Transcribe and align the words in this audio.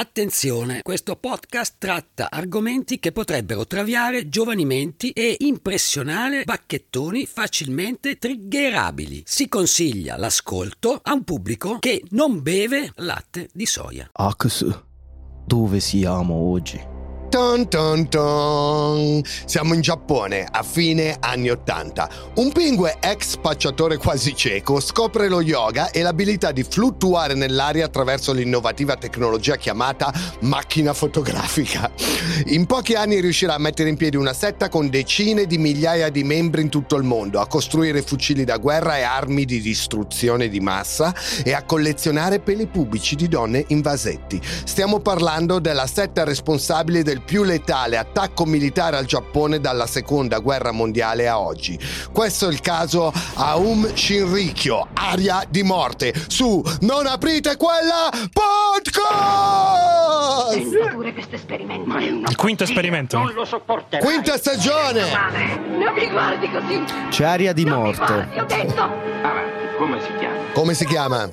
Attenzione, 0.00 0.80
questo 0.80 1.14
podcast 1.16 1.74
tratta 1.76 2.30
argomenti 2.30 2.98
che 2.98 3.12
potrebbero 3.12 3.66
traviare 3.66 4.30
giovani 4.30 4.64
menti 4.64 5.10
e 5.10 5.36
impressionare 5.40 6.44
bacchettoni 6.44 7.26
facilmente 7.26 8.16
triggerabili. 8.16 9.24
Si 9.26 9.46
consiglia 9.46 10.16
l'ascolto 10.16 10.98
a 11.02 11.12
un 11.12 11.22
pubblico 11.22 11.78
che 11.80 12.02
non 12.12 12.40
beve 12.40 12.92
latte 12.94 13.50
di 13.52 13.66
soia. 13.66 14.08
Ax, 14.10 14.84
dove 15.44 15.80
siamo 15.80 16.32
oggi? 16.50 16.99
Ton 17.30 17.68
ton 17.68 18.08
ton. 18.08 19.22
Siamo 19.44 19.74
in 19.74 19.80
Giappone 19.80 20.48
a 20.50 20.64
fine 20.64 21.16
anni 21.20 21.48
80. 21.48 22.08
Un 22.34 22.50
pingue 22.50 22.96
ex 22.98 23.28
spacciatore 23.28 23.98
quasi 23.98 24.34
cieco 24.34 24.80
scopre 24.80 25.28
lo 25.28 25.40
yoga 25.40 25.90
e 25.90 26.02
l'abilità 26.02 26.50
di 26.50 26.64
fluttuare 26.64 27.34
nell'aria 27.34 27.84
attraverso 27.84 28.32
l'innovativa 28.32 28.96
tecnologia 28.96 29.54
chiamata 29.54 30.12
macchina 30.40 30.92
fotografica. 30.92 31.92
In 32.46 32.66
pochi 32.66 32.94
anni 32.94 33.20
riuscirà 33.20 33.54
a 33.54 33.58
mettere 33.58 33.90
in 33.90 33.96
piedi 33.96 34.16
una 34.16 34.32
setta 34.32 34.68
con 34.68 34.90
decine 34.90 35.46
di 35.46 35.56
migliaia 35.56 36.10
di 36.10 36.24
membri 36.24 36.62
in 36.62 36.68
tutto 36.68 36.96
il 36.96 37.04
mondo, 37.04 37.38
a 37.38 37.46
costruire 37.46 38.02
fucili 38.02 38.42
da 38.42 38.56
guerra 38.56 38.98
e 38.98 39.02
armi 39.02 39.44
di 39.44 39.60
distruzione 39.60 40.48
di 40.48 40.58
massa 40.58 41.14
e 41.44 41.52
a 41.52 41.62
collezionare 41.62 42.40
peli 42.40 42.66
pubblici 42.66 43.14
di 43.14 43.28
donne 43.28 43.66
in 43.68 43.82
vasetti. 43.82 44.40
Stiamo 44.64 44.98
parlando 44.98 45.60
della 45.60 45.86
setta 45.86 46.24
responsabile 46.24 47.04
del 47.04 47.18
più 47.20 47.42
letale 47.44 47.96
attacco 47.96 48.44
militare 48.44 48.96
al 48.96 49.04
Giappone 49.04 49.60
dalla 49.60 49.86
seconda 49.86 50.38
guerra 50.38 50.72
mondiale 50.72 51.28
a 51.28 51.38
oggi. 51.38 51.78
Questo 52.12 52.48
è 52.48 52.52
il 52.52 52.60
caso 52.60 53.12
Aum 53.34 53.94
Shinrikyo, 53.94 54.88
aria 54.94 55.42
di 55.48 55.62
morte, 55.62 56.12
su 56.28 56.62
Non 56.80 57.06
aprite 57.06 57.56
quella 57.56 58.08
podcast! 58.32 59.08
Pure 60.92 61.12
questo 61.12 61.34
esperimento. 61.36 61.86
Ma 61.86 61.98
è 62.00 62.10
una 62.10 62.28
Il 62.28 62.36
quinto 62.36 62.64
esperimento. 62.64 63.18
Non 63.18 63.32
lo 63.32 63.44
sopporterò. 63.44 64.04
Quinta 64.04 64.36
stagione! 64.36 65.02
Non 65.78 65.92
mi 65.94 66.08
guardi 66.10 66.50
così. 66.50 66.84
C'è 67.10 67.24
aria 67.24 67.52
di 67.52 67.64
Non 67.64 67.82
mi 67.82 67.84
morte. 67.86 68.12
guardi, 68.12 68.38
ho 68.38 68.44
detto. 68.44 68.82
Avanti, 68.82 69.76
come 69.78 70.00
si 70.00 70.12
chiama? 70.18 70.38
Come 70.52 70.74
si 70.74 70.86
chiama? 70.86 71.30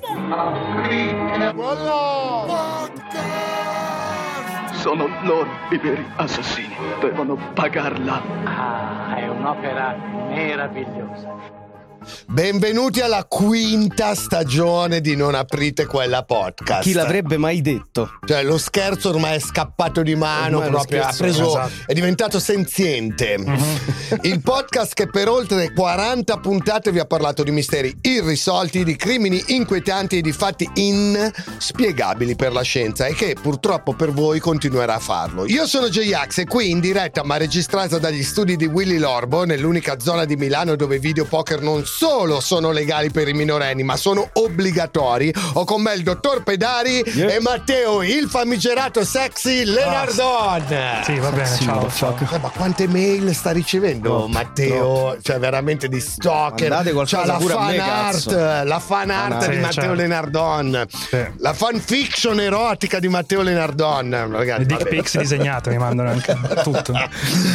Sono 4.88 5.06
loro 5.24 5.50
i 5.68 5.76
veri 5.76 6.02
assassini. 6.16 6.74
Devono 6.98 7.36
pagarla. 7.52 8.22
Ah, 8.44 9.16
è 9.16 9.28
un'opera 9.28 9.94
meravigliosa. 10.30 11.67
Benvenuti 12.26 13.00
alla 13.00 13.24
quinta 13.24 14.14
stagione 14.14 15.00
di 15.00 15.16
Non 15.16 15.34
aprite 15.34 15.86
quella 15.86 16.22
podcast. 16.22 16.82
Chi 16.82 16.92
l'avrebbe 16.92 17.36
mai 17.36 17.60
detto? 17.60 18.10
Cioè, 18.26 18.42
lo 18.42 18.58
scherzo 18.58 19.10
ormai 19.10 19.36
è 19.36 19.38
scappato 19.40 20.02
di 20.02 20.14
mano, 20.14 20.58
Ormai 20.58 20.70
proprio, 20.70 21.02
ha 21.02 21.12
scherzo, 21.12 21.22
preso, 21.22 21.48
esatto. 21.48 21.72
è 21.86 21.92
diventato 21.92 22.38
senziente. 22.38 23.36
Il 24.22 24.40
podcast 24.40 24.94
che 24.94 25.08
per 25.08 25.28
oltre 25.28 25.72
40 25.72 26.38
puntate 26.38 26.92
vi 26.92 26.98
ha 26.98 27.04
parlato 27.04 27.42
di 27.42 27.50
misteri 27.50 27.94
irrisolti, 28.00 28.84
di 28.84 28.96
crimini 28.96 29.42
inquietanti 29.48 30.18
e 30.18 30.20
di 30.20 30.32
fatti 30.32 30.68
inspiegabili 30.74 32.36
per 32.36 32.52
la 32.52 32.62
scienza 32.62 33.06
e 33.06 33.14
che 33.14 33.36
purtroppo 33.40 33.94
per 33.94 34.12
voi 34.12 34.38
continuerà 34.38 34.94
a 34.94 34.98
farlo. 34.98 35.46
Io 35.46 35.66
sono 35.66 35.88
J-Ax 35.88 36.38
e 36.38 36.46
qui 36.46 36.70
in 36.70 36.80
diretta 36.80 37.22
ma 37.24 37.36
registrata 37.36 37.98
dagli 37.98 38.22
studi 38.22 38.56
di 38.56 38.66
Willy 38.66 38.98
Lorbo, 38.98 39.44
nell'unica 39.44 39.98
zona 39.98 40.24
di 40.24 40.36
Milano 40.36 40.76
dove 40.76 40.96
i 40.96 41.00
videopoker 41.00 41.60
non 41.60 41.84
solo 41.98 42.38
sono 42.38 42.70
legali 42.70 43.10
per 43.10 43.26
i 43.26 43.32
minorenni 43.32 43.82
ma 43.82 43.96
sono 43.96 44.28
obbligatori, 44.34 45.34
ho 45.54 45.64
con 45.64 45.82
me 45.82 45.94
il 45.94 46.04
dottor 46.04 46.44
Pedari 46.44 47.02
Yeah. 47.08 47.30
e 47.34 47.40
Matteo, 47.40 48.02
il 48.02 48.28
famigerato 48.28 49.04
sexy 49.04 49.64
Lenardon. 49.64 50.64
Sì, 51.02 51.18
va 51.18 51.30
bene, 51.30 51.46
Sì, 51.46 51.64
ciao. 51.64 51.74
motherfucker. 51.76 52.28
Eh, 52.34 52.38
ma 52.38 52.48
quante 52.50 52.86
mail 52.86 53.34
sta 53.34 53.50
ricevendo 53.50 54.08
Troppo, 54.08 54.28
Matteo? 54.28 55.16
Cioè, 55.20 55.38
veramente 55.40 55.88
di 55.88 55.98
stalker. 56.00 56.70
C'ha 57.04 57.24
la 57.26 57.38
fan 57.40 57.66
me, 57.66 57.78
art, 57.78 58.12
cazzo. 58.12 58.30
la 58.64 58.78
fan 58.78 59.10
art 59.10 59.42
Fan 59.42 59.50
di. 59.50 59.56
Matteo 59.58 59.72
certo. 59.72 59.92
Lenardon, 59.94 60.86
Sì. 60.88 61.26
la 61.38 61.52
fanfiction 61.54 62.40
erotica 62.40 62.98
di 63.00 63.08
Matteo 63.08 63.42
Lenardon. 63.42 64.28
Ragazzi, 64.30 64.60
Le 64.60 64.66
dick 64.66 64.88
pics 64.88 65.18
disegnate 65.18 65.70
mi 65.70 65.78
mandano 65.78 66.10
anche 66.10 66.36
tutto. 66.62 66.92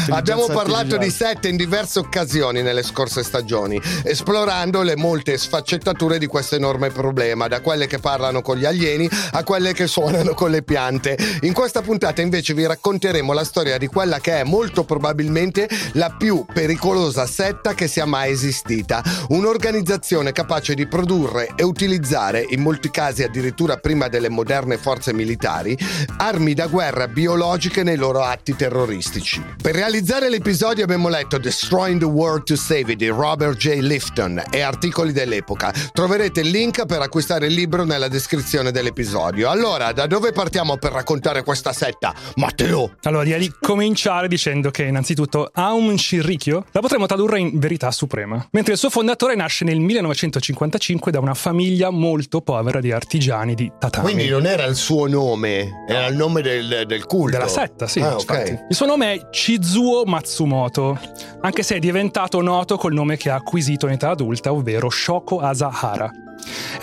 Abbiamo 0.10 0.48
parlato 0.48 0.98
di 0.98 1.10
sette 1.10 1.48
in 1.48 1.56
diverse 1.56 2.00
occasioni 2.00 2.62
nelle 2.62 2.84
scorse 2.84 3.24
stagioni, 3.24 3.80
esplorando 4.24 4.84
le 4.84 4.96
molte 4.96 5.38
sfaccettature 5.38 6.18
di 6.18 6.28
questo 6.28 6.56
enorme 6.56 6.90
problema, 6.92 7.50
da 7.50 7.60
quelle 7.60 7.88
che 7.88 8.00
parlano 8.00 8.42
con 8.42 8.56
gli 8.56 8.64
alieni 8.64 9.10
a 9.34 9.44
quelle 9.44 9.74
che 9.74 9.86
suonano 9.86 10.34
con 10.34 10.50
le 10.50 10.64
piante. 10.64 11.18
In 11.42 11.52
questa 11.52 11.82
puntata 11.82 12.22
invece 12.22 12.54
vi 12.54 12.66
racconteremo 12.66 13.34
la 13.34 13.44
storia 13.44 13.78
di 13.78 13.88
quella 13.88 14.22
che 14.22 14.40
è 14.40 14.44
molto 14.46 14.86
probabilmente 14.86 15.68
la 15.94 16.16
più 16.18 16.46
pericolosa 16.52 17.26
setta 17.26 17.74
che 17.74 17.90
sia 17.90 18.06
mai 18.06 18.32
esistita, 18.32 19.04
un'organizzazione 19.28 20.32
capace 20.32 20.74
di 20.74 20.88
produrre 20.88 21.50
e 21.58 21.64
utilizzare, 21.64 22.46
in 22.48 22.62
molti 22.62 22.90
casi 22.92 23.24
addirittura 23.24 23.76
prima 23.76 24.08
delle 24.08 24.30
moderne 24.30 24.78
forze 24.78 25.12
militari, 25.12 25.78
armi 26.20 26.54
da 26.54 26.68
guerra 26.68 27.10
biologiche 27.10 27.84
nei 27.84 27.98
loro 27.98 28.24
atti 28.24 28.56
terroristici. 28.56 29.44
Per 29.62 29.76
realizzare 29.76 30.30
l'episodio 30.30 30.86
abbiamo 30.86 31.10
letto 31.10 31.38
Destroying 31.38 32.00
the 32.00 32.06
World 32.06 32.44
to 32.44 32.56
Save 32.56 32.94
It 32.94 32.98
di 33.00 33.10
Robert 33.10 33.58
J. 33.58 33.82
Lifton 34.14 34.44
e 34.52 34.62
articoli 34.62 35.12
dell'epoca. 35.12 35.74
Troverete 35.92 36.42
il 36.42 36.50
link 36.50 36.86
per 36.86 37.02
acquistare 37.02 37.48
il 37.48 37.54
libro 37.54 37.84
nella 37.84 38.08
descrizione 38.08 38.72
dell'episodio. 38.72 39.50
Allora, 39.50 39.92
da 39.92 40.06
dove 40.06 40.32
partiamo 40.32 40.78
per 40.78 40.92
raccontare 40.92 41.44
questa 41.44 41.74
setta? 41.74 42.14
Matteo! 42.36 42.92
Allora, 43.04 43.24
direi 43.24 43.40
di 43.40 43.54
cominciare 43.60 44.28
dicendo 44.28 44.70
che 44.70 44.84
innanzitutto 44.84 45.50
Aum 45.52 45.96
Shinrikyo 45.96 46.66
la 46.72 46.80
potremmo 46.80 47.08
tradurre 47.08 47.40
in 47.40 47.58
verità 47.58 47.90
suprema, 47.92 48.46
mentre 48.52 48.74
il 48.74 48.80
suo 48.80 48.90
fondatore 48.90 49.36
nasce 49.36 49.66
nel 49.66 49.80
1955 49.80 51.12
da 51.12 51.20
una 51.20 51.34
famiglia 51.34 51.90
molto 51.90 52.42
povera 52.42 52.80
di 52.80 52.92
artigiani 52.92 53.56
di 53.56 53.72
tatami. 53.80 54.04
Quindi 54.06 54.30
non 54.30 54.46
era 54.46 54.66
il 54.66 54.76
suo 54.76 55.08
nome, 55.08 55.86
era 55.88 56.06
il 56.06 56.16
nome 56.16 56.42
del, 56.42 56.84
del 56.86 57.06
culto. 57.06 57.38
Della 57.38 57.50
setta, 57.50 57.88
sì. 57.88 58.00
Ah, 58.00 58.14
infatti. 58.14 58.52
ok. 58.52 58.66
Il 58.70 58.76
suo 58.76 58.86
nome 58.86 59.14
è 59.14 59.30
Chizuo 59.30 60.04
Matsumoto, 60.06 61.00
anche 61.42 61.64
se 61.64 61.76
è 61.76 61.80
diventato 61.80 62.42
noto 62.42 62.78
col 62.78 62.94
nome 62.94 63.18
che 63.18 63.30
ha 63.30 63.36
acquisito 63.36 63.88
in 63.88 63.98
età 64.04 64.10
adulta, 64.12 64.52
ovvero 64.52 64.90
Shoko 64.90 65.40
Asahara. 65.40 66.23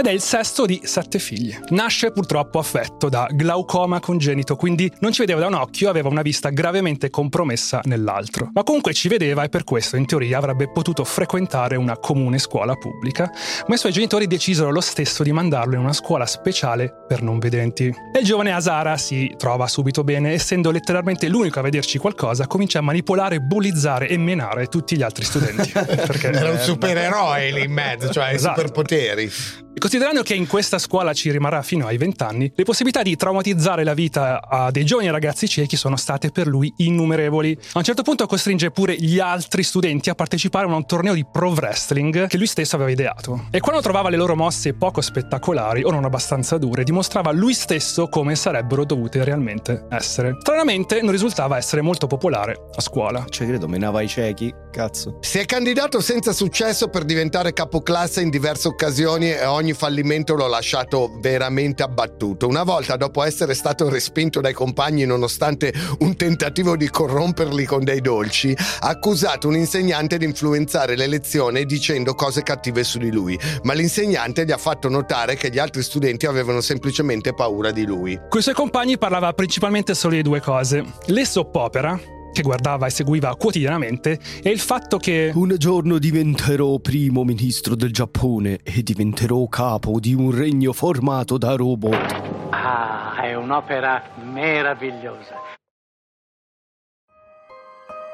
Ed 0.01 0.07
è 0.07 0.13
il 0.13 0.23
sesto 0.23 0.65
di 0.65 0.81
sette 0.83 1.19
figli. 1.19 1.55
Nasce 1.73 2.11
purtroppo 2.11 2.59
affetto 2.59 3.11
da 3.11 3.27
glaucoma 3.31 4.01
congenito, 4.01 4.57
quindi 4.57 4.91
non 5.01 5.13
ci 5.13 5.21
vedeva 5.21 5.41
da 5.41 5.47
un 5.49 5.53
occhio, 5.53 5.91
aveva 5.91 6.09
una 6.09 6.23
vista 6.23 6.49
gravemente 6.49 7.11
compromessa 7.11 7.83
nell'altro. 7.85 8.49
Ma 8.55 8.63
comunque 8.63 8.95
ci 8.95 9.09
vedeva 9.09 9.43
e 9.43 9.51
per 9.51 9.63
questo 9.63 9.97
in 9.97 10.07
teoria 10.07 10.39
avrebbe 10.39 10.71
potuto 10.73 11.05
frequentare 11.05 11.77
una 11.77 11.99
comune 11.99 12.39
scuola 12.39 12.77
pubblica, 12.77 13.31
ma 13.67 13.75
i 13.75 13.77
suoi 13.77 13.93
genitori 13.93 14.27
decisero 14.27 14.71
lo 14.71 14.81
stesso 14.81 15.23
di 15.23 15.33
mandarlo 15.33 15.75
in 15.75 15.81
una 15.81 15.93
scuola 15.93 16.25
speciale 16.25 17.05
per 17.07 17.21
non 17.21 17.39
vedenti. 17.39 17.85
E 17.89 18.21
il 18.21 18.25
giovane 18.25 18.53
Asara 18.53 18.97
si 18.97 19.35
trova 19.37 19.67
subito 19.67 20.03
bene, 20.03 20.33
essendo 20.33 20.71
letteralmente 20.71 21.29
l'unico 21.29 21.59
a 21.59 21.63
vederci 21.63 21.99
qualcosa, 21.99 22.47
comincia 22.47 22.79
a 22.79 22.83
manipolare, 22.83 23.41
bullizzare 23.41 24.09
e 24.09 24.17
menare 24.17 24.65
tutti 24.69 24.97
gli 24.97 25.03
altri 25.03 25.27
studenti. 25.27 25.73
Perché 25.77 26.29
Era 26.29 26.53
un 26.53 26.59
supereroe 26.59 27.51
lì 27.51 27.65
in 27.65 27.73
mezzo, 27.73 28.09
cioè 28.09 28.33
Esatto. 28.33 28.61
superpoteri. 28.61 29.31
Considerando 29.81 30.21
che 30.21 30.35
in 30.35 30.47
questa 30.47 30.77
scuola 30.77 31.15
ci 31.15 31.31
rimarrà 31.31 31.63
fino 31.63 31.87
ai 31.87 31.97
20 31.97 32.23
anni, 32.23 32.53
le 32.55 32.65
possibilità 32.65 33.01
di 33.01 33.17
traumatizzare 33.17 33.83
la 33.83 33.95
vita 33.95 34.47
a 34.47 34.71
dei 34.71 34.85
giovani 34.85 35.11
ragazzi 35.11 35.49
ciechi 35.49 35.75
sono 35.75 35.97
state 35.97 36.31
per 36.31 36.47
lui 36.47 36.71
innumerevoli. 36.77 37.57
A 37.73 37.79
un 37.79 37.83
certo 37.83 38.03
punto 38.03 38.27
costringe 38.27 38.71
pure 38.73 38.95
gli 38.95 39.19
altri 39.19 39.63
studenti 39.63 40.11
a 40.11 40.15
partecipare 40.15 40.67
a 40.67 40.75
un 40.75 40.85
torneo 40.85 41.15
di 41.15 41.25
pro 41.25 41.49
wrestling 41.53 42.27
che 42.27 42.37
lui 42.37 42.47
stesso 42.47 42.77
aveva 42.77 42.91
ideato. 42.91 43.47
E 43.51 43.61
quando 43.61 43.81
trovava 43.81 44.11
le 44.11 44.19
loro 44.19 44.37
mosse 44.37 44.75
poco 44.75 45.01
spettacolari 45.01 45.83
o 45.83 45.91
non 45.91 46.05
abbastanza 46.05 46.59
dure, 46.59 46.85
dimostrava 46.85 47.33
lui 47.33 47.55
stesso 47.55 48.09
come 48.09 48.37
sarebbero 48.37 48.85
dovute 48.85 49.25
realmente 49.25 49.87
essere. 49.89 50.37
Stranamente 50.41 51.01
non 51.01 51.11
risultava 51.11 51.57
essere 51.57 51.81
molto 51.81 52.07
popolare 52.07 52.69
a 52.75 52.83
scuola. 52.83 53.25
Ci 53.31 53.47
credo, 53.47 53.67
menava 53.67 54.03
i 54.03 54.09
ciechi, 54.09 54.55
cazzo. 54.71 55.17
Si 55.23 55.39
è 55.39 55.47
candidato 55.47 56.03
senza 56.03 56.35
successo 56.35 56.89
per 56.89 57.05
diventare 57.05 57.55
capoclasse 57.55 58.21
in 58.21 58.29
diverse 58.29 58.69
occasioni 58.69 59.31
e 59.31 59.47
ogni 59.47 59.69
fallimento 59.75 60.37
l'ha 60.37 60.47
lasciato 60.47 61.19
veramente 61.21 61.83
abbattuto. 61.83 62.47
Una 62.47 62.63
volta, 62.63 62.97
dopo 62.97 63.23
essere 63.23 63.55
stato 63.55 63.89
respinto 63.89 64.41
dai 64.41 64.53
compagni 64.53 65.05
nonostante 65.05 65.73
un 66.01 66.17
tentativo 66.17 66.77
di 66.77 66.89
corromperli 66.89 67.65
con 67.65 67.85
dei 67.85 68.01
dolci, 68.01 68.57
ha 68.81 68.89
accusato 68.89 69.49
un 69.49 69.57
insegnante 69.57 70.19
di 70.19 70.25
influenzare 70.25 70.97
le 70.97 71.07
lezioni 71.07 71.65
dicendo 71.65 72.15
cose 72.15 72.43
cattive 72.43 72.85
su 72.85 72.99
di 72.99 73.11
lui, 73.11 73.39
ma 73.63 73.73
l'insegnante 73.73 74.45
gli 74.45 74.53
ha 74.53 74.59
fatto 74.59 74.89
notare 74.89 75.37
che 75.37 75.51
gli 75.51 75.59
altri 75.59 75.83
studenti 75.83 76.27
avevano 76.27 76.61
semplicemente 76.61 77.35
paura 77.35 77.71
di 77.71 77.85
lui. 77.85 78.19
Con 78.29 78.41
i 78.41 78.43
suoi 78.43 78.55
compagni 78.55 78.99
parlava 78.99 79.33
principalmente 79.33 79.95
solo 79.95 80.15
di 80.15 80.23
due 80.23 80.41
cose. 80.41 80.85
Le 81.07 81.25
soppopera, 81.25 81.99
che 82.33 82.43
guardava 82.43 82.87
e 82.87 82.91
seguiva 82.91 83.35
quotidianamente, 83.37 84.19
e 84.43 84.51
il 84.51 84.61
fatto 84.61 84.97
che 84.99 85.33
Un 85.35 85.55
giorno 85.59 85.99
diventerò 85.99 86.79
primo 86.79 87.25
ministro 87.25 87.75
del 87.75 87.93
Giappone 87.93 88.61
e 88.63 88.83
diventerò 88.83 89.47
capo 89.49 89.99
di 90.01 90.15
un 90.15 90.35
regno 90.35 90.73
formato 90.73 91.39
da 91.39 91.55
robot. 91.55 92.49
Ah, 92.51 93.21
è 93.23 93.35
un'opera 93.35 94.03
meravigliosa. 94.33 95.60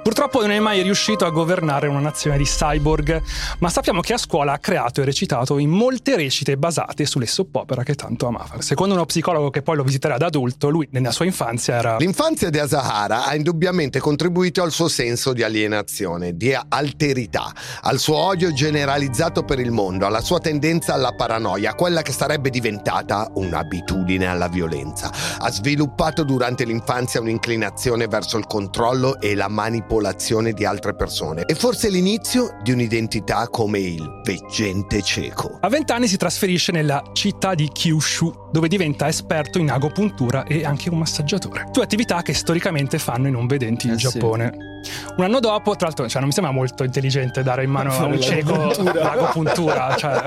Purtroppo 0.06 0.40
non 0.40 0.52
è 0.52 0.60
mai 0.60 0.82
riuscito 0.82 1.26
a 1.26 1.30
governare 1.30 1.88
una 1.88 1.98
nazione 1.98 2.38
di 2.38 2.44
cyborg, 2.44 3.20
ma 3.58 3.68
sappiamo 3.68 4.00
che 4.00 4.12
a 4.12 4.18
scuola 4.18 4.52
ha 4.52 4.58
creato 4.60 5.00
e 5.00 5.04
recitato 5.04 5.58
in 5.58 5.68
molte 5.68 6.14
recite 6.14 6.56
basate 6.56 7.04
sulle 7.06 7.26
soppopera 7.26 7.82
che 7.82 7.96
tanto 7.96 8.28
amava. 8.28 8.60
Secondo 8.60 8.94
uno 8.94 9.04
psicologo 9.04 9.50
che 9.50 9.62
poi 9.62 9.74
lo 9.74 9.82
visiterà 9.82 10.16
da 10.16 10.26
adulto, 10.26 10.68
lui 10.68 10.86
nella 10.92 11.10
sua 11.10 11.24
infanzia 11.24 11.74
era... 11.74 11.96
L'infanzia 11.96 12.50
di 12.50 12.58
Asahara 12.60 13.24
ha 13.24 13.34
indubbiamente 13.34 13.98
contribuito 13.98 14.62
al 14.62 14.70
suo 14.70 14.86
senso 14.86 15.32
di 15.32 15.42
alienazione, 15.42 16.36
di 16.36 16.54
alterità, 16.54 17.52
al 17.80 17.98
suo 17.98 18.14
odio 18.14 18.52
generalizzato 18.52 19.42
per 19.42 19.58
il 19.58 19.72
mondo, 19.72 20.06
alla 20.06 20.20
sua 20.20 20.38
tendenza 20.38 20.94
alla 20.94 21.14
paranoia, 21.16 21.74
quella 21.74 22.02
che 22.02 22.12
sarebbe 22.12 22.50
diventata 22.50 23.28
un'abitudine 23.34 24.28
alla 24.28 24.46
violenza. 24.46 25.10
Ha 25.38 25.50
sviluppato 25.50 26.22
durante 26.22 26.62
l'infanzia 26.62 27.20
un'inclinazione 27.20 28.06
verso 28.06 28.38
il 28.38 28.46
controllo 28.46 29.20
e 29.20 29.34
la 29.34 29.48
manipolazione 29.48 29.94
di 30.52 30.64
altre 30.64 30.94
persone 30.94 31.44
e 31.46 31.54
forse 31.54 31.88
l'inizio 31.88 32.58
di 32.62 32.72
un'identità 32.72 33.48
come 33.48 33.78
il 33.78 34.20
veggente 34.22 35.02
cieco. 35.02 35.58
A 35.60 35.68
vent'anni 35.68 36.06
si 36.06 36.16
trasferisce 36.16 36.70
nella 36.70 37.02
città 37.12 37.54
di 37.54 37.68
Kyushu, 37.68 38.48
dove 38.52 38.68
diventa 38.68 39.08
esperto 39.08 39.58
in 39.58 39.70
agopuntura 39.70 40.44
e 40.44 40.64
anche 40.64 40.90
un 40.90 40.98
massaggiatore. 40.98 41.68
Due 41.72 41.82
attività 41.82 42.22
che 42.22 42.34
storicamente 42.34 42.98
fanno 42.98 43.28
i 43.28 43.30
non 43.30 43.46
vedenti 43.46 43.86
in 43.86 43.94
Eh 43.94 43.98
sì. 43.98 44.08
Giappone. 44.08 44.52
Un 45.16 45.24
anno 45.24 45.40
dopo, 45.40 45.74
tra 45.74 45.86
l'altro, 45.86 46.06
cioè, 46.08 46.18
non 46.18 46.28
mi 46.28 46.34
sembra 46.34 46.52
molto 46.52 46.84
intelligente 46.84 47.42
dare 47.42 47.64
in 47.64 47.70
mano 47.70 47.90
a 47.90 48.04
un 48.04 48.20
cieco 48.20 48.72
l'agopuntura, 48.92 49.96
cioè, 49.96 50.24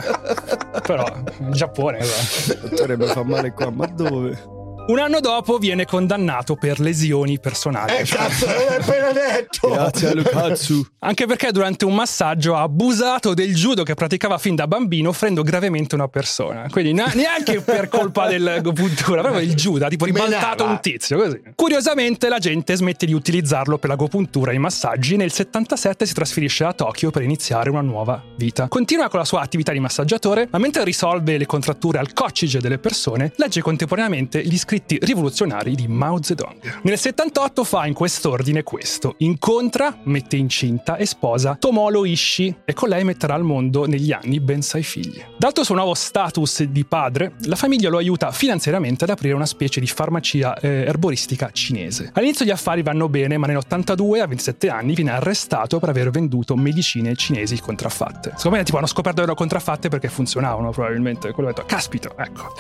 però 0.82 1.06
in 1.40 1.52
Giappone. 1.52 2.00
Dovrebbe 2.76 3.06
far 3.06 3.24
male 3.24 3.54
qua, 3.54 3.70
ma 3.70 3.86
dove? 3.86 4.58
Un 4.90 4.98
anno 4.98 5.20
dopo 5.20 5.60
viene 5.60 5.86
condannato 5.86 6.56
per 6.56 6.80
lesioni 6.80 7.40
personali. 7.40 7.98
Eh 7.98 8.06
cazzo, 8.06 8.48
l'hai 8.48 8.76
appena 8.76 9.12
detto! 9.12 9.70
Grazie 9.70 10.08
a 10.08 10.14
Lucazzu. 10.16 10.84
Anche 11.02 11.28
perché 11.28 11.52
durante 11.52 11.86
un 11.86 11.94
massaggio 11.94 12.56
ha 12.56 12.64
abusato 12.64 13.36
del 13.36 13.54
judo 13.54 13.84
che 13.84 13.94
praticava 13.94 14.40
fin 14.40 14.56
da 14.56 14.66
bambino, 14.66 15.10
offrendo 15.10 15.44
gravemente 15.44 15.94
una 15.94 16.08
persona. 16.08 16.66
Quindi 16.72 16.94
neanche 16.94 17.62
per 17.62 17.88
colpa 17.88 18.28
dell'agopuntura, 18.28 19.22
proprio 19.22 19.44
il 19.44 19.54
judo, 19.54 19.86
ha 19.86 19.90
tipo 19.90 20.06
ribaltato 20.06 20.64
un 20.66 20.80
tizio. 20.82 21.20
Così. 21.20 21.40
Curiosamente, 21.54 22.28
la 22.28 22.40
gente 22.40 22.76
smette 22.76 23.06
di 23.06 23.14
utilizzarlo 23.14 23.78
per 23.78 23.92
l'agopuntura 23.92 24.54
e 24.54 24.56
i 24.56 24.60
massaggi. 24.60 25.14
e 25.14 25.18
Nel 25.18 25.32
77 25.32 26.08
si 26.08 26.14
trasferisce 26.16 26.64
a 26.64 26.74
Tokyo 26.74 27.12
per 27.12 27.22
iniziare 27.22 27.70
una 27.70 27.82
nuova 27.82 28.24
vita. 28.38 28.68
Continua 28.68 29.08
con 29.08 29.20
la 29.20 29.26
sua 29.26 29.42
attività 29.42 29.72
di 29.72 29.80
massaggiatore, 29.80 30.48
ma 30.50 30.58
mentre 30.58 30.84
risolve 30.84 31.38
le 31.38 31.46
contratture 31.46 32.00
al 32.00 32.12
coccige 32.12 32.60
delle 32.60 32.80
persone, 32.80 33.34
legge 33.36 33.62
contemporaneamente 33.62 34.44
gli 34.44 34.58
scritti 34.58 34.78
rivoluzionari 34.88 35.76
di 35.76 35.88
Mao 35.88 36.22
Zedong. 36.22 36.82
Nel 36.84 36.98
78 36.98 37.64
fa 37.64 37.86
in 37.86 37.94
quest'ordine 37.94 38.64
questo: 38.64 39.16
incontra, 39.20 39.98
mette 40.04 40.36
incinta 40.36 40.96
e 40.96 41.06
sposa 41.06 41.56
Tomolo 41.60 42.06
Ishii 42.06 42.58
e 42.66 42.74
con 42.74 42.90
lei 42.90 43.04
metterà 43.04 43.34
al 43.34 43.44
mondo 43.44 43.86
negli 43.86 44.12
anni 44.12 44.40
ben 44.40 44.62
sei 44.62 44.84
figli. 44.84 45.24
Dato 45.38 45.62
il 45.62 45.66
suo 45.66 45.76
nuovo 45.76 45.94
status 45.94 46.64
di 46.64 46.86
padre, 46.86 47.34
la 47.46 47.56
famiglia 47.56 47.90
lo 47.90 47.98
aiuta 47.98 48.32
finanziariamente 48.32 49.04
ad 49.04 49.10
aprire 49.10 49.34
una 49.34 49.46
specie 49.46 49.80
di 49.80 49.88
farmacia 49.88 50.58
eh, 50.60 50.86
erboristica 50.88 51.50
cinese. 51.52 52.12
All'inizio 52.14 52.46
gli 52.46 52.52
affari 52.52 52.82
vanno 52.82 53.10
bene, 53.10 53.38
ma 53.38 53.48
nell'82 53.48 54.22
a 54.22 54.28
27 54.28 54.70
anni 54.70 54.94
viene 54.96 55.12
arrestato 55.12 55.80
per 55.80 55.90
aver 55.90 56.10
venduto 56.10 56.56
medicine 56.56 57.16
cinesi 57.16 57.60
contraffatte. 57.60 58.34
Secondo 58.36 58.58
me 58.58 58.64
tipo 58.64 58.78
hanno 58.78 58.88
scoperto 58.88 59.18
che 59.18 59.24
erano 59.24 59.38
contraffatte 59.38 59.90
perché 59.90 60.10
funzionavano 60.10 60.72
probabilmente. 60.72 61.32
Quello 61.32 61.50
ha 61.50 61.54
detto, 61.54 61.66
caspita, 61.68 62.12
ecco. 62.18 62.54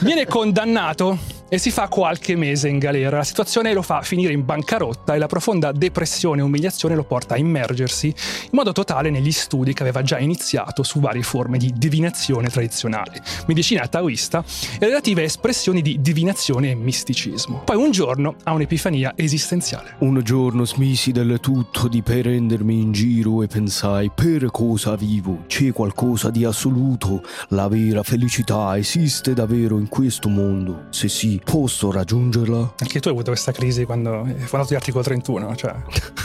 Viene 0.00 0.26
condannato 0.26 1.40
e 1.52 1.58
si 1.58 1.70
fa 1.70 1.88
qualche 1.88 2.34
mese 2.34 2.68
in 2.68 2.78
galera. 2.78 3.18
La 3.18 3.24
situazione 3.24 3.74
lo 3.74 3.82
fa 3.82 4.00
finire 4.00 4.32
in 4.32 4.42
bancarotta 4.42 5.14
e 5.14 5.18
la 5.18 5.26
profonda 5.26 5.70
depressione 5.70 6.40
e 6.40 6.44
umiliazione 6.44 6.94
lo 6.94 7.04
porta 7.04 7.34
a 7.34 7.36
immergersi 7.36 8.06
in 8.06 8.48
modo 8.52 8.72
totale 8.72 9.10
negli 9.10 9.30
studi 9.30 9.74
che 9.74 9.82
aveva 9.82 10.00
già 10.00 10.18
iniziato 10.18 10.82
su 10.82 10.98
varie 10.98 11.22
forme 11.22 11.58
di 11.58 11.70
divinazione 11.76 12.48
tradizionale, 12.48 13.22
medicina 13.48 13.86
taoista 13.86 14.42
e 14.78 14.86
relative 14.86 15.24
espressioni 15.24 15.82
di 15.82 16.00
divinazione 16.00 16.70
e 16.70 16.74
misticismo. 16.74 17.64
Poi 17.66 17.76
un 17.76 17.90
giorno 17.90 18.36
ha 18.44 18.52
un'epifania 18.54 19.12
esistenziale. 19.14 19.96
Un 19.98 20.22
giorno 20.22 20.64
smisi 20.64 21.12
del 21.12 21.38
tutto 21.38 21.86
di 21.86 22.00
prendermi 22.00 22.80
in 22.80 22.92
giro 22.92 23.42
e 23.42 23.46
pensai 23.46 24.10
per 24.14 24.50
cosa 24.50 24.96
vivo? 24.96 25.44
C'è 25.48 25.70
qualcosa 25.72 26.30
di 26.30 26.46
assoluto? 26.46 27.22
La 27.48 27.68
vera 27.68 28.02
felicità 28.02 28.78
esiste 28.78 29.34
davvero 29.34 29.78
in 29.78 29.88
questo 29.88 30.30
mondo? 30.30 30.84
Se 30.88 31.08
sì, 31.08 31.40
posso 31.44 31.90
raggiungerla? 31.90 32.74
Anche 32.78 33.00
tu 33.00 33.08
hai 33.08 33.14
avuto 33.14 33.30
questa 33.30 33.52
crisi 33.52 33.84
quando 33.84 34.22
hai 34.22 34.34
fondato 34.38 34.72
l'articolo 34.72 35.02
31, 35.04 35.56
cioè 35.56 35.74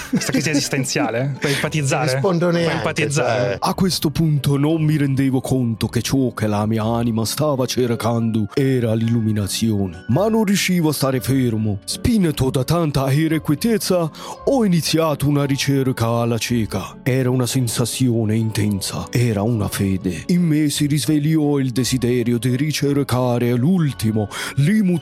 questa 0.10 0.32
crisi 0.32 0.50
esistenziale? 0.50 1.36
Puoi 1.40 1.54
empatizzare? 1.54 2.06
Non 2.06 2.14
rispondo 2.14 2.50
Puoi 2.50 2.62
neanche, 2.62 2.78
empatizzare? 2.78 3.50
cioè. 3.52 3.58
A 3.60 3.74
questo 3.74 4.10
punto 4.10 4.58
non 4.58 4.82
mi 4.84 4.98
rendevo 4.98 5.42
conto 5.42 5.88
che 5.88 6.02
ciò 6.02 6.34
che 6.34 6.48
la 6.48 6.66
mia 6.66 6.84
anima 6.84 7.26
stava 7.26 7.66
cercando 7.66 8.48
era 8.54 8.94
l'illuminazione, 8.94 10.06
ma 10.10 10.28
non 10.28 10.44
riuscivo 10.44 10.90
a 10.90 10.94
stare 10.94 11.20
fermo. 11.20 11.80
Spinto 11.86 12.50
da 12.50 12.64
tanta 12.64 13.12
irrequietezza, 13.12 14.10
ho 14.46 14.66
iniziato 14.66 15.28
una 15.28 15.46
ricerca 15.46 16.08
alla 16.08 16.38
cieca. 16.38 16.98
Era 17.04 17.30
una 17.30 17.46
sensazione 17.46 18.36
intensa, 18.36 19.08
era 19.12 19.42
una 19.42 19.68
fede. 19.68 20.24
In 20.28 20.44
me 20.44 20.70
si 20.70 20.86
risvegliò 20.86 21.60
il 21.60 21.72
desiderio 21.72 22.38
di 22.38 22.56
ricercare 22.56 23.54
l'ultimo, 23.54 24.30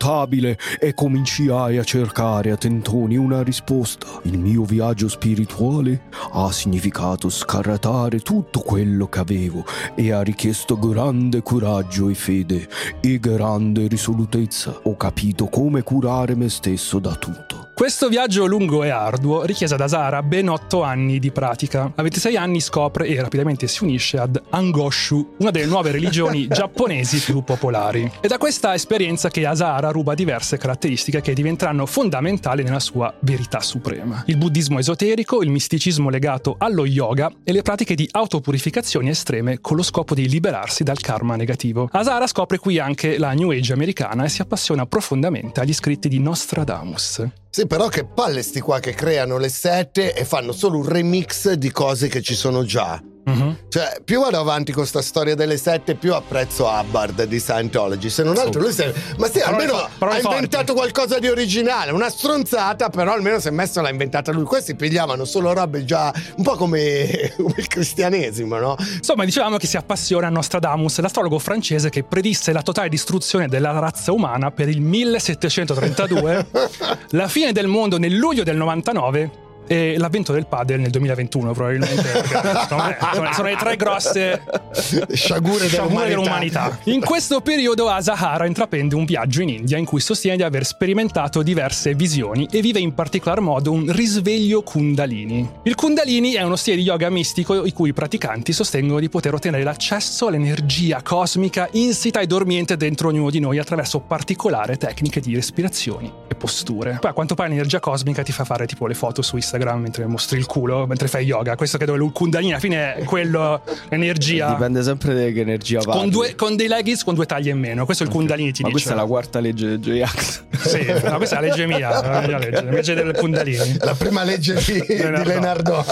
l'immutabile, 0.06 0.58
e 0.80 0.94
cominciai 0.94 1.78
a 1.78 1.84
cercare 1.84 2.52
a 2.52 2.58
tentoni 2.58 3.18
una 3.18 3.42
risposta. 3.42 4.08
Il 4.24 4.38
mio 4.38 4.64
viaggio 4.64 5.08
spirituale 5.08 6.04
ha 6.34 6.52
significato 6.52 7.30
scartare 7.30 8.20
tutto 8.20 8.60
quello 8.60 9.08
che 9.08 9.20
avevo 9.20 9.66
e 9.96 10.12
ha 10.12 10.22
richiesto 10.22 10.78
grande 10.78 11.42
coraggio 11.42 12.10
e 12.10 12.14
fede 12.14 12.68
e 13.02 13.20
grande 13.20 13.88
risolutezza. 13.88 14.80
Ho 14.84 14.96
capito 14.96 15.48
come 15.48 15.82
curare 15.84 16.36
me 16.36 16.50
stesso 16.50 17.00
da 17.00 17.16
tutto. 17.16 17.55
Questo 17.76 18.08
viaggio 18.08 18.46
lungo 18.46 18.86
e 18.86 18.90
arduo 18.90 19.44
richiese 19.44 19.74
ad 19.74 19.82
Asara 19.82 20.24
ben 20.24 20.48
8 20.48 20.82
anni 20.82 21.20
di 21.20 21.30
pratica. 21.32 21.92
A 21.94 22.02
26 22.02 22.38
anni 22.38 22.62
scopre 22.62 23.06
e 23.06 23.20
rapidamente 23.20 23.68
si 23.68 23.84
unisce 23.84 24.18
ad 24.18 24.42
Angoshu, 24.50 25.36
una 25.40 25.52
delle 25.52 25.66
nuove 25.66 25.92
religioni 25.92 26.48
giapponesi 26.50 27.20
più 27.20 27.44
popolari. 27.44 28.10
È 28.22 28.28
da 28.28 28.38
questa 28.38 28.74
esperienza 28.74 29.30
che 29.30 29.46
Asara 29.46 29.90
ruba 29.90 30.14
diverse 30.14 30.56
caratteristiche 30.56 31.20
che 31.20 31.34
diventeranno 31.34 31.86
fondamentali 31.86 32.64
nella 32.64 32.80
sua 32.80 33.14
verità 33.20 33.60
suprema. 33.60 34.24
Il 34.28 34.38
buddismo 34.38 34.80
esoterico, 34.80 35.44
il 35.44 35.50
misticismo 35.50 36.10
legato 36.10 36.56
allo 36.58 36.86
yoga 36.86 37.30
e 37.44 37.52
le 37.52 37.62
pratiche 37.62 37.96
di 37.96 38.08
autopurificazioni 38.10 39.10
estreme 39.10 39.60
con 39.60 39.76
lo 39.76 39.84
scopo 39.84 40.16
di 40.16 40.30
liberarsi 40.30 40.86
dal 40.86 41.02
karma 41.02 41.36
negativo. 41.36 41.90
Asara 41.92 42.26
scopre 42.26 42.58
qui 42.58 42.80
anche 42.80 43.18
la 43.18 43.34
New 43.34 43.52
Age 43.52 43.74
americana 43.74 44.24
e 44.24 44.30
si 44.30 44.42
appassiona 44.42 44.86
profondamente 44.86 45.60
agli 45.60 45.74
scritti 45.74 46.08
di 46.08 46.20
Nostradamus. 46.20 47.44
Sì, 47.56 47.68
però 47.68 47.88
che 47.88 48.04
palle 48.04 48.44
sti 48.44 48.60
qua 48.60 48.82
che 48.82 48.94
creano 48.94 49.38
le 49.38 49.48
sette 49.48 50.14
e 50.14 50.26
fanno 50.26 50.52
solo 50.52 50.80
un 50.80 50.86
remix 50.86 51.54
di 51.54 51.72
cose 51.72 52.10
che 52.10 52.22
ci 52.22 52.36
sono 52.36 52.66
già. 52.66 53.02
Mhm. 53.26 53.58
Cioè, 53.70 54.02
più 54.06 54.22
vado 54.22 54.40
avanti 54.40 54.72
con 54.72 54.86
sta 54.86 55.02
storia 55.02 55.34
delle 55.34 55.58
sette, 55.58 55.96
più 55.96 56.14
apprezzo 56.14 56.66
Hubbard 56.66 57.24
di 57.24 57.40
Scientology. 57.40 58.10
Se 58.10 58.24
non 58.24 58.38
altro, 58.38 58.62
lui 58.62 58.74
è. 58.76 58.94
Ma 59.18 59.28
sì, 59.28 59.40
almeno 59.40 59.74
fo- 59.74 59.90
parole 59.98 60.20
ha 60.20 60.22
inventato 60.22 60.74
qualcosa 60.74 61.18
di 61.18 61.28
originale. 61.28 61.92
Una 61.92 62.10
stronzata, 62.10 62.90
però 62.90 63.14
almeno 63.14 63.38
è 63.38 63.50
messo 63.50 63.82
l'ha 63.82 63.90
inventata 63.90 64.32
lui. 64.32 64.44
Questi 64.44 64.76
pigliavano 64.76 65.26
solo 65.26 65.54
robe 65.54 65.86
già 65.86 66.14
un 66.38 66.44
po' 66.44 66.56
come, 66.56 67.34
come 67.36 67.56
il 67.58 67.68
cristianesimo, 67.68 68.58
no? 68.58 68.76
Insomma, 68.98 69.26
dicevamo 69.26 69.58
che 69.58 69.66
si 69.66 69.78
appassiona 69.78 70.28
a 70.28 70.30
Nostradamus, 70.30 71.00
l'astrologo 71.00 71.40
francese 71.40 71.90
che 71.90 72.04
predisse 72.04 72.54
la 72.54 72.62
totale 72.62 72.90
distruzione 72.90 73.48
della 73.48 73.72
razza 73.80 74.12
umana 74.12 74.52
per 74.52 74.70
il 74.70 74.82
1732, 74.82 76.48
la 77.12 77.28
fine 77.28 77.52
del 77.52 77.68
mondo 77.68 77.98
nel 77.98 78.14
luglio 78.14 78.44
del 78.44 78.56
99 78.56 79.44
e 79.68 79.96
l'avvento 79.98 80.32
del 80.32 80.46
padel 80.46 80.80
nel 80.80 80.90
2021 80.92 81.52
probabilmente. 81.54 82.04
sono- 82.68 83.34
sono 83.34 83.48
le 83.48 83.56
tre 83.58 83.76
grosse 83.76 84.42
Sciagure 84.74 85.16
sciagure 85.16 85.68
dell'umanità. 85.70 86.06
dell'umanità. 86.08 86.80
In 86.86 87.02
questo 87.02 87.42
periodo 87.42 87.90
Asahara 87.90 88.46
intraprende 88.46 88.96
un 88.96 89.06
viaggio 89.06 89.42
in 89.42 89.50
India 89.50 89.78
in 89.78 89.86
cui 89.86 90.00
sostiene 90.00 90.38
di 90.38 90.44
aver 90.44 90.66
sperimentato 90.66 91.42
diverse 91.42 91.94
visioni 91.96 92.48
e 92.52 92.62
vive 92.62 92.80
in 92.80 92.94
particolar 92.94 93.40
modo 93.40 93.72
un 93.72 93.92
risveglio 93.92 94.62
kundalini. 94.62 95.50
Il 95.64 95.76
kundalini 95.76 96.34
è 96.34 96.42
uno 96.44 96.56
stile 96.56 96.78
di 96.78 96.84
yoga 96.84 97.10
mistico 97.10 97.66
i 97.66 97.74
cui 97.74 97.94
praticanti 97.94 98.54
sostengono 98.54 99.00
di 99.00 99.10
poter 99.10 99.34
ottenere 99.34 99.64
l'accesso 99.64 100.28
all'energia 100.28 101.02
cosmica 101.02 101.68
insita 101.72 102.20
e 102.20 102.28
dormiente 102.28 102.78
dentro 102.78 103.10
ognuno 103.10 103.30
di 103.30 103.40
noi 103.40 103.58
attraverso 103.58 104.00
particolari 104.00 104.78
tecniche 104.78 105.20
di 105.20 105.36
respirazioni 105.36 106.12
e 106.28 106.36
posture. 106.36 106.98
Poi 107.00 107.10
a 107.10 107.14
quanto 107.14 107.36
pare 107.36 107.50
l'energia 107.50 107.80
cosmica 107.80 108.24
ti 108.24 108.32
fa 108.32 108.44
fare 108.46 108.66
tipo 108.66 108.88
le 108.88 108.94
foto 108.94 109.22
su 109.22 109.36
Instagram 109.36 109.54
Instagram 109.56 109.82
mentre 109.82 110.06
mostri 110.06 110.38
il 110.38 110.46
culo, 110.46 110.86
mentre 110.86 111.08
fai 111.08 111.26
yoga. 111.26 111.56
Questo 111.56 111.78
credo 111.78 111.94
il 111.96 112.12
Kundalini 112.12 112.52
alla 112.52 112.60
fine 112.60 112.96
è 112.96 113.04
quello, 113.04 113.62
l'energia. 113.90 114.50
Dipende 114.50 114.84
sempre 114.84 115.14
da 115.14 115.32
che 115.32 115.40
energia 115.40 115.80
va. 115.82 115.94
Con, 115.94 116.10
due- 116.10 116.36
con 116.36 116.56
dei 116.56 116.68
leggings 116.68 117.04
con 117.04 117.16
due 117.16 117.26
taglie 117.26 117.52
in 117.52 117.60
meno. 117.60 117.86
Questo 117.86 118.04
è 118.04 118.06
il 118.06 118.12
Kundalini 118.12 118.52
ti 118.52 118.62
Ma 118.62 118.70
dice. 118.70 118.82
questa 118.82 118.94
è 118.94 119.02
la 119.02 119.08
quarta 119.08 119.40
legge 119.40 119.80
di 119.80 119.98
J-Ax. 119.98 120.44
Sì, 120.66 120.86
no, 121.04 121.18
questa 121.18 121.38
è 121.38 121.42
la 121.42 121.48
legge 121.48 121.66
mia, 121.68 121.90
la 122.02 122.22
mia 122.22 122.38
legge, 122.38 122.64
la 122.64 122.72
legge 122.72 122.94
del 122.96 123.16
Kundalini. 123.16 123.78
La 123.80 123.94
prima 123.94 124.24
legge 124.24 124.56
di, 124.56 124.84
di 124.88 124.98
Leonardo. 124.98 125.30
Leonardo. 125.30 125.86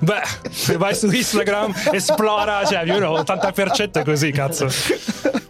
Beh, 0.00 0.22
se 0.50 0.76
vai 0.76 0.94
su 0.94 1.10
Instagram, 1.10 1.72
esplora, 1.92 2.64
cioè, 2.64 2.82
più 2.82 2.92
o 2.92 2.94
meno 2.94 3.12
80% 3.18 3.92
è 3.92 4.04
così, 4.04 4.30
cazzo. 4.32 4.68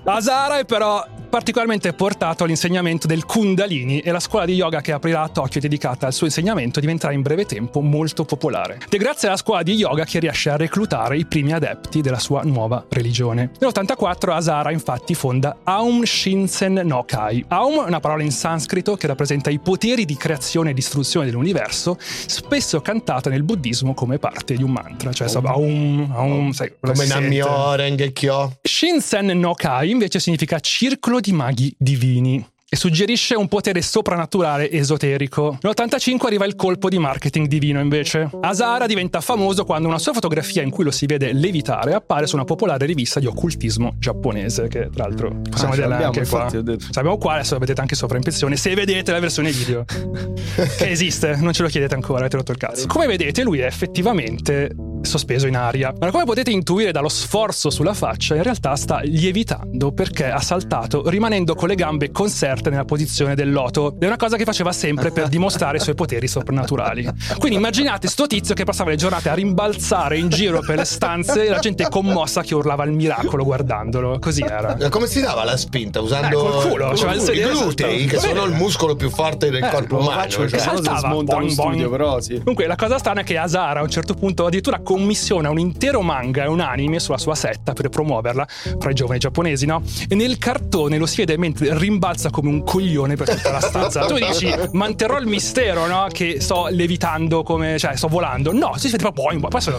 Asara 0.04 0.59
è 0.59 0.64
però 0.64 1.04
particolarmente 1.28 1.92
portato 1.92 2.44
all'insegnamento 2.44 3.06
del 3.06 3.25
Kundalini 3.25 4.00
e 4.00 4.11
la 4.11 4.20
scuola 4.20 4.44
di 4.44 4.54
yoga 4.54 4.80
che 4.80 4.92
aprirà 4.92 5.23
a 5.23 5.28
Tokyo 5.28 5.61
dedicata 5.61 6.06
al 6.06 6.12
suo 6.12 6.26
insegnamento 6.26 6.80
diventerà 6.80 7.12
in 7.12 7.23
breve 7.23 7.44
tempo 7.44 7.80
molto 7.80 8.25
popolare. 8.25 8.78
Ed 8.85 8.92
è 8.92 8.97
grazie 8.97 9.28
alla 9.28 9.37
scuola 9.37 9.62
di 9.62 9.75
yoga 9.75 10.04
che 10.04 10.18
riesce 10.18 10.50
a 10.50 10.56
reclutare 10.56 11.18
i 11.18 11.26
primi 11.26 11.52
adepti 11.52 12.00
della 12.00 12.18
sua 12.18 12.42
nuova 12.42 12.85
religione. 12.88 13.50
Nell'84 13.58 14.30
Asara 14.30 14.70
infatti 14.70 15.14
fonda 15.14 15.58
Aum 15.64 16.02
Shinsen 16.02 16.80
no 16.85 17.04
Kai. 17.06 17.44
Aum 17.49 17.85
è 17.85 17.87
una 17.87 18.00
parola 18.00 18.23
in 18.23 18.32
sanscrito 18.32 18.97
che 18.97 19.06
rappresenta 19.06 19.50
i 19.50 19.58
poteri 19.58 20.04
di 20.04 20.16
creazione 20.16 20.70
e 20.70 20.75
distruzione 20.75 21.26
dell'universo, 21.26 21.97
spesso 21.99 22.80
cantata 22.80 23.28
nel 23.30 23.42
buddismo 23.42 23.94
come 23.94 24.18
parte 24.18 24.54
di 24.54 24.62
un 24.62 24.70
mantra, 24.70 25.12
cioè 25.12 25.28
so, 25.28 25.40
Aum, 25.44 26.11
Aum, 26.14 26.50
sai, 26.52 26.73
Come. 26.80 27.06
Namyo, 27.06 27.75
Rengekyo. 27.75 28.58
Shinsen 28.62 29.26
no 29.38 29.54
Kai 29.54 29.90
invece 29.90 30.20
significa 30.20 30.58
circolo 30.61 31.17
di 31.20 31.32
maghi 31.32 31.75
divini 31.78 32.44
e 32.70 32.76
suggerisce 32.76 33.34
un 33.34 33.48
potere 33.48 33.80
soprannaturale 33.80 34.70
esoterico. 34.70 35.58
Nell'85 35.62 36.26
arriva 36.26 36.44
il 36.44 36.54
colpo 36.54 36.90
di 36.90 36.98
marketing 36.98 37.46
divino 37.46 37.80
invece. 37.80 38.28
Asara 38.42 38.84
diventa 38.84 39.22
famoso 39.22 39.64
quando 39.64 39.88
una 39.88 39.98
sua 39.98 40.12
fotografia 40.12 40.60
in 40.60 40.68
cui 40.68 40.84
lo 40.84 40.90
si 40.90 41.06
vede 41.06 41.32
levitare 41.32 41.94
appare 41.94 42.26
su 42.26 42.34
una 42.34 42.44
popolare 42.44 42.84
rivista 42.84 43.20
di 43.20 43.26
occultismo 43.26 43.94
giapponese 43.98 44.68
che 44.68 44.90
tra 44.92 45.06
l'altro 45.06 45.40
possiamo 45.48 45.72
Ah, 45.72 45.76
vederla 45.76 46.06
anche 46.06 46.26
qua. 46.26 46.48
Sappiamo 46.50 47.16
qua, 47.16 47.34
adesso 47.34 47.54
la 47.54 47.60
vedete 47.60 47.80
anche 47.80 47.94
sopra 47.94 48.16
in 48.16 48.22
impressione 48.22 48.56
se 48.56 48.75
vedete 48.75 49.12
la 49.12 49.20
versione 49.20 49.50
video 49.50 49.84
che 50.76 50.90
esiste, 50.90 51.37
non 51.37 51.54
ce 51.54 51.62
lo 51.62 51.68
chiedete 51.68 51.94
ancora, 51.94 52.20
avete 52.20 52.37
rotto 52.37 52.52
il 52.52 52.58
cazzo. 52.58 52.87
Come 52.87 53.06
vedete 53.06 53.42
lui 53.42 53.60
è 53.60 53.64
effettivamente 53.64 54.75
sospeso 55.02 55.46
in 55.46 55.56
aria. 55.56 55.92
Ma 55.98 56.10
come 56.10 56.24
potete 56.24 56.50
intuire 56.50 56.92
dallo 56.92 57.08
sforzo 57.08 57.70
sulla 57.70 57.94
faccia, 57.94 58.34
in 58.34 58.42
realtà 58.42 58.74
sta 58.76 59.00
lievitando 59.02 59.92
perché 59.92 60.26
ha 60.30 60.40
saltato 60.40 61.08
rimanendo 61.08 61.54
con 61.54 61.68
le 61.68 61.74
gambe 61.74 62.10
conserte 62.10 62.70
nella 62.70 62.84
posizione 62.84 63.34
del 63.34 63.52
loto. 63.52 63.96
È 63.98 64.06
una 64.06 64.16
cosa 64.16 64.36
che 64.36 64.44
faceva 64.44 64.72
sempre 64.72 65.10
per 65.10 65.28
dimostrare 65.28 65.76
i 65.78 65.80
suoi 65.80 65.94
poteri 65.94 66.26
soprannaturali. 66.28 67.08
Quindi 67.38 67.56
immaginate 67.56 68.08
sto 68.08 68.26
tizio 68.26 68.54
che 68.54 68.64
passava 68.64 68.90
le 68.90 68.96
giornate 68.96 69.28
a 69.28 69.34
rimbalzare 69.34 70.18
in 70.18 70.28
giro 70.28 70.60
per 70.60 70.76
le 70.76 70.84
stanze 70.84 71.46
e 71.46 71.48
la 71.48 71.58
gente 71.58 71.88
commossa 71.88 72.42
che 72.42 72.54
urlava 72.54 72.84
il 72.84 72.92
miracolo 72.92 73.44
guardandolo. 73.44 74.18
Così 74.18 74.42
era. 74.42 74.76
Come 74.88 75.06
si 75.06 75.20
dava 75.20 75.44
la 75.44 75.56
spinta? 75.56 76.00
Usando 76.00 76.26
Eh, 76.28 76.50
col 76.60 76.68
culo, 76.70 76.96
cioè 76.96 77.14
il 77.14 77.20
i 77.20 77.24
sedere 77.24 77.52
glutei, 77.52 78.06
che 78.06 78.18
sono 78.18 78.44
il 78.44 78.52
muscolo 78.54 78.96
più 78.96 79.10
forte 79.10 79.50
del 79.50 79.62
Eh, 79.62 79.70
corpo 79.70 79.96
umano. 79.98 80.20
faccio 80.20 80.48
cioè. 80.48 80.58
saltava, 80.58 81.08
boing, 81.08 81.24
boing. 81.28 81.50
studio, 81.50 81.90
però 81.90 82.20
sì. 82.20 82.38
Comunque, 82.38 82.66
la 82.66 82.76
cosa 82.76 82.98
strana 82.98 83.20
è 83.20 83.24
che 83.24 83.36
Asara 83.36 83.80
a 83.80 83.82
un 83.82 83.90
certo 83.90 84.14
punto 84.14 84.46
addirittura 84.46 84.80
commissiona 84.88 85.50
un 85.50 85.59
intero 85.59 86.00
manga 86.00 86.45
e 86.45 86.49
un 86.49 86.61
anime 86.61 86.99
sulla 86.99 87.18
sua 87.18 87.35
setta 87.35 87.75
per 87.75 87.90
promuoverla 87.90 88.47
fra 88.78 88.88
i 88.90 88.95
giovani 88.95 89.18
giapponesi, 89.18 89.66
no? 89.66 89.83
E 90.09 90.14
nel 90.14 90.38
cartone 90.38 90.97
lo 90.97 91.04
si 91.04 91.16
vede 91.16 91.37
mentre 91.37 91.76
rimbalza 91.76 92.30
come 92.30 92.49
un 92.49 92.64
coglione 92.64 93.14
per 93.14 93.28
tutta 93.28 93.50
la 93.50 93.61
stanza. 93.61 94.07
tu 94.07 94.14
dici, 94.14 94.50
manterrò 94.73 95.18
il 95.18 95.26
mistero, 95.26 95.87
no? 95.87 96.07
Che 96.11 96.40
sto 96.40 96.68
levitando 96.71 97.42
come, 97.42 97.78
cioè, 97.78 97.97
sto 97.97 98.09
volando. 98.09 98.50
No, 98.54 98.78
si 98.78 98.88
vede 98.88 98.97
proprio 98.97 99.61
sono- 99.61 99.76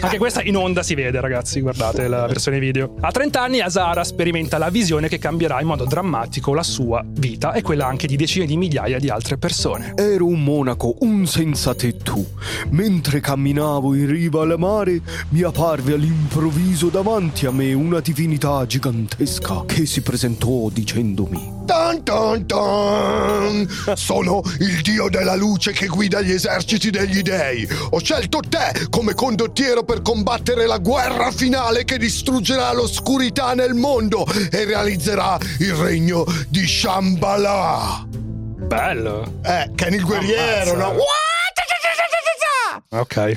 Anche 0.00 0.18
questa 0.18 0.42
in 0.42 0.54
onda 0.56 0.82
si 0.82 0.94
vede, 0.94 1.18
ragazzi. 1.18 1.62
Guardate 1.62 2.06
la 2.06 2.26
versione 2.26 2.58
video. 2.58 2.96
A 3.00 3.10
30 3.10 3.40
anni, 3.40 3.60
Asara 3.60 4.04
sperimenta 4.04 4.58
la 4.58 4.68
visione 4.68 5.08
che 5.08 5.18
cambierà 5.18 5.62
in 5.62 5.66
modo 5.66 5.86
drammatico 5.86 6.52
la 6.52 6.62
sua 6.62 7.02
vita 7.06 7.52
e 7.52 7.62
quella 7.62 7.86
anche 7.86 8.06
di 8.06 8.16
decine 8.16 8.44
di 8.44 8.58
migliaia 8.58 8.98
di 8.98 9.08
altre 9.08 9.38
persone. 9.38 9.94
Ero 9.96 10.26
un 10.26 10.44
monaco, 10.44 10.96
un 11.00 11.26
senza 11.26 11.74
tetto. 11.74 12.32
Mentre 12.68 13.20
camminavo 13.20 13.94
in 13.94 14.06
riva 14.06 14.40
al 14.42 14.58
mare, 14.58 15.00
mi 15.30 15.42
apparve 15.42 15.94
all'improvviso 15.94 16.88
davanti 16.88 17.46
a 17.46 17.50
me 17.50 17.72
una 17.72 18.00
divinità 18.00 18.64
gigantesca 18.66 19.64
che 19.66 19.86
si 19.86 20.02
presentò 20.02 20.68
dicendomi: 20.68 21.62
Tan, 21.66 22.02
tan, 22.02 22.46
tan. 22.46 23.68
Sono 23.94 24.42
il 24.60 24.80
dio 24.82 25.08
della 25.08 25.34
luce 25.36 25.72
che 25.72 25.86
guida 25.86 26.20
gli 26.20 26.32
eserciti 26.32 26.90
degli 26.90 27.22
dei. 27.22 27.66
Ho 27.90 27.98
scelto 28.00 28.40
te 28.48 28.86
come 28.90 29.14
condottiero 29.14 29.82
per 29.84 30.02
combattere 30.02 30.66
la 30.66 30.78
guerra 30.78 31.30
finale 31.30 31.84
che 31.84 31.98
distruggerà 31.98 32.72
l'oscurità 32.72 33.54
nel 33.54 33.74
mondo 33.74 34.26
e 34.50 34.64
realizzerà 34.64 35.38
il 35.60 35.72
regno 35.74 36.24
di 36.48 36.66
Shambhala. 36.66 38.06
Bello. 38.08 39.40
Eh, 39.44 39.70
Ken 39.74 39.94
il 39.94 40.04
guerriero, 40.04 40.72
Ammazza. 40.72 40.92
no? 40.92 40.96
Ok. 43.00 43.36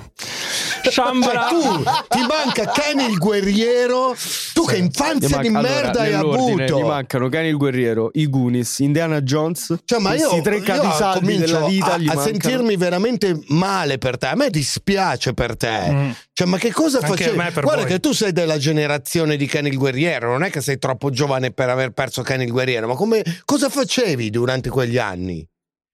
Shambhala. 0.91 1.47
Tu 1.47 1.83
ti 2.09 2.25
manca 2.27 2.71
Ken 2.71 2.99
il 2.99 3.17
guerriero, 3.17 4.15
tu 4.53 4.65
che 4.65 4.77
infanzia 4.77 5.37
di 5.37 5.47
allora, 5.47 5.61
merda 5.61 5.99
hai 6.01 6.11
nell'ordine, 6.11 6.63
avuto. 6.65 6.79
Mi 6.79 6.87
mancano 6.87 7.29
Kenny 7.29 7.49
il 7.49 7.57
guerriero, 7.57 8.09
i 8.13 8.29
Goonies, 8.29 8.79
Indiana 8.79 9.21
Jones. 9.21 9.75
Cioè, 9.83 9.99
ma 9.99 10.13
io, 10.13 10.29
questi 10.29 10.41
tre 10.41 10.57
io 10.57 10.63
capisaldi 10.63 11.19
comincio 11.19 11.45
della 11.45 11.65
vita 11.65 11.93
a, 11.93 11.97
gli 11.97 12.07
a 12.07 12.19
sentirmi 12.19 12.75
veramente 12.75 13.39
male 13.47 13.97
per 13.97 14.17
te. 14.17 14.27
A 14.27 14.35
me 14.35 14.49
dispiace 14.49 15.33
per 15.33 15.55
te. 15.55 15.91
Mm. 15.91 16.11
Cioè, 16.33 16.47
ma 16.47 16.57
che 16.57 16.71
cosa 16.71 16.99
Anche 16.99 17.23
facevi? 17.23 17.35
Guarda 17.35 17.81
voi. 17.81 17.85
che 17.85 17.99
tu 17.99 18.11
sei 18.11 18.31
della 18.31 18.57
generazione 18.57 19.37
di 19.37 19.45
Ken 19.45 19.67
il 19.67 19.77
guerriero, 19.77 20.31
non 20.31 20.43
è 20.43 20.49
che 20.49 20.61
sei 20.61 20.77
troppo 20.77 21.09
giovane 21.09 21.51
per 21.51 21.69
aver 21.69 21.91
perso 21.91 22.21
Ken 22.21 22.41
il 22.41 22.51
guerriero, 22.51 22.87
ma 22.87 22.95
come, 22.95 23.23
cosa 23.45 23.69
facevi 23.69 24.29
durante 24.29 24.69
quegli 24.69 24.97
anni? 24.97 25.47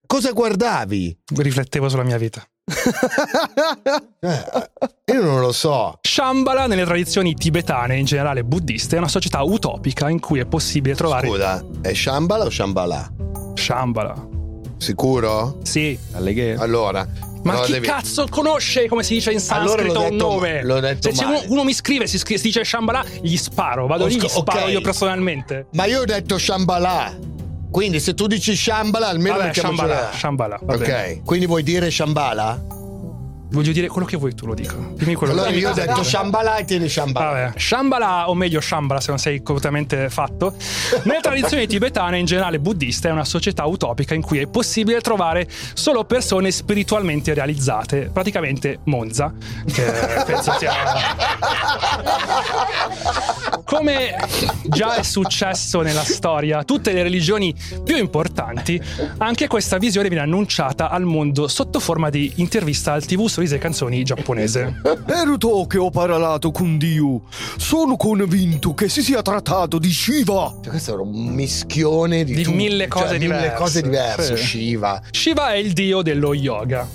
Cosa 0.05 0.31
guardavi? 0.31 1.17
Riflettevo 1.37 1.87
sulla 1.87 2.03
mia 2.03 2.17
vita. 2.17 2.45
Eh, 4.23 5.13
io 5.13 5.23
non 5.23 5.39
lo 5.39 5.51
so. 5.51 5.97
Shambhala, 6.01 6.67
nelle 6.67 6.85
tradizioni 6.85 7.33
tibetane 7.33 7.95
e 7.95 7.97
in 7.99 8.05
generale 8.05 8.43
buddiste, 8.43 8.95
è 8.95 8.99
una 8.99 9.07
società 9.07 9.41
utopica 9.41 10.09
in 10.09 10.19
cui 10.19 10.39
è 10.39 10.45
possibile 10.45 10.93
trovare. 10.95 11.27
Scusa, 11.27 11.63
è 11.81 11.93
Shambhala 11.93 12.45
o 12.45 12.49
Shambhala? 12.49 13.11
Shambhala. 13.55 14.27
Sicuro? 14.77 15.57
Sì. 15.63 15.97
Alleghe. 16.13 16.53
Allora. 16.53 17.07
Ma 17.43 17.53
allora 17.53 17.65
chi 17.65 17.71
devi- 17.71 17.87
cazzo 17.87 18.27
conosce 18.29 18.87
come 18.87 19.01
si 19.01 19.15
dice 19.15 19.31
in 19.31 19.41
Allora 19.47 19.69
sanscrito 19.81 19.93
l'ho 20.01 20.07
un 20.09 20.15
nome? 20.15 20.63
l'ho 20.63 20.79
detto 20.79 21.09
se 21.09 21.15
se 21.15 21.25
male. 21.25 21.37
uno, 21.39 21.45
uno 21.53 21.63
mi 21.63 21.73
scrive, 21.73 22.05
si, 22.05 22.19
scri- 22.19 22.37
si 22.37 22.43
dice 22.43 22.63
Shambhala, 22.63 23.03
gli 23.21 23.35
sparo. 23.35 23.87
Vado 23.87 24.05
lì, 24.05 24.15
gli 24.17 24.23
Ok. 24.23 24.29
sparo 24.29 24.67
io 24.67 24.81
personalmente. 24.81 25.65
Ma 25.71 25.85
io 25.85 26.01
ho 26.01 26.05
detto 26.05 26.37
Shambhala. 26.37 27.17
Quindi 27.71 27.99
se 28.01 28.13
tu 28.13 28.27
dici 28.27 28.55
Shambhala, 28.55 29.07
almeno 29.07 29.37
Vabbè, 29.37 29.45
mettiamoci 29.47 29.77
Shambhala. 29.77 30.11
Shambhala. 30.11 30.59
Ok, 30.65 31.23
quindi 31.23 31.45
vuoi 31.45 31.63
dire 31.63 31.89
Shambhala? 31.89 32.79
Voglio 33.51 33.73
dire 33.73 33.87
quello 33.87 34.07
che 34.07 34.15
vuoi, 34.15 34.33
tu 34.33 34.45
lo 34.45 34.53
dico. 34.53 34.93
Dimmi 34.95 35.13
quello 35.13 35.33
Allora 35.33 35.49
che 35.49 35.57
io 35.57 35.69
ho 35.69 35.73
vuoi. 35.73 35.85
detto 35.85 36.03
Shambhala 36.03 36.55
e 36.55 36.65
tieni 36.65 36.87
Shambhala. 36.87 37.31
Vabbè, 37.31 37.59
Shambhala, 37.59 38.29
o 38.29 38.33
meglio 38.33 38.61
Shambhala 38.61 39.01
se 39.01 39.09
non 39.09 39.19
sei 39.19 39.43
completamente 39.43 40.09
fatto, 40.09 40.55
nelle 41.03 41.19
tradizioni 41.19 41.67
tibetane 41.67 42.15
e 42.15 42.19
in 42.21 42.25
generale 42.25 42.59
buddiste 42.59 43.09
è 43.09 43.11
una 43.11 43.25
società 43.25 43.65
utopica 43.65 44.13
in 44.13 44.21
cui 44.21 44.39
è 44.39 44.47
possibile 44.47 45.01
trovare 45.01 45.49
solo 45.73 46.05
persone 46.05 46.49
spiritualmente 46.49 47.33
realizzate, 47.33 48.09
praticamente 48.11 48.79
Monza, 48.85 49.33
che 49.65 49.83
penso 50.25 50.53
sia... 50.57 50.71
Come 53.65 54.15
già 54.63 54.95
è 54.95 55.03
successo 55.03 55.81
nella 55.81 56.03
storia, 56.03 56.63
tutte 56.63 56.91
le 56.93 57.03
religioni 57.03 57.55
più 57.83 57.97
importanti, 57.97 58.81
anche 59.17 59.47
questa 59.47 59.77
visione 59.77 60.09
viene 60.09 60.23
annunciata 60.23 60.89
al 60.89 61.03
mondo 61.03 61.47
sotto 61.47 61.79
forma 61.79 62.09
di 62.09 62.31
intervista 62.35 62.93
al 62.93 63.05
TV 63.05 63.27
sorrisi 63.41 63.55
e 63.55 63.57
canzoni 63.57 64.03
giapponese. 64.03 64.81
Ero 65.07 65.37
che 65.67 65.77
ho 65.77 65.89
parlato 65.89 66.51
con 66.51 66.77
Dio. 66.77 67.21
Sono 67.57 67.95
convinto 67.97 68.73
che 68.73 68.87
si 68.89 69.01
sia 69.01 69.21
trattato 69.21 69.79
di 69.79 69.89
Shiva. 69.91 70.57
Cioè, 70.61 70.69
questo 70.69 70.93
era 70.93 71.01
un 71.01 71.25
mischione 71.33 72.23
di, 72.23 72.35
Di 72.35 72.45
mille 72.51 72.87
cose 72.87 73.07
cioè, 73.07 73.17
Mille 73.17 73.33
diverse. 73.35 73.55
cose 73.55 73.81
diverse, 73.81 74.37
Sì. 74.37 74.43
Shiva. 74.45 75.01
Shiva 75.11 75.53
è 75.53 75.57
il 75.57 75.73
dio 75.73 76.01
dello 76.01 76.33
yoga. 76.33 76.87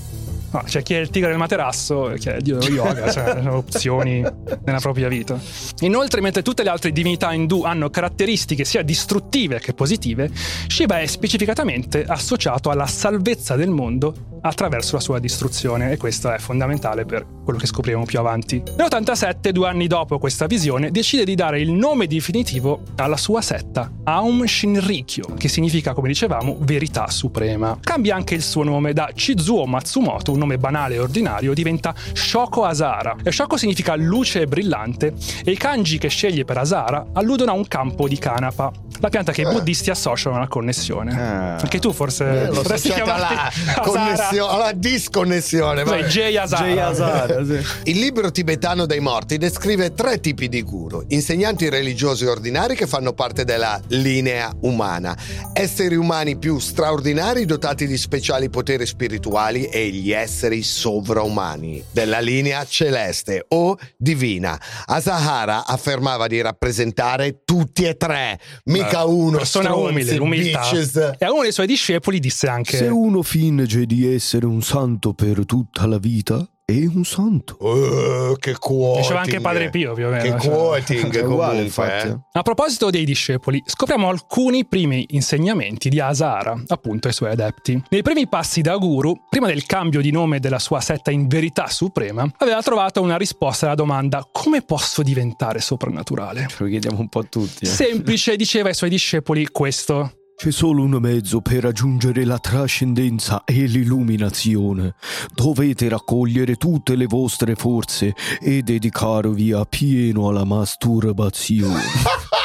No, 0.57 0.63
c'è 0.65 0.83
chi 0.83 0.95
è 0.95 0.99
il 0.99 1.11
tigre 1.11 1.29
del 1.29 1.37
materasso 1.37 2.11
e 2.11 2.19
chi 2.19 2.31
è 2.31 2.37
il 2.37 2.43
dio 2.43 2.57
dello 2.57 2.75
yoga, 2.75 3.11
cioè 3.11 3.45
opzioni 3.53 4.25
nella 4.65 4.79
propria 4.81 5.07
vita. 5.07 5.39
Inoltre, 5.81 6.23
mentre 6.23 6.41
tutte 6.41 6.63
le 6.63 6.71
altre 6.71 6.93
divinità 6.93 7.31
indù 7.35 7.65
hanno 7.65 7.91
caratteristiche 7.91 8.65
sia 8.65 8.81
distruttive 8.81 9.59
che 9.59 9.75
positive, 9.75 10.31
Shiva 10.67 10.99
è 11.01 11.05
specificatamente 11.05 12.05
associato 12.07 12.71
alla 12.71 12.87
salvezza 12.87 13.55
del 13.55 13.69
mondo 13.69 14.37
attraverso 14.41 14.97
la 14.97 15.01
sua 15.01 15.19
distruzione 15.19 15.93
e 15.93 15.97
questo 15.97 16.31
è 16.31 16.39
fondamentale 16.39 17.05
per 17.05 17.27
quello 17.45 17.59
che 17.59 17.67
scopriremo 17.67 18.05
più 18.05 18.19
avanti. 18.19 18.63
Nell'87, 18.77 19.51
due 19.51 19.69
anni 19.69 19.87
dopo 19.87 20.19
questa 20.19 20.47
visione, 20.47 20.91
decide 20.91 21.25
di 21.25 21.35
dare 21.35 21.61
il 21.61 21.73
nome 21.73 22.07
definitivo 22.07 22.83
alla 22.97 23.17
sua 23.17 23.41
setta, 23.41 23.91
Aum 24.05 24.45
Shinrikyo, 24.45 25.35
che 25.37 25.49
significa, 25.49 25.95
come 25.95 26.09
dicevamo, 26.09 26.57
verità 26.61 27.09
suprema. 27.09 27.79
Cambia 27.81 28.15
anche 28.15 28.35
il 28.35 28.43
suo 28.43 28.63
nome 28.63 28.93
da 28.93 29.11
Chizuo 29.15 29.67
Matsumoto, 29.67 30.33
un 30.33 30.39
nome 30.47 30.59
banale 30.59 30.95
e 30.95 30.99
ordinario, 31.01 31.53
diventa 31.53 31.93
Shoko 32.13 32.65
Asara. 32.65 33.17
E 33.23 33.33
Shoko 33.33 33.57
significa 33.57 33.97
luce 33.97 34.47
brillante 34.47 35.13
e 35.45 35.51
i 35.51 35.57
kanji 35.57 35.99
che 35.99 36.09
sceglie 36.09 36.45
per 36.45 36.59
Asara 36.59 37.09
alludono 37.13 37.51
a 37.51 37.55
un 37.55 37.67
campo 37.67 38.07
di 38.07 38.17
canapa, 38.17 38.71
la 39.01 39.09
pianta 39.09 39.33
che 39.33 39.43
i 39.43 39.45
buddisti 39.45 39.91
associano 39.91 40.37
alla 40.37 40.49
connessione. 40.49 41.13
Ah. 41.21 41.57
Anche 41.57 41.79
tu 41.79 41.93
forse 41.93 42.45
Eh, 42.45 42.47
potresti 42.49 42.91
alla, 42.93 43.03
chiamarti 43.05 43.35
Asara. 43.35 43.81
connessio- 43.83 44.49
alla 44.49 44.73
disconnessione. 44.73 45.85
Vabbè. 45.85 46.05
Jay 46.05 46.37
Asara. 46.37 46.65
Jay 46.67 46.79
Asara, 46.79 47.45
sì. 47.45 47.91
Il 47.91 47.99
libro 47.99 48.31
tibetano 48.31 48.87
dei 48.87 49.01
morti 49.01 49.39
descrive 49.39 49.95
tre 49.95 50.21
tipi 50.21 50.49
di 50.49 50.63
guru, 50.63 51.05
insegnanti 51.09 51.69
religiosi 51.69 52.25
ordinari 52.27 52.75
che 52.75 52.87
fanno 52.87 53.13
parte 53.13 53.45
della 53.45 53.81
linea 53.89 54.53
umana, 54.63 55.17
esseri 55.53 55.97
umani 55.97 56.37
più 56.39 56.59
straordinari 56.59 57.45
dotati 57.45 57.87
di 57.87 57.97
speciali 57.97 58.49
poteri 58.51 58.87
spirituali 58.87 59.65
e 59.67 59.89
gli 59.89 60.13
esseri 60.13 60.63
sovraumani 60.63 61.83
della 61.91 62.21
linea 62.21 62.65
celeste 62.65 63.45
o 63.49 63.77
divina. 63.97 64.59
Asahara 64.87 65.67
affermava 65.67 66.27
di 66.27 66.41
rappresentare 66.41 67.43
tutti 67.45 67.85
e 67.85 67.97
tre, 67.97 68.39
mica 68.87 69.05
uno, 69.05 69.37
persona 69.37 69.69
stronzi, 69.69 69.91
umile, 69.91 70.17
l'umiltà. 70.17 70.61
bitches. 70.61 71.17
E 71.19 71.25
a 71.25 71.33
uno 71.33 71.43
dei 71.43 71.53
suoi 71.53 71.67
discepoli 71.67 72.19
disse 72.19 72.49
anche: 72.49 72.77
Se 72.77 72.87
uno 72.87 73.23
finge 73.23 73.87
di 73.87 74.13
essere 74.13 74.47
un 74.47 74.63
santo 74.63 75.13
per 75.13 75.45
tutta 75.45 75.87
la 75.87 75.99
vita, 75.99 76.49
è 76.69 76.85
un 76.93 77.05
santo. 77.05 77.57
Oh, 77.61 78.35
che 78.35 78.59
quoting. 78.59 79.01
Diceva 79.03 79.21
anche 79.21 79.41
Padre 79.41 79.71
Pio, 79.71 79.93
più 79.95 80.07
o 80.07 80.11
meno, 80.11 80.35
Che 80.35 80.41
cioè. 80.43 80.51
quoting 80.51 81.17
È 81.17 81.23
uguale, 81.23 81.63
infatti. 81.63 82.09
eh. 82.09 82.19
A 82.33 82.43
proposito 82.43 82.91
dei 82.91 83.05
discepoli, 83.05 83.63
scopriamo 83.65 84.09
alcuni 84.09 84.67
primi 84.67 85.07
insegnamenti 85.11 85.89
di 85.89 86.01
Asara, 86.01 86.61
appunto 86.67 87.07
ai 87.07 87.15
suoi 87.15 87.31
adepti. 87.31 87.81
Nei 87.89 88.03
primi 88.03 88.27
passi 88.29 88.63
da 88.63 88.77
guru, 88.79 89.15
prima 89.31 89.47
del 89.47 89.65
cambio 89.65 90.01
di 90.01 90.11
nome 90.11 90.41
della 90.41 90.59
sua 90.59 90.81
setta 90.81 91.13
in 91.13 91.29
verità 91.29 91.69
suprema, 91.69 92.29
aveva 92.39 92.61
trovato 92.63 93.01
una 93.01 93.17
risposta 93.17 93.67
alla 93.67 93.77
domanda 93.77 94.29
come 94.33 94.63
posso 94.63 95.03
diventare 95.03 95.61
soprannaturale? 95.61 96.47
Ce 96.49 96.57
lo 96.59 96.67
chiediamo 96.69 96.99
un 96.99 97.09
po' 97.09 97.21
a 97.21 97.25
tutti. 97.31 97.65
eh. 97.65 97.69
Semplice, 97.69 98.35
diceva 98.35 98.71
ai 98.71 98.75
suoi 98.75 98.91
discepoli 98.91 99.47
questo. 99.53 100.11
C'è 100.37 100.51
solo 100.51 100.83
un 100.83 100.99
mezzo 101.01 101.41
per 101.41 101.63
raggiungere 101.63 102.27
la 102.27 102.39
trascendenza 102.39 103.43
e 103.47 103.65
l'illuminazione. 103.65 104.95
Dovete 105.35 105.89
raccogliere 105.89 106.57
tutte 106.57 106.95
le 106.95 107.07
vostre 107.07 107.55
forze 107.55 108.15
e 108.39 108.61
dedicarvi 108.61 109.53
a 109.53 109.65
pieno 109.65 110.29
alla 110.29 110.45
masturbazione. 110.45 111.81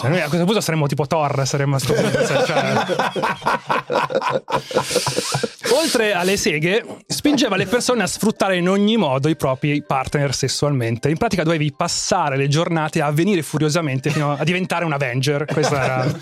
Cioè, 0.00 0.08
noi 0.08 0.20
a 0.20 0.28
questo 0.28 0.44
punto 0.44 0.60
saremmo 0.60 0.86
tipo 0.86 1.06
Thor, 1.06 1.46
saremmo 1.46 1.76
a 1.76 1.78
sto 1.78 1.92
punto, 1.92 2.24
cioè. 2.46 2.86
Oltre 5.72 6.12
alle 6.12 6.36
seghe, 6.36 6.84
spingeva 7.06 7.56
le 7.56 7.66
persone 7.66 8.02
a 8.02 8.06
sfruttare 8.06 8.56
in 8.56 8.68
ogni 8.68 8.96
modo 8.96 9.28
i 9.28 9.36
propri 9.36 9.82
partner 9.82 10.34
sessualmente. 10.34 11.08
In 11.08 11.16
pratica 11.16 11.42
dovevi 11.42 11.72
passare 11.72 12.36
le 12.36 12.48
giornate 12.48 13.00
a 13.00 13.10
venire 13.12 13.42
furiosamente 13.42 14.10
fino 14.10 14.32
a 14.32 14.42
diventare 14.44 14.84
un 14.84 14.92
Avenger. 14.92 15.44
Questa 15.44 15.84
era 15.84 16.20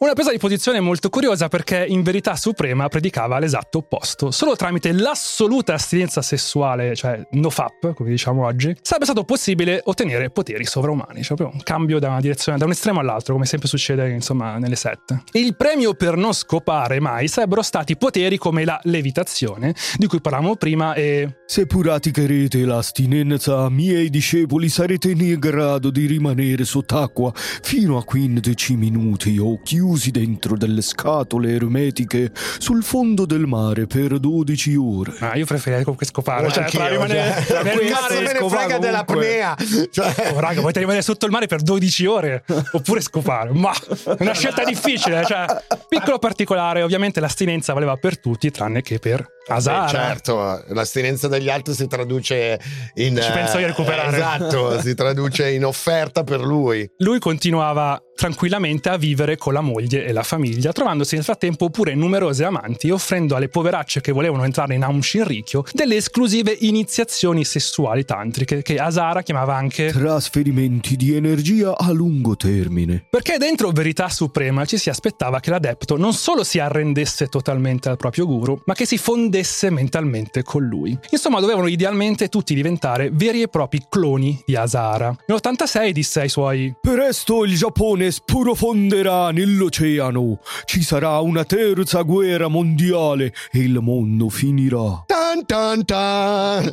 una 0.00 0.12
presa 0.14 0.30
di 0.30 0.38
posizione 0.38 0.80
molto 0.80 1.10
curiosa 1.10 1.48
perché 1.48 1.84
in 1.86 2.02
verità 2.02 2.34
suprema 2.36 2.88
predicava 2.88 3.38
l'esatto 3.38 3.78
opposto. 3.78 4.30
Solo 4.30 4.56
tramite 4.56 4.92
l'assoluta 4.92 5.74
astinenza 5.74 6.22
sessuale, 6.22 6.94
cioè 6.96 7.20
no 7.32 7.50
fap, 7.50 7.94
come 7.94 8.10
diciamo 8.10 8.44
oggi, 8.44 8.76
sarebbe 8.82 9.04
stato 9.04 9.24
possibile 9.24 9.80
ottenere 9.84 10.30
poteri 10.30 10.64
sovraumani. 10.64 11.22
Cioè 11.22 11.36
proprio 11.36 11.50
un 11.52 11.62
cambio 11.62 11.98
da 11.98 12.08
una 12.08 12.20
direzione, 12.20 12.36
da 12.46 12.64
un 12.64 12.70
estremo 12.70 13.00
all'altro, 13.00 13.34
come 13.34 13.46
sempre 13.46 13.68
succede 13.68 14.08
insomma 14.10 14.58
nelle 14.58 14.76
sette. 14.76 15.22
Il 15.32 15.56
premio 15.56 15.94
per 15.94 16.16
non 16.16 16.32
scopare 16.32 17.00
mai 17.00 17.28
sarebbero 17.28 17.62
stati 17.62 17.96
poteri 17.96 18.38
come 18.38 18.64
la 18.64 18.78
levitazione, 18.84 19.74
di 19.96 20.06
cui 20.06 20.20
parlavamo 20.20 20.56
prima, 20.56 20.94
e 20.94 21.36
Se 21.46 21.66
praticherete 21.66 22.64
l'astinenza, 22.64 23.68
miei 23.68 24.10
discepoli 24.10 24.68
sarete 24.68 25.10
in 25.10 25.38
grado 25.38 25.90
di 25.90 26.06
rimanere 26.06 26.64
sott'acqua 26.64 27.32
fino 27.34 27.98
a 27.98 28.04
15 28.04 28.76
minuti 28.76 29.38
o 29.38 29.60
chiusi 29.62 30.10
dentro 30.10 30.56
delle 30.56 30.82
scatole 30.82 31.52
ermetiche 31.54 32.30
sul 32.58 32.82
fondo 32.82 33.26
del 33.26 33.46
mare 33.46 33.86
per 33.86 34.18
12 34.18 34.74
ore. 34.76 35.12
ah, 35.20 35.36
io 35.36 35.44
preferirei 35.46 35.82
comunque 35.82 36.06
scopare. 36.06 36.50
Cioè, 36.50 36.64
Anch'io, 36.64 36.78
tra 36.78 36.88
rimanere 36.88 37.44
cioè, 37.46 37.62
nel 37.64 37.74
mare 37.74 37.86
cazzo 37.88 38.20
me 38.20 38.32
ne 38.32 38.48
frega 38.48 38.78
dell'apnea? 38.78 39.56
Cioè, 39.90 40.32
Oh, 40.34 40.40
raga, 40.40 40.60
volete 40.60 40.80
rimanere 40.80 41.02
sotto 41.02 41.26
il 41.26 41.32
mare 41.32 41.46
per 41.46 41.62
12 41.62 42.06
ore 42.06 42.27
oppure 42.72 43.00
scopare? 43.00 43.50
Ma 43.52 43.72
è 43.72 44.16
una 44.22 44.34
scelta 44.34 44.64
difficile. 44.64 45.24
Cioè, 45.24 45.44
piccolo 45.88 46.18
particolare, 46.18 46.82
ovviamente 46.82 47.20
l'astinenza 47.20 47.72
valeva 47.72 47.96
per 47.96 48.18
tutti, 48.18 48.50
tranne 48.50 48.82
che 48.82 48.98
per 48.98 49.36
Asara. 49.48 49.86
Eh, 49.86 49.88
certo, 49.88 50.64
l'astinenza 50.68 51.28
degli 51.28 51.48
altri 51.48 51.74
si 51.74 51.86
traduce 51.86 52.58
in... 52.94 53.18
Ci 53.20 53.32
penso 53.32 53.58
io 53.58 53.64
a 53.64 53.68
recuperare. 53.68 54.16
eh, 54.16 54.18
Esatto, 54.18 54.80
si 54.80 54.94
traduce 54.94 55.50
in 55.50 55.64
offerta 55.64 56.24
per 56.24 56.40
lui. 56.40 56.88
Lui 56.98 57.18
continuava 57.18 58.02
tranquillamente 58.14 58.88
a 58.88 58.96
vivere 58.96 59.36
con 59.36 59.52
la 59.52 59.60
moglie 59.60 60.04
e 60.04 60.12
la 60.12 60.24
famiglia, 60.24 60.72
trovandosi 60.72 61.14
nel 61.14 61.22
frattempo 61.22 61.70
pure 61.70 61.94
numerose 61.94 62.44
amanti, 62.44 62.90
offrendo 62.90 63.36
alle 63.36 63.48
poveracce 63.48 64.00
che 64.00 64.10
volevano 64.10 64.42
entrare 64.44 64.74
in 64.74 64.82
Aum 64.82 65.00
Shinrikyo 65.00 65.64
delle 65.72 65.94
esclusive 65.94 66.56
iniziazioni 66.60 67.44
sessuali 67.44 68.04
tantriche, 68.04 68.62
che 68.62 68.76
Asara 68.76 69.22
chiamava 69.22 69.54
anche 69.54 69.92
Trasferimenti 69.92 70.96
di 70.96 71.14
energia 71.14 71.76
a 71.78 71.92
lungo 71.92 72.34
termine. 72.34 73.06
Perché 73.08 73.38
dentro 73.38 73.70
Verità 73.70 74.08
Suprema 74.08 74.64
ci 74.64 74.78
si 74.78 74.90
aspettava 74.90 75.38
che 75.38 75.50
l'adepto 75.50 75.96
non 75.96 76.12
solo 76.12 76.42
si 76.42 76.58
arrendesse 76.58 77.28
totalmente 77.28 77.88
al 77.88 77.96
proprio 77.96 78.26
guru, 78.26 78.60
ma 78.66 78.74
che 78.74 78.84
si 78.84 78.98
fondesse 78.98 79.37
mentalmente 79.70 80.42
con 80.42 80.64
lui. 80.64 80.98
Insomma, 81.10 81.40
dovevano 81.40 81.66
idealmente 81.68 82.28
tutti 82.28 82.54
diventare 82.54 83.10
veri 83.12 83.42
e 83.42 83.48
propri 83.48 83.82
cloni 83.88 84.40
di 84.44 84.56
Asara. 84.56 85.14
Nell'86 85.26 85.90
disse 85.90 86.20
ai 86.20 86.28
suoi 86.28 86.74
Presto 86.80 87.44
il 87.44 87.56
Giappone 87.56 88.10
sprofonderà 88.10 89.30
nell'oceano. 89.30 90.40
Ci 90.64 90.82
sarà 90.82 91.18
una 91.20 91.44
terza 91.44 92.02
guerra 92.02 92.48
mondiale 92.48 93.32
e 93.52 93.60
il 93.60 93.78
mondo 93.80 94.28
finirà. 94.28 95.04
Tan 95.06 95.44
tan 95.46 95.84
tan. 95.84 96.70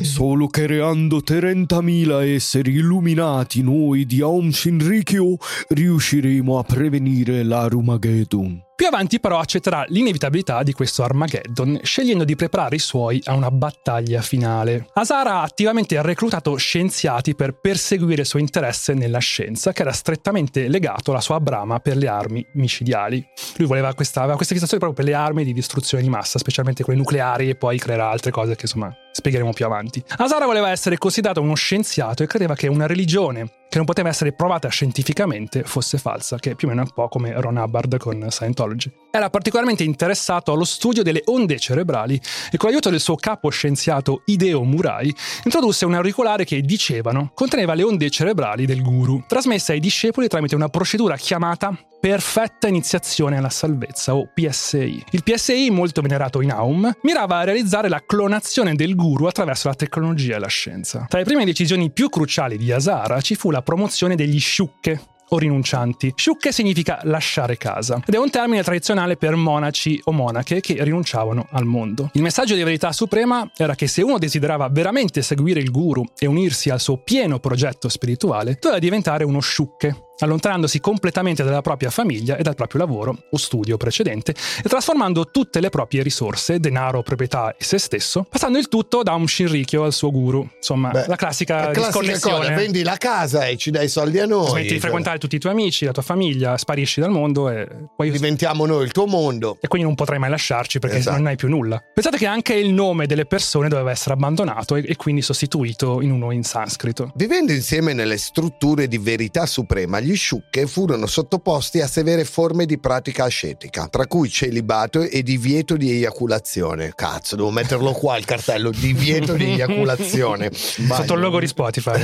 Solo 0.00 0.48
creando 0.48 1.18
30.000 1.18 2.34
esseri 2.34 2.74
illuminati 2.74 3.62
noi 3.62 4.06
di 4.06 4.20
Aum 4.20 4.50
Shinrikyo 4.50 5.36
riusciremo 5.68 6.58
a 6.58 6.62
prevenire 6.62 7.42
l'Arumageddon. 7.42 8.65
Più 8.86 8.94
avanti 8.94 9.18
però 9.18 9.40
accetterà 9.40 9.84
l'inevitabilità 9.88 10.62
di 10.62 10.72
questo 10.72 11.02
Armageddon, 11.02 11.80
scegliendo 11.82 12.22
di 12.22 12.36
preparare 12.36 12.76
i 12.76 12.78
suoi 12.78 13.20
a 13.24 13.34
una 13.34 13.50
battaglia 13.50 14.22
finale. 14.22 14.90
Asara 14.92 15.38
ha 15.38 15.42
attivamente 15.42 16.00
reclutato 16.02 16.54
scienziati 16.54 17.34
per 17.34 17.58
perseguire 17.58 18.20
il 18.20 18.28
suo 18.28 18.38
interesse 18.38 18.94
nella 18.94 19.18
scienza, 19.18 19.72
che 19.72 19.82
era 19.82 19.90
strettamente 19.90 20.68
legato 20.68 21.10
alla 21.10 21.20
sua 21.20 21.40
brama 21.40 21.80
per 21.80 21.96
le 21.96 22.06
armi 22.06 22.46
micidiali. 22.52 23.26
Lui 23.56 23.66
voleva 23.66 23.92
questa, 23.92 24.20
aveva 24.20 24.36
questa 24.36 24.54
fissazione 24.54 24.80
proprio 24.80 25.04
per 25.04 25.12
le 25.12 25.20
armi 25.20 25.42
di 25.42 25.52
distruzione 25.52 26.04
di 26.04 26.08
massa, 26.08 26.38
specialmente 26.38 26.84
quelle 26.84 27.00
nucleari, 27.00 27.48
e 27.48 27.56
poi 27.56 27.78
creerà 27.78 28.08
altre 28.08 28.30
cose 28.30 28.54
che 28.54 28.66
insomma 28.66 28.94
spiegheremo 29.10 29.52
più 29.52 29.64
avanti. 29.64 30.00
Asara 30.18 30.46
voleva 30.46 30.70
essere 30.70 30.96
considerato 30.96 31.40
uno 31.40 31.54
scienziato 31.54 32.22
e 32.22 32.28
credeva 32.28 32.54
che 32.54 32.68
una 32.68 32.86
religione 32.86 33.50
che 33.76 33.82
non 33.82 33.84
poteva 33.84 34.08
essere 34.08 34.32
provata 34.32 34.68
scientificamente 34.68 35.62
fosse 35.64 35.98
falsa, 35.98 36.38
che 36.38 36.54
più 36.54 36.66
o 36.66 36.70
meno 36.70 36.82
è 36.82 36.86
un 36.86 36.92
po' 36.94 37.08
come 37.08 37.38
Ron 37.38 37.56
Hubbard 37.56 37.98
con 37.98 38.26
Scientology. 38.30 38.90
Era 39.10 39.28
particolarmente 39.28 39.84
interessato 39.84 40.50
allo 40.52 40.64
studio 40.64 41.02
delle 41.02 41.20
onde 41.26 41.58
cerebrali 41.58 42.18
e 42.50 42.56
con 42.56 42.70
l'aiuto 42.70 42.88
del 42.88 43.00
suo 43.00 43.16
capo 43.16 43.50
scienziato 43.50 44.22
Hideo 44.24 44.62
Murai 44.62 45.14
introdusse 45.44 45.84
un 45.84 45.92
auricolare 45.92 46.44
che, 46.44 46.62
dicevano, 46.62 47.32
conteneva 47.34 47.74
le 47.74 47.82
onde 47.82 48.08
cerebrali 48.08 48.64
del 48.64 48.82
guru, 48.82 49.24
trasmesse 49.26 49.72
ai 49.72 49.80
discepoli 49.80 50.26
tramite 50.26 50.54
una 50.54 50.68
procedura 50.68 51.16
chiamata 51.16 51.76
Perfetta 52.08 52.68
iniziazione 52.68 53.36
alla 53.36 53.50
salvezza 53.50 54.14
o 54.14 54.30
PSI. 54.32 55.06
Il 55.10 55.24
PSI, 55.24 55.70
molto 55.70 56.02
venerato 56.02 56.40
in 56.40 56.52
Aum, 56.52 56.88
mirava 57.02 57.38
a 57.38 57.42
realizzare 57.42 57.88
la 57.88 58.00
clonazione 58.06 58.76
del 58.76 58.94
guru 58.94 59.26
attraverso 59.26 59.66
la 59.66 59.74
tecnologia 59.74 60.36
e 60.36 60.38
la 60.38 60.46
scienza. 60.46 61.06
Tra 61.08 61.18
le 61.18 61.24
prime 61.24 61.44
decisioni 61.44 61.90
più 61.90 62.08
cruciali 62.08 62.58
di 62.58 62.70
Asara 62.70 63.20
ci 63.20 63.34
fu 63.34 63.50
la 63.50 63.60
promozione 63.60 64.14
degli 64.14 64.38
sciucche, 64.38 65.00
o 65.30 65.38
rinuncianti. 65.38 66.12
Sciucche 66.14 66.52
significa 66.52 67.00
lasciare 67.02 67.56
casa 67.56 68.00
ed 68.06 68.14
è 68.14 68.18
un 68.18 68.30
termine 68.30 68.62
tradizionale 68.62 69.16
per 69.16 69.34
monaci 69.34 70.00
o 70.04 70.12
monache 70.12 70.60
che 70.60 70.76
rinunciavano 70.84 71.48
al 71.50 71.64
mondo. 71.64 72.10
Il 72.12 72.22
messaggio 72.22 72.54
di 72.54 72.62
verità 72.62 72.92
suprema 72.92 73.50
era 73.56 73.74
che 73.74 73.88
se 73.88 74.02
uno 74.02 74.18
desiderava 74.18 74.68
veramente 74.68 75.22
seguire 75.22 75.58
il 75.58 75.72
guru 75.72 76.04
e 76.16 76.26
unirsi 76.26 76.70
al 76.70 76.78
suo 76.78 76.98
pieno 76.98 77.40
progetto 77.40 77.88
spirituale, 77.88 78.56
doveva 78.60 78.78
diventare 78.78 79.24
uno 79.24 79.40
sciucche, 79.40 80.05
allontanandosi 80.18 80.80
completamente 80.80 81.42
dalla 81.42 81.62
propria 81.62 81.90
famiglia 81.90 82.36
e 82.36 82.42
dal 82.42 82.54
proprio 82.54 82.80
lavoro 82.80 83.16
o 83.30 83.36
studio 83.36 83.76
precedente 83.76 84.34
e 84.62 84.68
trasformando 84.68 85.26
tutte 85.30 85.60
le 85.60 85.68
proprie 85.70 86.02
risorse, 86.02 86.58
denaro, 86.60 87.02
proprietà 87.02 87.54
e 87.56 87.64
se 87.64 87.78
stesso, 87.78 88.24
passando 88.28 88.58
il 88.58 88.68
tutto 88.68 89.02
da 89.02 89.14
un 89.14 89.26
shinrikyo 89.26 89.84
al 89.84 89.92
suo 89.92 90.10
guru. 90.10 90.48
Insomma, 90.56 90.90
Beh, 90.90 91.06
la 91.06 91.16
classica, 91.16 91.54
La 91.66 91.70
classica 91.72 92.00
disconnessione. 92.00 92.36
cosa, 92.46 92.54
vendi 92.54 92.82
la 92.82 92.96
casa 92.96 93.46
e 93.46 93.56
ci 93.56 93.70
dai 93.70 93.86
i 93.86 93.88
soldi 93.88 94.18
a 94.18 94.26
noi. 94.26 94.48
Smetti 94.50 94.74
di 94.74 94.80
frequentare 94.80 95.18
tutti 95.18 95.36
i 95.36 95.38
tuoi 95.38 95.52
amici, 95.52 95.84
la 95.84 95.92
tua 95.92 96.02
famiglia, 96.02 96.56
sparisci 96.56 97.00
dal 97.00 97.10
mondo 97.10 97.48
e 97.50 97.68
poi 97.96 98.10
Diventiamo 98.10 98.64
noi 98.66 98.84
il 98.84 98.92
tuo 98.92 99.06
mondo. 99.06 99.58
e 99.60 99.68
quindi 99.68 99.86
non 99.86 99.96
potrai 99.96 100.18
mai 100.18 100.30
lasciarci 100.30 100.78
perché 100.78 100.96
Esatto. 100.96 101.16
non 101.16 101.26
hai 101.26 101.36
più 101.36 101.48
nulla. 101.48 101.82
Pensate 101.94 102.16
che 102.16 102.26
anche 102.26 102.54
il 102.54 102.72
nome 102.72 103.06
delle 103.06 103.26
persone 103.26 103.68
doveva 103.68 103.90
essere 103.90 104.14
abbandonato 104.14 104.76
e, 104.76 104.84
e 104.86 104.96
quindi 104.96 105.22
sostituito 105.22 106.00
in 106.00 106.10
uno 106.12 106.30
in 106.30 106.42
sanscrito. 106.42 107.12
Vivendo 107.14 107.52
insieme 107.52 107.92
nelle 107.92 108.16
strutture 108.16 108.88
di 108.88 108.98
verità 108.98 109.46
suprema, 109.46 109.98
gli 110.06 110.14
sciucche 110.14 110.68
furono 110.68 111.06
sottoposti 111.06 111.80
a 111.80 111.88
severe 111.88 112.24
forme 112.24 112.64
di 112.64 112.78
pratica 112.78 113.24
ascetica, 113.24 113.88
tra 113.88 114.06
cui 114.06 114.30
celibato 114.30 115.02
e 115.02 115.24
divieto 115.24 115.76
di 115.76 115.90
eiaculazione. 115.90 116.92
Cazzo, 116.94 117.34
devo 117.34 117.50
metterlo 117.50 117.90
qua 117.90 118.16
il 118.16 118.24
cartello, 118.24 118.70
divieto 118.70 119.32
di 119.32 119.46
eiaculazione. 119.46 120.50
Sotto 120.54 121.14
il 121.14 121.20
logo 121.20 121.40
di 121.40 121.48
Spotify. 121.48 122.00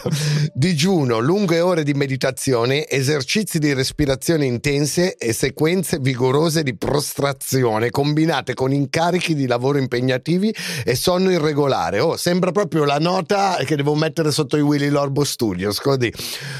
Digiuno, 0.54 1.18
lunghe 1.18 1.60
ore 1.60 1.82
di 1.82 1.92
meditazione, 1.92 2.88
esercizi 2.88 3.58
di 3.58 3.74
respirazione 3.74 4.46
intense 4.46 5.16
e 5.16 5.34
sequenze 5.34 5.98
vigorose 6.00 6.62
di 6.62 6.74
prostrazione 6.74 7.90
combinate 7.90 8.54
con 8.54 8.72
incarichi 8.72 9.34
di 9.34 9.46
lavoro 9.46 9.76
impegnativi 9.76 10.54
e 10.84 10.94
sonno 10.94 11.30
irregolare. 11.30 12.00
Oh, 12.00 12.16
sembra 12.16 12.50
proprio 12.50 12.84
la 12.84 12.98
nota 12.98 13.58
che 13.66 13.76
devo 13.76 13.94
mettere 13.94 14.30
sotto 14.30 14.56
i 14.56 14.62
Willy 14.62 14.88
Lorbo 14.88 15.22
Studios. 15.22 15.80
Così. 15.80 16.10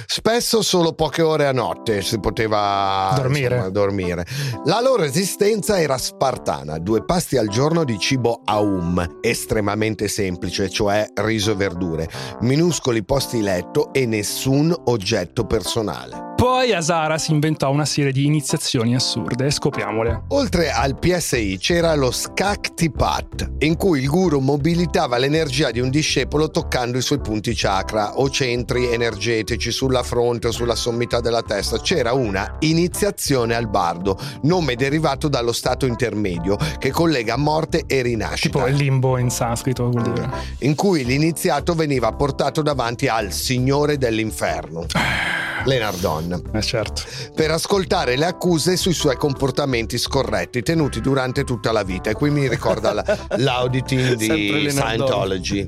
Spesso 0.05 0.65
solo 0.67 0.95
poche 0.95 1.23
ore 1.23 1.47
a 1.47 1.53
notte 1.53 2.03
si 2.03 2.19
poteva 2.19 3.13
Dormire. 3.15 3.55
insomma, 3.55 3.71
dormire. 3.71 4.27
La 4.65 4.81
loro 4.81 5.05
esistenza 5.05 5.81
era 5.81 5.97
spartana, 5.97 6.79
due 6.79 7.05
pasti 7.05 7.37
al 7.37 7.47
giorno 7.47 7.85
di 7.85 7.97
cibo 8.01 8.41
aum, 8.45 9.19
estremamente 9.21 10.09
semplice, 10.09 10.69
cioè 10.69 11.07
riso 11.15 11.53
e 11.53 11.55
verdure, 11.55 12.09
minuscoli 12.41 13.05
posti 13.05 13.43
letto 13.43 13.93
e 13.93 14.07
nessun 14.07 14.75
oggetto 14.87 15.47
personale. 15.47 16.35
Poi 16.37 16.75
Asara 16.75 17.17
si 17.17 17.33
inventò 17.33 17.71
una 17.71 17.87
serie 17.87 18.13
di 18.13 18.27
iniziazioni 18.27 18.95
assurde, 18.95 19.51
scopriamole. 19.51 20.25
Oltre 20.29 20.71
al 20.71 20.99
PSI 20.99 21.57
c'era 21.59 21.95
lo 21.95 22.11
Skaktipat, 22.11 23.53
in 23.61 23.77
cui 23.77 24.01
il 24.01 24.09
guru 24.09 24.41
mobilitava 24.41 25.17
l'energia 25.17 25.71
di 25.71 25.81
un 25.81 25.89
discepolo 25.89 26.51
toccando 26.51 26.99
i 26.99 27.03
suoi 27.03 27.21
punti 27.21 27.55
chakra 27.55 28.19
o 28.19 28.29
centri 28.29 28.93
energetici 28.93 29.71
sulla 29.71 30.03
fronte 30.03 30.49
o 30.49 30.51
sulla 30.51 30.75
sommità 30.75 31.21
della 31.21 31.41
testa. 31.41 31.79
C'era 31.79 32.13
una 32.13 32.57
iniziazione 32.61 33.55
al 33.55 33.71
bardo, 33.71 34.19
nome 34.43 34.75
derivato 34.75 35.29
dallo 35.29 35.53
stato 35.53 35.87
intermedio 35.87 36.59
che 36.79 36.91
collega 36.91 37.39
morte 37.39 37.85
e 37.87 38.03
rinascita. 38.03 38.59
Tipo 38.59 38.69
il 38.69 38.77
limbo 38.77 39.17
in 39.17 39.31
sanscrito 39.31 39.89
vuol 39.89 40.03
dire. 40.03 40.31
in 40.61 40.75
cui 40.75 41.03
l'iniziato 41.03 41.75
veniva 41.75 42.13
portato 42.13 42.61
davanti 42.61 43.09
al 43.09 43.33
Signore 43.33 43.97
dell'Inferno, 43.97 44.85
Lenardon, 46.27 46.55
Eh 46.55 46.63
certo. 46.63 47.03
per 47.35 47.51
ascoltare 47.51 48.17
le 48.17 48.27
accuse 48.27 48.77
sui 48.77 48.93
suoi 48.93 49.17
comportamenti 49.17 49.99
scorretti 49.99 50.63
tenuti 50.63 51.01
durante 51.01 51.45
tutta 51.45 51.73
la 51.73 51.83
vita. 51.83 52.11
E 52.11 52.15
qui 52.15 52.31
mi 52.31 52.49
ricorda 52.49 52.93
la- 52.93 53.05
l'auditing 53.37 54.15
di. 54.15 54.71
Scientology. 54.71 55.67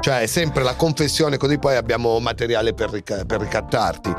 Cioè, 0.00 0.26
sempre 0.26 0.62
la 0.62 0.74
confessione, 0.74 1.36
così 1.36 1.58
poi 1.58 1.76
abbiamo 1.76 2.18
materiale 2.20 2.72
per, 2.74 2.90
rica- 2.90 3.24
per 3.24 3.40
ricattarti. 3.40 4.14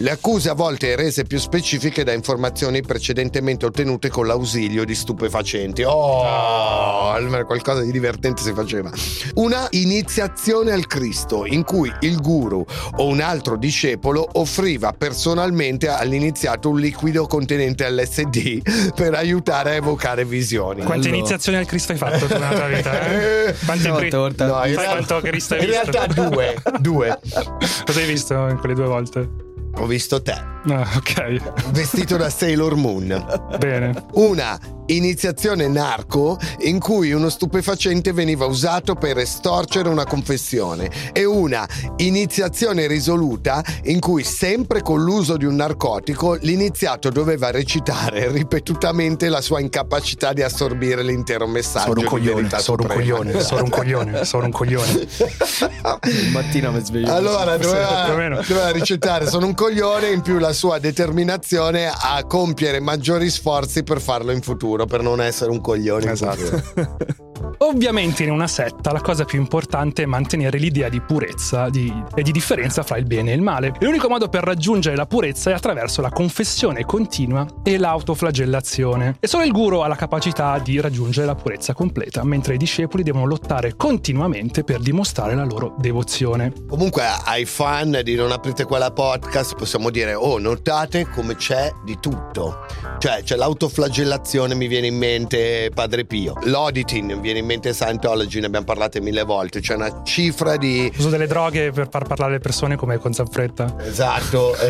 Le 0.00 0.10
accuse 0.10 0.48
a 0.48 0.54
volte 0.54 0.94
rese 0.94 1.24
più 1.24 1.38
specifiche 1.38 2.04
da 2.04 2.12
informazioni 2.12 2.82
precedentemente 2.82 3.66
ottenute 3.66 4.10
con 4.10 4.26
l'ausilio 4.28 4.84
di 4.84 4.94
stupefacenti. 4.94 5.82
Oh, 5.82 7.10
almeno 7.10 7.44
qualcosa 7.46 7.80
di 7.82 7.90
divertente 7.90 8.42
si 8.42 8.52
faceva. 8.52 8.90
Una 9.34 9.66
iniziazione 9.70 10.70
al 10.70 10.86
Cristo 10.86 11.46
in 11.46 11.64
cui 11.64 11.92
il 12.00 12.20
guru 12.20 12.64
o 12.98 13.06
un 13.06 13.20
altro 13.20 13.56
discepolo 13.56 14.28
offriva 14.34 14.92
personalmente 15.22 15.88
all'iniziato 15.88 16.70
un 16.70 16.78
liquido 16.78 17.26
contenente 17.26 17.90
LSD 17.90 18.92
per 18.94 19.14
aiutare 19.14 19.70
a 19.70 19.74
evocare 19.74 20.24
visioni. 20.24 20.84
Quante 20.84 21.08
Bello. 21.08 21.16
iniziazioni 21.16 21.58
al 21.58 21.66
Cristo 21.66 21.90
hai 21.90 21.98
fatto 21.98 22.26
tu 22.26 22.34
nella 22.34 22.54
tua 22.54 22.66
vita? 22.68 23.00
Eh? 23.00 23.54
Quanti 23.66 23.88
No, 23.88 23.96
cri- 23.96 24.10
torta. 24.10 24.46
No, 24.46 24.64
in 24.64 24.74
realtà- 24.76 24.90
quanto 24.90 25.20
Cristo 25.20 25.54
hai 25.54 25.60
in 25.64 25.66
visto? 25.70 25.90
realtà 25.90 26.22
due, 26.22 26.56
due. 26.78 27.18
Cosa 27.84 27.98
hai 27.98 28.06
visto 28.06 28.34
in 28.46 28.58
quelle 28.60 28.74
due 28.76 28.86
volte? 28.86 29.28
Ho 29.74 29.86
visto 29.86 30.22
te, 30.22 30.34
Ah, 30.70 30.86
ok, 30.96 31.70
vestito 31.70 32.16
da 32.16 32.28
Sailor 32.28 32.74
Moon. 32.76 33.56
bene. 33.58 34.04
Una 34.14 34.58
iniziazione 34.88 35.68
narco 35.68 36.38
in 36.60 36.78
cui 36.78 37.12
uno 37.12 37.28
stupefacente 37.28 38.12
veniva 38.12 38.46
usato 38.46 38.94
per 38.94 39.18
estorcere 39.18 39.88
una 39.88 40.04
confessione 40.04 40.90
e 41.12 41.24
una 41.24 41.66
iniziazione 41.96 42.86
risoluta 42.86 43.62
in 43.84 44.00
cui 44.00 44.24
sempre 44.24 44.82
con 44.82 45.02
l'uso 45.02 45.36
di 45.36 45.44
un 45.44 45.56
narcotico 45.56 46.34
l'iniziato 46.40 47.10
doveva 47.10 47.50
recitare 47.50 48.30
ripetutamente 48.30 49.28
la 49.28 49.40
sua 49.40 49.60
incapacità 49.60 50.32
di 50.32 50.42
assorbire 50.42 51.02
l'intero 51.02 51.46
messaggio 51.46 51.86
Sono 51.88 52.00
un 52.00 52.06
coglione, 52.06 52.48
sono 52.60 52.82
un 52.82 52.88
coglione, 52.88 53.40
sono 53.42 53.64
un 53.64 53.70
coglione, 53.70 54.24
sono 54.24 54.44
un 54.44 54.52
coglione. 54.52 55.06
Mattina 56.32 56.70
mi 56.70 56.82
sveglio. 56.82 57.12
Allora 57.12 57.56
doveva, 57.56 58.40
doveva 58.46 58.72
recitare 58.72 59.26
sono 59.28 59.46
un 59.46 59.54
coglione 59.54 60.08
in 60.08 60.22
più 60.22 60.38
la 60.38 60.52
sua 60.58 60.80
determinazione 60.80 61.86
a 61.86 62.24
compiere 62.24 62.80
maggiori 62.80 63.30
sforzi 63.30 63.84
per 63.84 64.00
farlo 64.00 64.32
in 64.32 64.40
futuro 64.40 64.86
per 64.86 65.02
non 65.02 65.20
essere 65.20 65.52
un 65.52 65.60
coglione 65.60 66.10
Esatto. 66.10 67.26
Ovviamente 67.58 68.22
in 68.22 68.30
una 68.30 68.46
setta 68.46 68.92
la 68.92 69.00
cosa 69.00 69.24
più 69.24 69.38
importante 69.38 70.02
è 70.02 70.06
mantenere 70.06 70.58
l'idea 70.58 70.88
di 70.88 71.00
purezza 71.00 71.68
di- 71.68 71.92
e 72.14 72.22
di 72.22 72.32
differenza 72.32 72.82
fra 72.82 72.96
il 72.98 73.04
bene 73.04 73.32
e 73.32 73.34
il 73.34 73.42
male. 73.42 73.72
L'unico 73.80 74.08
modo 74.08 74.28
per 74.28 74.44
raggiungere 74.44 74.96
la 74.96 75.06
purezza 75.06 75.50
è 75.50 75.54
attraverso 75.54 76.00
la 76.00 76.10
confessione 76.10 76.84
continua 76.84 77.46
e 77.62 77.78
l'autoflagellazione. 77.78 79.16
E 79.20 79.26
solo 79.26 79.44
il 79.44 79.52
guru 79.52 79.78
ha 79.78 79.88
la 79.88 79.96
capacità 79.96 80.58
di 80.58 80.80
raggiungere 80.80 81.26
la 81.26 81.34
purezza 81.34 81.72
completa, 81.74 82.24
mentre 82.24 82.54
i 82.54 82.58
discepoli 82.58 83.02
devono 83.02 83.26
lottare 83.26 83.74
continuamente 83.76 84.64
per 84.64 84.80
dimostrare 84.80 85.34
la 85.34 85.44
loro 85.44 85.74
devozione. 85.78 86.52
Comunque 86.68 87.04
ai 87.24 87.44
fan 87.44 88.00
di 88.02 88.14
Non 88.14 88.32
aprite 88.32 88.64
quella 88.64 88.90
podcast 88.90 89.54
possiamo 89.56 89.90
dire 89.90 90.14
oh 90.14 90.38
notate 90.38 91.08
come 91.08 91.36
c'è 91.36 91.72
di 91.84 91.98
tutto. 92.00 92.66
Cioè 92.98 93.22
c'è 93.22 93.36
l'autoflagellazione 93.36 94.54
mi 94.54 94.66
viene 94.66 94.88
in 94.88 94.96
mente 94.96 95.70
Padre 95.72 96.04
Pio. 96.04 96.34
L'auditing 96.44 97.12
mi 97.12 97.20
viene 97.28 97.40
in 97.40 97.46
mente 97.46 97.74
Scientology, 97.74 98.40
ne 98.40 98.46
abbiamo 98.46 98.64
parlato 98.64 99.00
mille 99.02 99.22
volte. 99.22 99.60
C'è 99.60 99.74
una 99.74 100.02
cifra 100.02 100.56
di 100.56 100.90
L'uso 100.94 101.10
delle 101.10 101.26
droghe 101.26 101.70
per 101.72 101.88
far 101.90 102.06
parlare 102.06 102.32
le 102.32 102.38
persone 102.38 102.76
come 102.76 102.96
con 102.98 103.12
Zanfretta. 103.12 103.76
Esatto, 103.84 104.54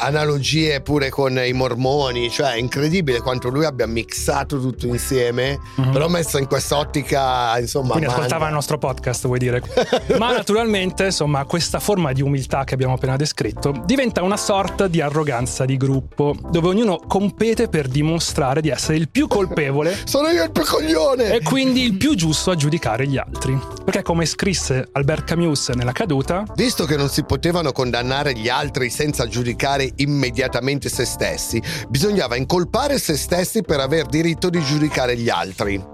analogie 0.00 0.80
pure 0.80 1.08
con 1.08 1.38
i 1.38 1.52
mormoni, 1.52 2.30
cioè 2.30 2.52
è 2.52 2.58
incredibile 2.58 3.20
quanto 3.20 3.48
lui 3.48 3.64
abbia 3.64 3.86
mixato 3.86 4.60
tutto 4.60 4.86
insieme, 4.86 5.58
Mhm. 5.76 5.92
però 5.92 6.08
messo 6.08 6.38
in 6.38 6.46
questa 6.46 6.76
ottica, 6.76 7.58
insomma, 7.58 7.90
Quindi 7.90 8.06
manda. 8.06 8.22
ascoltava 8.22 8.46
il 8.48 8.54
nostro 8.54 8.78
podcast, 8.78 9.26
vuoi 9.26 9.38
dire. 9.38 9.62
Ma 10.18 10.32
naturalmente, 10.32 11.06
insomma, 11.06 11.44
questa 11.44 11.78
forma 11.80 12.12
di 12.12 12.20
umiltà 12.22 12.64
che 12.64 12.74
abbiamo 12.74 12.94
appena 12.94 13.16
descritto 13.16 13.82
diventa 13.84 14.22
una 14.22 14.36
sorta 14.36 14.88
di 14.88 15.00
arroganza 15.00 15.64
di 15.64 15.76
gruppo, 15.76 16.34
dove 16.50 16.68
ognuno 16.68 16.98
compete 17.06 17.68
per 17.68 17.88
dimostrare 17.88 18.60
di 18.60 18.68
essere 18.68 18.96
il 18.98 19.08
più 19.08 19.26
colpevole 19.26 19.96
Sono 20.04 20.28
io 20.28 20.42
il 20.44 20.50
più 20.52 20.62
coglione! 20.82 21.34
e 21.34 21.42
quindi 21.42 21.82
il 21.82 21.96
più 21.96 22.14
giusto 22.14 22.50
a 22.50 22.54
giudicare 22.54 23.06
gli 23.06 23.16
altri. 23.16 23.58
Perché 23.84 24.02
come 24.02 24.26
scrisse 24.26 24.88
Albert 24.92 25.24
Camus 25.24 25.68
nella 25.70 25.92
caduta, 25.92 26.44
Visto 26.54 26.84
che 26.84 26.96
non 26.96 27.08
si 27.08 27.24
potevano 27.24 27.72
condannare 27.72 28.34
gli 28.34 28.48
altri 28.48 28.90
senza 28.90 29.26
giudicare 29.26 29.90
immediatamente 29.96 30.88
se 30.88 31.04
stessi, 31.04 31.62
bisognava 31.88 32.36
incolpare 32.36 32.98
se 32.98 33.16
stessi 33.16 33.62
per 33.62 33.80
aver 33.80 34.06
diritto 34.06 34.50
di 34.50 34.62
giudicare 34.62 35.16
gli 35.16 35.28
altri. 35.28 35.91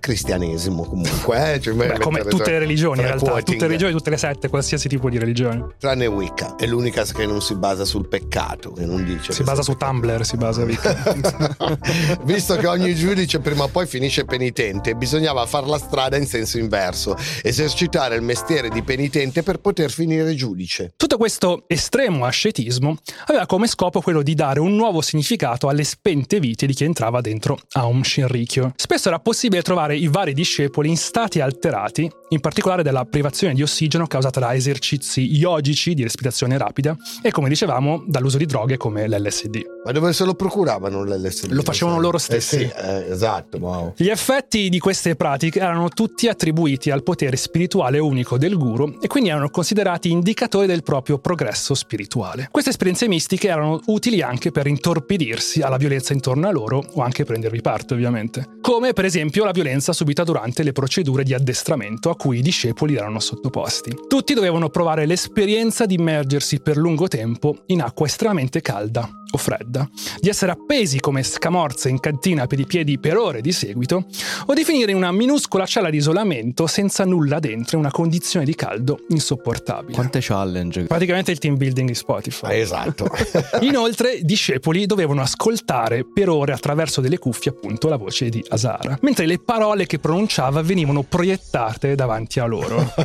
Cristianesimo 0.00 0.84
comunque. 0.84 1.54
Eh? 1.54 1.60
Cioè, 1.60 1.74
Beh, 1.74 1.98
come 1.98 2.24
tutte 2.24 2.50
le 2.50 2.58
religioni 2.60 3.00
in 3.00 3.06
realtà, 3.06 3.24
quoting. 3.24 3.46
tutte 3.46 3.60
le 3.60 3.66
religioni, 3.66 3.92
tutte 3.92 4.10
le 4.10 4.16
sette, 4.16 4.48
qualsiasi 4.48 4.88
tipo 4.88 5.10
di 5.10 5.18
religione. 5.18 5.74
Tranne 5.78 6.06
Wicca, 6.06 6.56
è 6.56 6.66
l'unica 6.66 7.04
che 7.04 7.26
non 7.26 7.40
si 7.42 7.54
basa 7.54 7.84
sul 7.84 8.08
peccato, 8.08 8.72
che 8.72 8.86
non 8.86 9.04
dice. 9.04 9.32
Si 9.32 9.42
basa 9.42 9.62
su 9.62 9.76
Tumblr, 9.76 10.24
si 10.24 10.36
basa 10.36 10.64
Visto 12.24 12.56
che 12.56 12.66
ogni 12.66 12.94
giudice 12.94 13.40
prima 13.40 13.64
o 13.64 13.68
poi 13.68 13.86
finisce 13.86 14.24
penitente, 14.24 14.94
bisognava 14.94 15.44
far 15.46 15.66
la 15.66 15.78
strada 15.78 16.16
in 16.16 16.26
senso 16.26 16.58
inverso, 16.58 17.16
esercitare 17.42 18.16
il 18.16 18.22
mestiere 18.22 18.68
di 18.70 18.82
penitente 18.82 19.42
per 19.42 19.58
poter 19.58 19.90
finire 19.90 20.34
giudice. 20.34 20.92
Tutto 20.96 21.16
questo 21.16 21.64
estremo 21.66 22.24
ascetismo 22.24 22.96
aveva 23.26 23.46
come 23.46 23.66
scopo 23.66 24.00
quello 24.00 24.22
di 24.22 24.34
dare 24.34 24.60
un 24.60 24.74
nuovo 24.74 25.00
significato 25.00 25.68
alle 25.68 25.84
spente 25.84 26.40
vite 26.40 26.66
di 26.66 26.72
chi 26.74 26.84
entrava 26.84 27.20
dentro 27.20 27.58
Aum 27.72 28.02
Shinrikyo. 28.02 28.72
Spesso 28.76 29.08
era 29.08 29.18
possibile 29.18 29.57
trovare 29.62 29.96
i 29.96 30.08
vari 30.08 30.32
discepoli 30.32 30.88
in 30.88 30.96
stati 30.96 31.40
alterati, 31.40 32.10
in 32.30 32.40
particolare 32.40 32.82
dalla 32.82 33.04
privazione 33.04 33.54
di 33.54 33.62
ossigeno 33.62 34.06
causata 34.06 34.40
da 34.40 34.54
esercizi 34.54 35.22
yogici 35.22 35.94
di 35.94 36.02
respirazione 36.02 36.58
rapida 36.58 36.96
e 37.22 37.30
come 37.30 37.48
dicevamo 37.48 38.04
dall'uso 38.06 38.38
di 38.38 38.46
droghe 38.46 38.76
come 38.76 39.08
l'LSD. 39.08 39.62
Ma 39.84 39.92
dove 39.92 40.12
se 40.12 40.24
lo 40.24 40.34
procuravano 40.34 41.04
l'LSD? 41.04 41.52
Lo 41.52 41.62
facevano 41.62 41.98
loro 41.98 42.18
stessi. 42.18 42.56
Eh 42.56 42.68
sì, 42.68 42.72
eh, 42.76 43.10
esatto, 43.10 43.58
wow. 43.58 43.92
Gli 43.96 44.08
effetti 44.08 44.68
di 44.68 44.78
queste 44.78 45.16
pratiche 45.16 45.60
erano 45.60 45.88
tutti 45.88 46.28
attribuiti 46.28 46.90
al 46.90 47.02
potere 47.02 47.36
spirituale 47.36 47.98
unico 47.98 48.36
del 48.36 48.56
guru 48.56 48.98
e 49.00 49.06
quindi 49.06 49.30
erano 49.30 49.48
considerati 49.50 50.10
indicatori 50.10 50.66
del 50.66 50.82
proprio 50.82 51.18
progresso 51.18 51.74
spirituale. 51.74 52.48
Queste 52.50 52.70
esperienze 52.70 53.08
mistiche 53.08 53.48
erano 53.48 53.80
utili 53.86 54.20
anche 54.22 54.50
per 54.50 54.66
intorpidirsi 54.66 55.62
alla 55.62 55.76
violenza 55.76 56.12
intorno 56.12 56.48
a 56.48 56.50
loro 56.50 56.84
o 56.94 57.02
anche 57.02 57.24
prendervi 57.24 57.60
parte, 57.60 57.94
ovviamente. 57.94 58.56
Come 58.60 58.92
per 58.92 59.04
esempio 59.04 59.44
la 59.48 59.54
violenza 59.54 59.94
subita 59.94 60.24
durante 60.24 60.62
le 60.62 60.72
procedure 60.72 61.22
di 61.22 61.32
addestramento 61.32 62.10
a 62.10 62.16
cui 62.16 62.38
i 62.38 62.42
discepoli 62.42 62.96
erano 62.96 63.18
sottoposti. 63.18 63.96
Tutti 64.06 64.34
dovevano 64.34 64.68
provare 64.68 65.06
l'esperienza 65.06 65.86
di 65.86 65.94
immergersi 65.94 66.60
per 66.60 66.76
lungo 66.76 67.08
tempo 67.08 67.62
in 67.66 67.80
acqua 67.80 68.06
estremamente 68.06 68.60
calda 68.60 69.08
o 69.30 69.36
fredda, 69.36 69.88
di 70.20 70.28
essere 70.28 70.52
appesi 70.52 71.00
come 71.00 71.22
scamorze 71.22 71.88
in 71.88 72.00
cantina 72.00 72.46
per 72.46 72.58
i 72.60 72.66
piedi 72.66 72.98
per 72.98 73.16
ore 73.16 73.40
di 73.40 73.52
seguito, 73.52 74.06
o 74.46 74.54
di 74.54 74.64
finire 74.64 74.90
in 74.90 74.96
una 74.96 75.12
minuscola 75.12 75.66
cella 75.66 75.90
di 75.90 75.98
isolamento 75.98 76.66
senza 76.66 77.04
nulla 77.04 77.38
dentro 77.38 77.76
in 77.76 77.82
una 77.82 77.92
condizione 77.92 78.46
di 78.46 78.54
caldo 78.54 79.00
insopportabile. 79.08 79.94
Quante 79.94 80.20
challenge. 80.22 80.84
Praticamente 80.84 81.30
il 81.30 81.38
team 81.38 81.56
building 81.56 81.88
di 81.88 81.94
Spotify. 81.94 82.52
Eh, 82.52 82.60
Esatto. 82.60 83.08
Inoltre, 83.60 84.12
i 84.12 84.24
discepoli 84.24 84.86
dovevano 84.86 85.20
ascoltare 85.20 86.04
per 86.04 86.28
ore 86.28 86.52
attraverso 86.52 87.00
delle 87.00 87.18
cuffie 87.18 87.50
appunto 87.50 87.88
la 87.88 87.96
voce 87.96 88.28
di 88.28 88.42
Asara, 88.48 88.98
mentre 89.02 89.26
le 89.26 89.37
parole 89.38 89.86
che 89.86 89.98
pronunciava 89.98 90.62
venivano 90.62 91.02
proiettate 91.02 91.94
davanti 91.94 92.40
a 92.40 92.44
loro. 92.46 92.92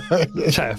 Cioè, 0.50 0.74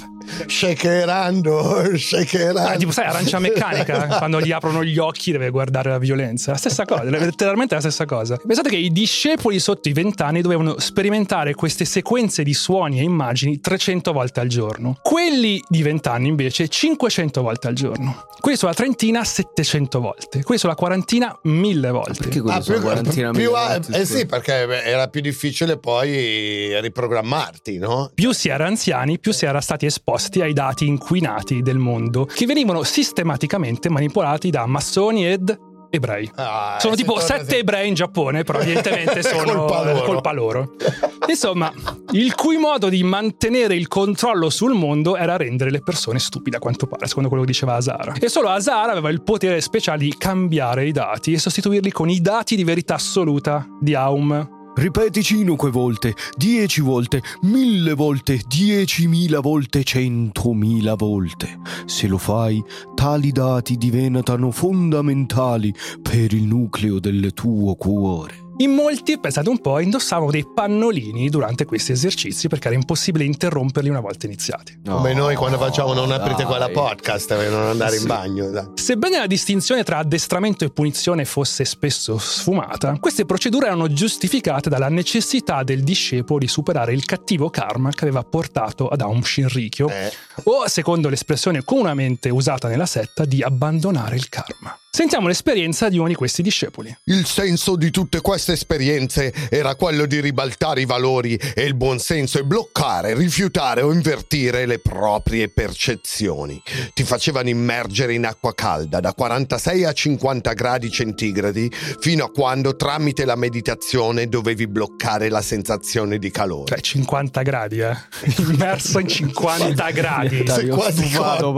shakerando, 0.46 1.96
shakerando. 1.96 2.60
ah, 2.60 2.76
tipo 2.76 2.90
sai, 2.92 3.06
arancia 3.06 3.38
meccanica, 3.38 4.06
quando 4.18 4.40
gli 4.40 4.52
aprono 4.52 4.82
gli 4.84 4.98
occhi 4.98 5.32
deve 5.32 5.50
guardare 5.50 5.90
la 5.90 5.98
violenza. 5.98 6.52
La 6.52 6.56
stessa 6.56 6.84
cosa, 6.84 7.02
letteralmente 7.04 7.74
la 7.74 7.80
stessa 7.80 8.04
cosa. 8.04 8.36
Pensate 8.36 8.68
che 8.70 8.76
i 8.76 8.90
discepoli 8.90 9.58
sotto 9.58 9.88
i 9.88 9.92
vent'anni 9.92 10.40
dovevano 10.40 10.78
sperimentare 10.78 11.54
queste 11.54 11.84
sequenze 11.84 12.42
di 12.42 12.54
suoni 12.54 12.98
e 13.00 13.02
immagini 13.02 13.60
300 13.60 14.12
volte 14.12 14.40
al 14.40 14.48
giorno. 14.48 14.98
Quelli 15.02 15.62
di 15.68 15.82
vent'anni 15.82 16.28
invece 16.28 16.68
500 16.68 17.42
volte 17.42 17.68
al 17.68 17.74
giorno. 17.74 18.24
Quelli 18.40 18.56
sulla 18.58 18.74
trentina 18.74 19.24
700 19.24 20.00
volte. 20.00 20.42
Quelli 20.42 20.60
sulla 20.60 20.74
quarantina 20.74 21.36
1000 21.42 21.90
volte. 21.90 22.12
Perché 22.18 22.40
quello 22.40 22.56
Ah, 22.58 22.60
sono 22.60 22.76
più- 22.78 22.86
quarantina 22.86 23.30
più- 23.30 23.40
mila 23.40 23.64
eh, 23.74 23.78
volte, 23.80 23.98
eh 24.00 24.04
sì, 24.04 24.26
perché 24.26 24.52
era 24.84 25.08
più 25.08 25.20
difficile 25.20 25.43
poi 25.80 26.80
riprogrammarti, 26.80 27.78
no? 27.78 28.10
Più 28.14 28.32
si 28.32 28.48
era 28.48 28.66
anziani, 28.66 29.18
più 29.18 29.32
si 29.32 29.44
era 29.44 29.60
stati 29.60 29.86
esposti 29.86 30.40
ai 30.40 30.52
dati 30.52 30.86
inquinati 30.86 31.62
del 31.62 31.78
mondo, 31.78 32.24
che 32.24 32.46
venivano 32.46 32.82
sistematicamente 32.82 33.88
manipolati 33.90 34.50
da 34.50 34.66
massoni 34.66 35.26
ed 35.26 35.56
ebrei. 35.90 36.28
Ah, 36.34 36.76
Sono 36.80 36.96
tipo 36.96 37.20
se 37.20 37.26
sette 37.38 37.58
ebrei 37.58 37.86
in 37.88 37.94
Giappone, 37.94 38.42
però 38.42 38.58
evidentemente 38.58 39.22
sono 39.22 39.44
Colpa 39.66 39.84
loro. 39.84 40.02
colpa 40.04 40.32
loro. 40.32 40.74
Insomma, 41.28 41.72
il 42.12 42.34
cui 42.34 42.56
modo 42.58 42.88
di 42.88 43.02
mantenere 43.02 43.74
il 43.76 43.88
controllo 43.88 44.50
sul 44.50 44.72
mondo 44.74 45.16
era 45.16 45.36
rendere 45.36 45.70
le 45.70 45.80
persone 45.82 46.18
stupide, 46.18 46.56
a 46.56 46.60
quanto 46.60 46.86
pare, 46.86 47.06
secondo 47.06 47.28
quello 47.28 47.44
che 47.44 47.50
diceva 47.50 47.74
Asara. 47.74 48.14
E 48.20 48.28
solo 48.28 48.48
Asara 48.50 48.92
aveva 48.92 49.08
il 49.10 49.22
potere 49.22 49.60
speciale 49.60 49.98
di 49.98 50.14
cambiare 50.18 50.86
i 50.86 50.92
dati 50.92 51.32
e 51.32 51.38
sostituirli 51.38 51.90
con 51.92 52.10
i 52.10 52.20
dati 52.20 52.56
di 52.56 52.64
verità 52.64 52.94
assoluta 52.94 53.66
di 53.80 53.94
Aum. 53.94 54.53
Ripeti 54.76 55.22
cinque 55.22 55.70
volte, 55.70 56.14
dieci 56.36 56.80
volte, 56.80 57.22
mille 57.42 57.94
volte, 57.94 58.40
diecimila 58.46 59.38
volte, 59.38 59.84
centomila 59.84 60.94
volte. 60.96 61.60
Se 61.86 62.08
lo 62.08 62.18
fai, 62.18 62.62
tali 62.94 63.30
dati 63.30 63.76
diventano 63.76 64.50
fondamentali 64.50 65.72
per 66.02 66.32
il 66.32 66.42
nucleo 66.42 66.98
del 66.98 67.32
tuo 67.32 67.76
cuore. 67.76 68.43
In 68.58 68.70
molti, 68.70 69.18
pensate 69.18 69.48
un 69.48 69.58
po', 69.60 69.80
indossavano 69.80 70.30
dei 70.30 70.46
pannolini 70.46 71.28
durante 71.28 71.64
questi 71.64 71.90
esercizi 71.90 72.46
perché 72.46 72.68
era 72.68 72.76
impossibile 72.76 73.24
interromperli 73.24 73.88
una 73.88 73.98
volta 73.98 74.26
iniziati. 74.26 74.78
Come 74.86 75.12
noi 75.12 75.34
quando 75.34 75.58
facciamo 75.58 75.92
non 75.92 76.12
aprite 76.12 76.44
quella 76.44 76.68
podcast 76.68 77.34
per 77.34 77.50
non 77.50 77.62
andare 77.66 77.96
in 77.96 78.02
Sì. 78.02 78.06
bagno. 78.06 78.50
dai. 78.50 78.66
Sebbene 78.74 79.18
la 79.18 79.26
distinzione 79.26 79.82
tra 79.82 79.98
addestramento 79.98 80.64
e 80.64 80.70
punizione 80.70 81.24
fosse 81.24 81.64
spesso 81.64 82.16
sfumata, 82.18 82.96
queste 83.00 83.24
procedure 83.26 83.66
erano 83.66 83.92
giustificate 83.92 84.70
dalla 84.70 84.88
necessità 84.88 85.64
del 85.64 85.82
discepolo 85.82 86.38
di 86.38 86.46
superare 86.48 86.92
il 86.92 87.04
cattivo 87.04 87.50
karma 87.50 87.90
che 87.90 88.04
aveva 88.04 88.22
portato 88.22 88.86
ad 88.88 89.00
Aum 89.00 89.20
Shinrikyo, 89.22 89.88
Eh. 89.88 90.12
o, 90.44 90.68
secondo 90.68 91.08
l'espressione 91.08 91.64
comunemente 91.64 92.28
usata 92.30 92.68
nella 92.68 92.86
setta, 92.86 93.24
di 93.24 93.42
abbandonare 93.42 94.14
il 94.14 94.28
karma. 94.28 94.78
Sentiamo 94.94 95.26
l'esperienza 95.26 95.88
di 95.88 95.98
uno 95.98 96.06
di 96.06 96.14
questi 96.14 96.40
discepoli. 96.40 96.96
Il 97.06 97.26
senso 97.26 97.74
di 97.74 97.90
tutte 97.90 98.20
queste 98.20 98.52
esperienze 98.52 99.34
era 99.50 99.74
quello 99.74 100.06
di 100.06 100.20
ribaltare 100.20 100.82
i 100.82 100.84
valori 100.84 101.34
e 101.34 101.64
il 101.64 101.74
buonsenso 101.74 102.38
e 102.38 102.44
bloccare, 102.44 103.12
rifiutare 103.14 103.82
o 103.82 103.92
invertire 103.92 104.66
le 104.66 104.78
proprie 104.78 105.48
percezioni. 105.48 106.62
Ti 106.94 107.02
facevano 107.02 107.48
immergere 107.48 108.14
in 108.14 108.24
acqua 108.24 108.54
calda 108.54 109.00
da 109.00 109.12
46 109.12 109.82
a 109.82 109.92
50 109.92 110.52
gradi 110.52 110.88
centigradi 110.92 111.68
fino 111.98 112.26
a 112.26 112.30
quando 112.30 112.76
tramite 112.76 113.24
la 113.24 113.34
meditazione 113.34 114.28
dovevi 114.28 114.68
bloccare 114.68 115.28
la 115.28 115.42
sensazione 115.42 116.18
di 116.18 116.30
calore. 116.30 116.66
Cioè 116.68 116.80
50 116.80 117.42
gradi, 117.42 117.80
eh. 117.80 117.96
Immerso 118.38 119.00
in 119.00 119.08
50 119.08 119.90
gradi. 119.90 120.44
Sei 120.46 120.68
quasi 120.68 121.10
cotto. 121.10 121.52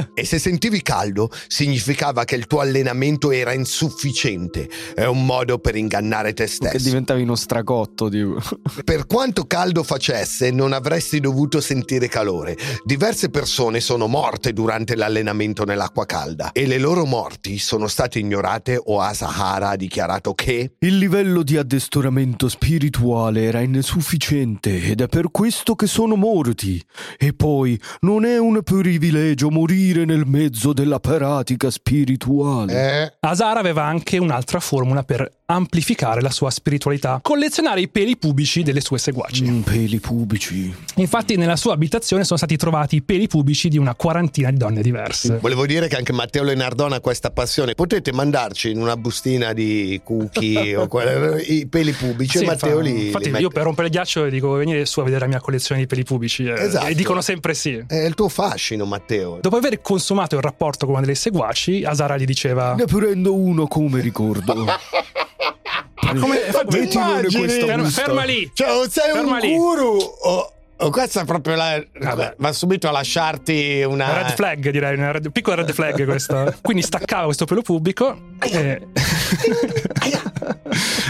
E 0.12 0.24
se 0.26 0.38
sentivi 0.38 0.82
caldo, 0.82 1.30
significava 1.70 2.24
che 2.24 2.34
il 2.34 2.46
tuo 2.46 2.60
allenamento 2.60 3.30
era 3.30 3.52
insufficiente. 3.52 4.68
È 4.94 5.04
un 5.04 5.24
modo 5.24 5.58
per 5.58 5.76
ingannare 5.76 6.32
te 6.32 6.44
Che 6.44 6.50
stesso. 6.50 6.84
diventavi 6.88 7.22
uno 7.22 7.36
stracotto, 7.36 8.08
tipo. 8.08 8.38
Per 8.84 9.06
quanto 9.06 9.46
caldo 9.46 9.82
facesse, 9.82 10.50
non 10.50 10.72
avresti 10.72 11.20
dovuto 11.20 11.60
sentire 11.60 12.08
calore. 12.08 12.56
Diverse 12.84 13.28
persone 13.30 13.80
sono 13.80 14.06
morte 14.06 14.52
durante 14.52 14.96
l'allenamento 14.96 15.64
nell'acqua 15.64 16.06
calda 16.06 16.50
e 16.52 16.66
le 16.66 16.78
loro 16.78 17.04
morti 17.04 17.58
sono 17.58 17.86
state 17.86 18.18
ignorate 18.18 18.80
o 18.82 19.00
Asahara 19.00 19.70
ha 19.70 19.76
dichiarato 19.76 20.34
che 20.34 20.72
Il 20.80 20.98
livello 20.98 21.42
di 21.42 21.56
addestramento 21.56 22.48
spirituale 22.48 23.42
era 23.44 23.60
insufficiente 23.60 24.82
ed 24.82 25.00
è 25.00 25.06
per 25.08 25.30
questo 25.30 25.74
che 25.74 25.86
sono 25.86 26.16
morti. 26.16 26.82
E 27.18 27.32
poi 27.32 27.80
non 28.00 28.24
è 28.24 28.38
un 28.38 28.60
privilegio 28.62 29.50
morire 29.50 30.04
nel 30.04 30.24
mezzo 30.26 30.72
della 30.72 30.98
pratica 31.00 31.59
spirituale. 31.68 33.02
eh, 33.02 33.12
Asara 33.20 33.60
aveva 33.60 33.84
anche 33.84 34.16
un'altra 34.18 34.60
formula 34.60 35.02
per 35.02 35.30
amplificare 35.54 36.20
la 36.20 36.30
sua 36.30 36.50
spiritualità, 36.50 37.18
collezionare 37.22 37.80
i 37.80 37.88
peli 37.88 38.16
pubici 38.16 38.62
delle 38.62 38.80
sue 38.80 38.98
seguaci. 38.98 39.44
Mm, 39.44 39.60
peli 39.60 39.98
pubici. 40.00 40.74
Infatti 40.96 41.36
nella 41.36 41.56
sua 41.56 41.72
abitazione 41.74 42.24
sono 42.24 42.38
stati 42.38 42.56
trovati 42.56 42.96
i 42.96 43.02
peli 43.02 43.26
pubici 43.26 43.68
di 43.68 43.78
una 43.78 43.94
quarantina 43.94 44.50
di 44.50 44.56
donne 44.56 44.82
diverse. 44.82 45.38
Volevo 45.40 45.66
dire 45.66 45.88
che 45.88 45.96
anche 45.96 46.12
Matteo 46.12 46.42
Lenardone 46.42 46.96
ha 46.96 47.00
questa 47.00 47.30
passione. 47.30 47.74
Potete 47.74 48.12
mandarci 48.12 48.70
in 48.70 48.80
una 48.80 48.96
bustina 48.96 49.52
di 49.52 50.00
cookie 50.04 50.74
o 50.76 50.86
quelle- 50.88 51.40
i 51.42 51.66
peli 51.66 51.92
pubici 51.92 52.38
Sì, 52.38 52.44
e 52.44 52.46
Matteo 52.46 52.76
fa- 52.76 52.82
li, 52.82 53.06
infatti 53.06 53.32
li 53.32 53.38
io 53.40 53.48
per 53.48 53.62
rompere 53.64 53.86
il 53.88 53.92
ghiaccio 53.92 54.28
dico 54.28 54.48
"Vuoi 54.48 54.60
venire 54.60 54.84
su 54.86 55.00
a 55.00 55.04
vedere 55.04 55.22
la 55.22 55.28
mia 55.28 55.40
collezione 55.40 55.80
di 55.80 55.86
peli 55.86 56.04
pubici 56.04 56.44
eh, 56.44 56.52
Esatto. 56.52 56.86
e 56.86 56.94
dicono 56.94 57.20
sempre 57.20 57.54
sì. 57.54 57.82
È 57.86 57.94
il 57.96 58.14
tuo 58.14 58.28
fascino, 58.28 58.84
Matteo. 58.84 59.38
Dopo 59.40 59.56
aver 59.56 59.80
consumato 59.80 60.36
il 60.36 60.42
rapporto 60.42 60.84
con 60.86 60.94
una 60.96 61.04
delle 61.04 61.14
seguaci, 61.16 61.84
Asara 61.84 62.16
gli 62.16 62.24
diceva 62.24 62.74
Ne 62.74 62.84
prendo 62.84 63.34
uno 63.34 63.66
come 63.66 64.00
ricordo. 64.00 64.66
come, 66.00 66.40
Mettimene 66.68 66.90
immagini? 66.90 67.38
questa 67.38 67.84
ferma, 68.02 68.24
lì. 68.24 68.50
Cioè, 68.52 68.70
o 68.70 68.88
sei 68.88 69.12
Ferma 69.12 69.32
un 69.34 69.38
lì. 69.38 69.54
guru 69.54 69.96
o, 69.96 70.52
o 70.76 70.90
questa 70.90 71.20
è 71.20 71.24
proprio 71.24 71.54
la... 71.56 71.82
Vabbè. 72.00 72.34
Va 72.38 72.52
subito 72.52 72.88
a 72.88 72.90
lasciarti 72.90 73.82
una... 73.86 74.22
Red 74.22 74.34
flag 74.34 74.70
direi, 74.70 74.96
una 74.96 75.12
red- 75.12 75.30
piccola 75.30 75.56
red 75.56 75.72
flag 75.72 76.04
questa. 76.04 76.56
Quindi 76.62 76.82
staccava 76.82 77.24
questo 77.24 77.44
pelo 77.44 77.62
pubico 77.62 78.16
e... 78.40 78.86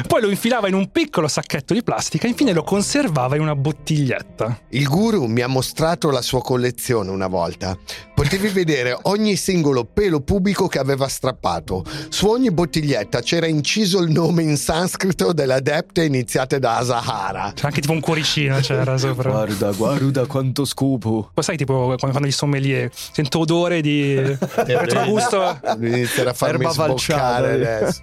poi 0.07 0.21
lo 0.21 0.29
infilava 0.29 0.69
in 0.69 0.75
un 0.75 0.91
piccolo 0.91 1.29
sacchetto 1.29 1.73
di 1.73 1.83
plastica 1.83 2.27
e 2.27 2.31
infine 2.31 2.53
lo 2.53 2.65
conservava 2.65 3.37
in 3.37 3.43
una 3.43 3.55
bottiglietta. 3.55 4.61
Il 4.71 4.89
guru 4.89 5.27
mi 5.27 5.41
ha 5.41 5.47
mostrato 5.47 6.11
la 6.11 6.23
sua 6.23 6.43
collezione 6.43 7.11
una 7.11 7.29
volta. 7.29 7.77
Potevi 8.21 8.49
vedere 8.49 8.95
ogni 9.05 9.35
singolo 9.35 9.87
pelo 9.87 10.21
pubico 10.21 10.69
che 10.69 10.79
aveva 10.79 11.09
strappato. 11.09 11.83
Su 12.11 12.29
ogni 12.29 12.51
bottiglietta 12.51 13.23
c'era 13.23 13.47
inciso 13.47 14.03
il 14.03 14.11
nome 14.11 14.43
in 14.43 14.59
sanscrito 14.59 15.33
delle 15.33 15.55
adepte 15.55 16.05
iniziate 16.05 16.59
da 16.59 16.77
Asahara. 16.77 17.53
C'è 17.55 17.65
anche 17.65 17.81
tipo 17.81 17.95
un 17.95 18.01
cuoricino 18.01 18.61
c'era 18.61 18.99
sopra. 18.99 19.31
Guarda, 19.31 19.73
guarda 19.73 20.27
quanto 20.27 20.67
scopo. 20.67 21.31
Poi 21.33 21.43
sai 21.43 21.57
tipo 21.57 21.97
quando 21.97 22.13
fanno 22.13 22.27
gli 22.27 22.31
sommelier, 22.31 22.91
sento 22.93 23.39
odore 23.39 23.81
di 23.81 24.17
retrogusto. 24.55 25.59
Inizierà 25.81 26.29
a 26.29 26.35
farmi 26.35 26.67
Erba 26.67 26.73
sboccare 26.73 26.91
falciata. 26.91 27.53
adesso. 27.53 28.03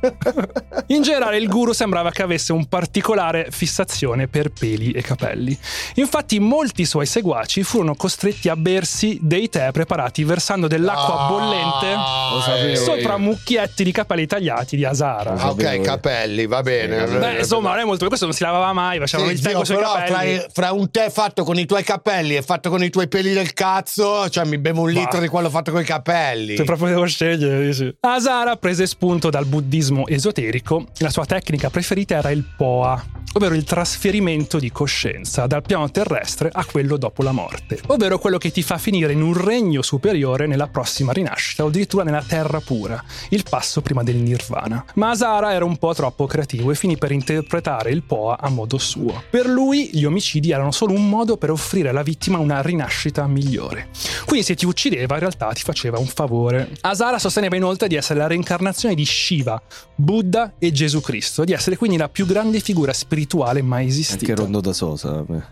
In 0.97 1.03
generale 1.03 1.37
il 1.37 1.47
guru 1.47 1.73
sembrava 1.73 2.09
che 2.09 2.23
avesse 2.23 2.53
un 2.53 2.65
particolare 2.65 3.49
fissazione 3.51 4.27
per 4.27 4.49
peli 4.49 4.93
e 4.93 5.03
capelli. 5.03 5.55
Infatti 5.95 6.39
molti 6.39 6.85
suoi 6.85 7.05
seguaci 7.05 7.61
furono 7.61 7.93
costretti 7.93 8.49
a 8.49 8.55
bersi 8.55 9.19
dei 9.21 9.47
tè 9.47 9.69
preparati 9.71 10.05
versando 10.23 10.67
dell'acqua 10.67 11.25
Ah, 11.25 11.27
bollente 11.27 12.75
sopra 12.77 13.13
io. 13.13 13.19
mucchietti 13.19 13.83
di 13.83 13.91
capelli 13.91 14.25
tagliati 14.25 14.75
di 14.75 14.85
Asara. 14.85 15.33
Ah, 15.33 15.49
ok, 15.51 15.81
capelli, 15.81 16.45
va 16.45 16.61
bene. 16.61 17.05
Beh, 17.05 17.37
insomma, 17.39 17.69
non 17.71 17.79
è 17.79 17.83
molto. 17.83 18.05
Questo 18.07 18.25
non 18.25 18.33
si 18.33 18.43
lavava 18.43 18.71
mai, 18.73 18.99
facevano 18.99 19.29
Sì, 19.29 19.35
il 19.35 19.41
tè 19.41 19.49
zio, 19.49 19.53
con 19.57 19.63
i 19.63 19.65
suoi 19.65 19.77
però 19.77 19.93
capelli. 19.93 20.37
fra, 20.39 20.47
fra 20.51 20.71
un 20.71 20.91
tè 20.91 21.09
fatto 21.09 21.43
con 21.43 21.57
i 21.57 21.65
tuoi 21.65 21.83
capelli 21.83 22.35
e 22.35 22.41
fatto 22.41 22.69
con 22.69 22.83
i 22.83 22.89
tuoi 22.89 23.07
peli 23.07 23.33
del 23.33 23.53
cazzo, 23.53 24.29
cioè 24.29 24.45
mi 24.45 24.57
bevo 24.57 24.81
un 24.81 24.93
Bah. 24.93 24.99
litro 24.99 25.19
di 25.19 25.27
quello 25.27 25.49
fatto 25.49 25.71
con 25.71 25.81
i 25.81 25.85
capelli. 25.85 26.55
Se 26.55 26.63
proprio 26.63 26.87
devo 26.89 27.05
scegliere, 27.05 27.65
dici. 27.65 27.95
Asara 28.01 28.55
prese 28.55 28.85
spunto 28.87 29.29
dal 29.29 29.45
buddismo 29.45 30.05
esoterico 30.07 30.85
e 30.97 31.03
la 31.03 31.09
sua 31.09 31.25
tecnica 31.25 31.69
preferita 31.69 32.15
era 32.17 32.31
il 32.31 32.43
Poa, 32.57 33.01
ovvero 33.37 33.53
il 33.53 33.63
trasferimento 33.63 34.57
di 34.57 34.71
coscienza 34.71 35.45
dal 35.45 35.61
piano 35.61 35.89
terrestre 35.91 36.49
a 36.51 36.65
quello 36.65 36.97
dopo 36.97 37.21
la 37.21 37.31
morte, 37.31 37.79
ovvero 37.87 38.17
quello 38.17 38.39
che 38.39 38.51
ti 38.51 38.63
fa 38.63 38.79
finire 38.79 39.13
in 39.13 39.21
un 39.21 39.39
regno 39.39 39.83
superiore 39.83 40.47
nella 40.47 40.67
prossima 40.67 41.11
rinascita 41.13 41.63
o 41.63 41.67
addirittura 41.67 42.03
nella 42.03 42.23
terra 42.27 42.59
pura, 42.59 43.01
il 43.29 43.45
passo 43.47 43.81
prima 43.81 44.01
del 44.01 44.15
nirvana. 44.15 44.83
Ma 44.95 45.11
Asara 45.11 45.53
era 45.53 45.65
un 45.65 45.77
po' 45.77 45.93
troppo 45.93 46.25
creativo 46.25 46.71
e 46.71 46.75
finì 46.75 46.97
per 46.97 47.11
interpretare 47.11 47.91
il 47.91 48.01
Poa 48.01 48.39
a 48.39 48.49
modo 48.49 48.79
suo. 48.79 49.21
Per 49.29 49.45
lui 49.45 49.91
gli 49.93 50.03
omicidi 50.03 50.49
erano 50.49 50.71
solo 50.71 50.93
un 50.93 51.07
modo 51.07 51.37
per 51.37 51.51
offrire 51.51 51.89
alla 51.89 52.01
vittima 52.01 52.39
una 52.39 52.63
rinascita 52.63 53.27
migliore. 53.27 53.89
Quindi 54.25 54.45
se 54.45 54.55
ti 54.55 54.65
uccideva 54.65 55.13
in 55.13 55.19
realtà 55.19 55.51
ti 55.53 55.61
faceva 55.61 55.99
un 55.99 56.07
favore. 56.07 56.71
Asara 56.81 57.19
sosteneva 57.19 57.55
inoltre 57.55 57.87
di 57.87 57.95
essere 57.95 58.17
la 58.17 58.27
reincarnazione 58.27 58.95
di 58.95 59.05
Shiva, 59.05 59.61
Buddha 59.93 60.53
e 60.57 60.71
Gesù 60.71 61.01
Cristo, 61.01 61.43
di 61.43 61.53
essere 61.53 61.77
quindi 61.77 61.97
la 61.97 62.09
più 62.09 62.25
grande 62.25 62.61
figura 62.61 62.93
spirituale 62.93 63.25
mai 63.61 63.85
Anche 63.85 63.93
esistita. 63.99 64.33
Rondo 64.35 64.61
da 64.61 64.73
Sosa. 64.73 65.23
beh. 65.27 65.43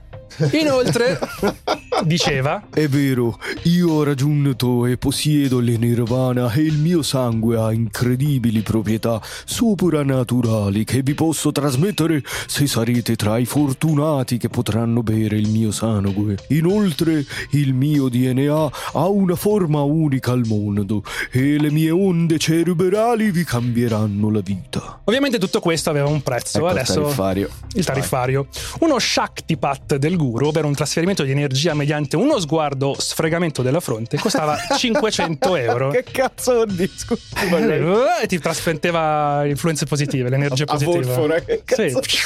Inoltre, 0.52 1.20
diceva, 2.04 2.64
È 2.70 2.88
vero, 2.88 3.40
io 3.64 3.92
ho 3.92 4.04
raggiunto 4.04 4.86
e 4.86 4.98
possiedo 4.98 5.60
le 5.60 5.78
nirvana 5.78 6.52
e 6.52 6.62
il 6.62 6.78
mio 6.78 7.02
sangue 7.02 7.58
ha 7.58 7.72
incredibili 7.72 8.62
proprietà 8.62 9.22
soprannaturali 9.46 10.84
che 10.84 11.02
vi 11.02 11.14
posso 11.14 11.52
trasmettere 11.52 12.22
se 12.48 12.68
sarete 12.68 13.16
tra 13.16 13.38
i 13.38 13.46
fortunati 13.46 14.38
che 14.38 14.50
potranno 14.50 15.04
bere 15.04 15.38
il 15.38 15.48
mio 15.50 15.72
sangue. 15.72 16.38
Inoltre, 16.50 17.26
il 17.52 17.74
mio 17.74 18.10
DNA 18.10 18.70
ha 18.94 19.08
una 19.08 19.36
forma 19.36 19.82
unica 19.82 20.32
al 20.32 20.46
mondo 20.46 21.04
e 21.32 21.58
le 21.60 21.72
mie 21.72 21.92
onde 21.92 22.38
cerebrali 22.38 23.32
vi 23.32 23.44
cambieranno 23.44 24.30
la 24.30 24.42
vita. 24.42 25.00
ovviamente 25.06 25.38
tutto 25.40 25.60
questo 25.60 25.90
aveva 25.90 26.08
un 26.08 26.22
prezzo. 26.22 26.58
Ecco 26.58 26.66
il 26.68 26.72
Adesso 26.78 27.02
tariffario. 27.02 27.50
il 27.74 27.86
tariffario. 27.86 28.48
Uno 28.80 29.00
Shaktipat 29.00 29.96
del 29.96 30.16
guru, 30.30 30.48
ovvero 30.48 30.68
un 30.68 30.74
trasferimento 30.76 31.24
di 31.24 31.32
energia 31.32 31.74
mediante 31.74 32.16
uno 32.16 32.40
sguardo 32.40 32.96
sfregamento 32.98 33.62
della 33.62 33.80
fronte, 33.80 34.18
costava 34.18 34.58
500 34.78 35.56
euro. 35.56 35.90
Che 35.90 36.04
cazzo? 36.12 36.66
Scusi, 36.96 37.22
ma 37.50 37.60
lei- 37.60 37.84
E 38.22 38.28
ti 38.28 38.40
trasmetteva 38.40 39.46
influenze 39.46 39.86
positive, 39.86 40.30
l'energia 40.30 40.64
A 40.64 40.68
positiva. 40.68 41.00
Volfora, 41.00 41.40
che 41.40 41.62
cazzo- 41.64 42.02
Sì. 42.04 42.18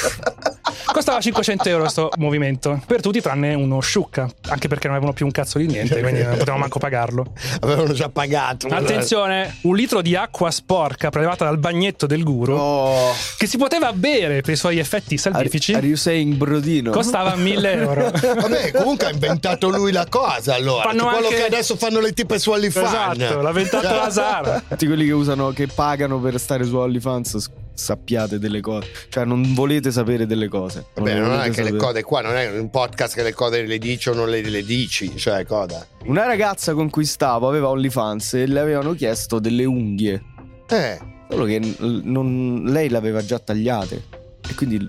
Costava 0.92 1.20
500 1.20 1.68
euro 1.68 1.82
questo 1.82 2.08
movimento 2.18 2.80
per 2.86 3.00
tutti 3.00 3.20
tranne 3.20 3.54
uno 3.54 3.80
Sciucca, 3.80 4.28
anche 4.48 4.66
perché 4.68 4.86
non 4.86 4.96
avevano 4.96 5.12
più 5.14 5.24
un 5.24 5.30
cazzo 5.30 5.58
di 5.58 5.66
niente, 5.66 6.00
quindi 6.00 6.22
non 6.22 6.32
potevamo 6.36 6.58
manco 6.58 6.78
pagarlo. 6.78 7.32
Avevano 7.60 7.92
già 7.92 8.08
pagato. 8.08 8.66
Attenzione, 8.68 9.58
un 9.62 9.76
litro 9.76 10.02
di 10.02 10.16
acqua 10.16 10.50
sporca 10.50 11.10
prelevata 11.10 11.44
dal 11.44 11.58
bagnetto 11.58 12.06
del 12.06 12.22
guru, 12.24 12.54
Oh. 12.56 13.12
che 13.38 13.46
si 13.46 13.56
poteva 13.56 13.92
bere 13.92 14.40
per 14.40 14.54
i 14.54 14.56
suoi 14.56 14.78
effetti 14.78 15.16
salvifici, 15.16 15.74
Are 15.74 15.86
you 15.86 15.96
saying 15.96 16.34
brodino? 16.34 16.90
costava 16.90 17.34
1000 17.36 17.72
euro. 17.72 17.89
Vabbè, 18.40 18.72
comunque 18.72 19.06
ha 19.06 19.10
inventato 19.10 19.68
lui 19.68 19.92
la 19.92 20.06
cosa 20.08 20.54
allora. 20.54 20.82
Fanno 20.88 21.04
Che 21.04 21.10
quello 21.10 21.26
anche- 21.28 21.36
che 21.40 21.46
adesso 21.46 21.76
fanno 21.76 22.00
le 22.00 22.12
tipe 22.12 22.38
su 22.38 22.50
OnlyFans. 22.50 22.86
Esatto, 22.88 23.40
l'ha 23.40 23.48
inventato 23.48 23.86
Cioè, 23.86 23.96
la 23.96 24.10
Sara. 24.10 24.62
Tutti 24.68 24.86
quelli 24.86 25.06
che 25.06 25.12
usano, 25.12 25.50
che 25.50 25.66
pagano 25.66 26.18
per 26.20 26.38
stare 26.38 26.64
su 26.64 26.76
OnlyFans, 26.76 27.50
sappiate 27.74 28.38
delle 28.38 28.60
cose. 28.60 28.88
Cioè, 29.08 29.24
non 29.24 29.54
volete 29.54 29.90
sapere 29.90 30.26
delle 30.26 30.48
cose. 30.48 30.86
Vabbè, 30.94 31.14
le 31.14 31.20
non 31.20 31.40
è 31.40 31.44
che 31.44 31.62
le 31.62 31.68
sapere. 31.70 31.76
code 31.76 32.02
qua, 32.02 32.20
non 32.20 32.36
è 32.36 32.50
un 32.58 32.70
podcast 32.70 33.14
che 33.14 33.22
le 33.22 33.32
code 33.32 33.62
le 33.64 33.78
dici 33.78 34.08
o 34.08 34.14
non 34.14 34.28
le, 34.28 34.42
le 34.42 34.62
dici, 34.64 35.16
cioè 35.16 35.44
coda. 35.46 35.86
Una 36.04 36.26
ragazza 36.26 36.74
con 36.74 36.90
cui 36.90 37.04
stavo 37.04 37.48
aveva 37.48 37.68
OnlyFans 37.68 38.34
e 38.34 38.46
le 38.46 38.60
avevano 38.60 38.92
chiesto 38.94 39.38
delle 39.38 39.64
unghie. 39.64 40.22
Eh, 40.68 40.98
Solo 41.30 41.44
che 41.44 41.60
non- 41.78 42.64
lei 42.66 42.88
le 42.88 42.96
aveva 42.96 43.24
già 43.24 43.38
tagliate. 43.38 44.02
E 44.48 44.54
quindi 44.56 44.88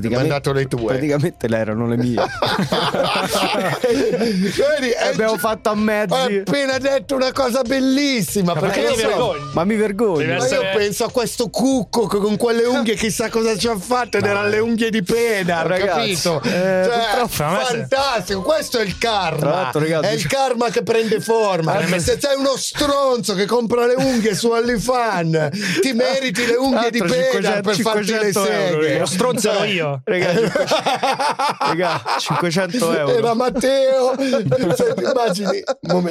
praticamente, 0.00 0.52
le 0.52 0.66
tue. 0.68 0.86
praticamente 0.86 1.48
le 1.48 1.56
erano 1.58 1.86
le 1.88 1.96
mie. 1.96 2.14
Vedi, 3.86 4.92
abbiamo 5.10 5.36
fatto 5.38 5.68
a 5.70 5.72
ho 5.72 5.76
mezzi. 5.76 6.14
appena 6.46 6.78
detto 6.78 7.14
una 7.14 7.32
cosa 7.32 7.62
bellissima. 7.62 8.54
Ma 8.54 8.60
perché 8.60 8.80
perché 8.82 9.02
io 9.02 9.10
so-? 9.10 9.34
Ma 9.52 9.64
mi 9.64 9.76
vergogno. 9.76 10.26
Ma 10.26 10.36
essere- 10.44 10.70
io 10.72 10.76
penso 10.78 11.04
a 11.04 11.10
questo 11.10 11.48
cucco 11.48 12.06
che 12.06 12.18
con 12.18 12.36
quelle 12.36 12.64
unghie 12.64 12.94
chissà 12.94 13.28
cosa 13.28 13.56
ci 13.56 13.68
ha 13.68 13.76
fatto 13.76 14.18
ed 14.18 14.24
erano 14.24 14.48
le 14.48 14.58
unghie 14.58 14.90
di 14.90 15.02
pena, 15.02 15.62
Ragazzi, 15.62 16.14
capito? 16.14 16.40
eh, 16.44 16.84
Cioè, 16.84 17.26
fantastico, 17.28 18.42
questo 18.42 18.78
è 18.78 18.82
il 18.82 18.98
karma. 18.98 19.70
ragazzi, 19.72 20.06
è 20.06 20.12
il 20.12 20.26
karma 20.26 20.68
che 20.70 20.82
prende 20.82 21.20
forma. 21.20 21.78
Eh, 21.80 21.98
Se 21.98 22.18
sei 22.20 22.36
uno 22.36 22.56
stronzo 22.56 23.34
che 23.34 23.46
compra 23.46 23.86
le 23.86 23.94
unghie 23.96 24.34
su 24.34 24.48
OnlyFans, 24.50 25.78
ti 25.80 25.92
meriti 25.92 26.46
le 26.46 26.54
unghie 26.56 26.90
di 26.90 26.98
pena 26.98 27.14
500 27.30 27.60
per 27.62 27.76
farti 27.80 28.10
le 28.12 28.32
500 28.32 28.46
euro, 28.48 28.82
seghe. 28.82 28.98
Lo 28.98 29.06
stronzo 29.06 29.48
ero 29.50 29.58
Cioè, 29.58 29.66
io. 29.86 30.02
Raga, 30.04 30.32
500, 30.34 31.58
raga, 31.58 32.00
500 32.18 32.96
euro. 32.98 33.12
Era 33.16 33.34
Matteo, 33.34 34.14
se 34.74 34.94
ti 34.94 35.02
immagini 35.02 35.62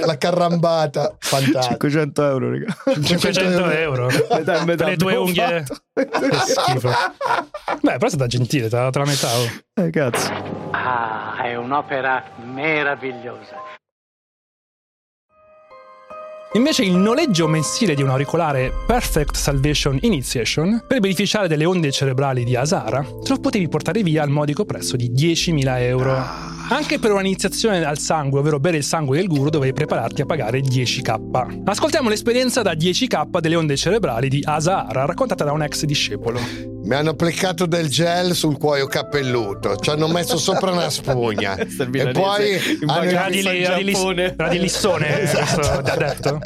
la 0.05 0.17
carrambata, 0.17 1.15
fantastico. 1.19 1.89
500 1.89 2.25
euro, 2.27 2.51
raga. 2.51 2.75
500 3.01 3.69
euro. 3.71 4.07
Metà 4.29 4.63
metà 4.65 4.85
le 4.85 4.97
tue 4.97 5.15
unghie. 5.15 5.63
fatto. 5.65 5.81
Che 5.93 6.38
schifo. 6.45 6.89
Beh, 7.81 7.93
però 7.93 8.05
è 8.05 8.09
stata 8.09 8.27
gentile, 8.27 8.69
te 8.69 8.75
la 8.75 9.05
metà. 9.05 9.29
oh. 9.38 9.83
Eh, 9.83 9.89
cazzo. 9.89 10.31
Ah, 10.71 11.41
è 11.43 11.55
un'opera 11.55 12.23
meravigliosa. 12.43 13.55
Invece 16.55 16.83
il 16.83 16.95
noleggio 16.95 17.47
mensile 17.47 17.95
di 17.95 18.01
un 18.01 18.09
auricolare 18.09 18.71
Perfect 18.87 19.35
Salvation 19.35 19.97
Initiation 20.01 20.85
per 20.87 21.01
beneficiare 21.01 21.49
delle 21.49 21.65
onde 21.65 21.91
cerebrali 21.91 22.45
di 22.45 22.55
Asara 22.55 23.01
te 23.01 23.33
lo 23.33 23.39
potevi 23.41 23.67
portare 23.67 24.01
via 24.03 24.23
al 24.23 24.29
modico 24.29 24.63
prezzo 24.63 24.95
di 24.95 25.11
10.000 25.11 25.79
euro. 25.81 26.15
Anche 26.69 26.97
per 26.97 27.11
un'iniziazione 27.11 27.83
al 27.83 27.99
sangue, 27.99 28.39
ovvero 28.39 28.61
bere 28.61 28.77
il 28.77 28.83
sangue 28.83 29.17
del 29.17 29.27
guru, 29.27 29.49
dovevi 29.49 29.73
prepararti 29.73 30.21
a 30.21 30.25
pagare 30.25 30.61
10k. 30.61 31.63
Ascoltiamo 31.65 32.07
l'esperienza 32.07 32.61
da 32.61 32.71
10k 32.71 33.39
delle 33.41 33.55
onde 33.55 33.75
cerebrali 33.75 34.29
di 34.29 34.41
Asara, 34.41 35.03
raccontata 35.03 35.43
da 35.43 35.51
un 35.51 35.61
ex 35.61 35.83
discepolo. 35.83 36.74
Mi 36.86 36.93
hanno 36.93 37.10
applicato 37.10 37.65
del 37.65 37.89
gel 37.89 38.36
sul 38.36 38.60
cuoio 38.60 38.86
capelluto, 38.86 39.76
ci 39.78 39.89
hanno 39.89 40.08
messo 40.08 40.38
sopra 40.38 40.69
una 40.71 40.91
spugna 40.91 41.56
e 41.58 42.12
poi 42.12 42.60
hanno 42.86 43.10
vacanza 43.10 43.10
Era 43.10 43.30
di, 43.30 43.39
in 43.39 43.48
era 43.48 43.76
di 43.78 43.84
Lis- 43.86 43.95
Giappone. 43.98 44.36
era 44.38 44.48
di 44.50 44.60
Lissone, 44.60 45.21
Esatto. 45.21 45.67
addetto. 45.91 46.39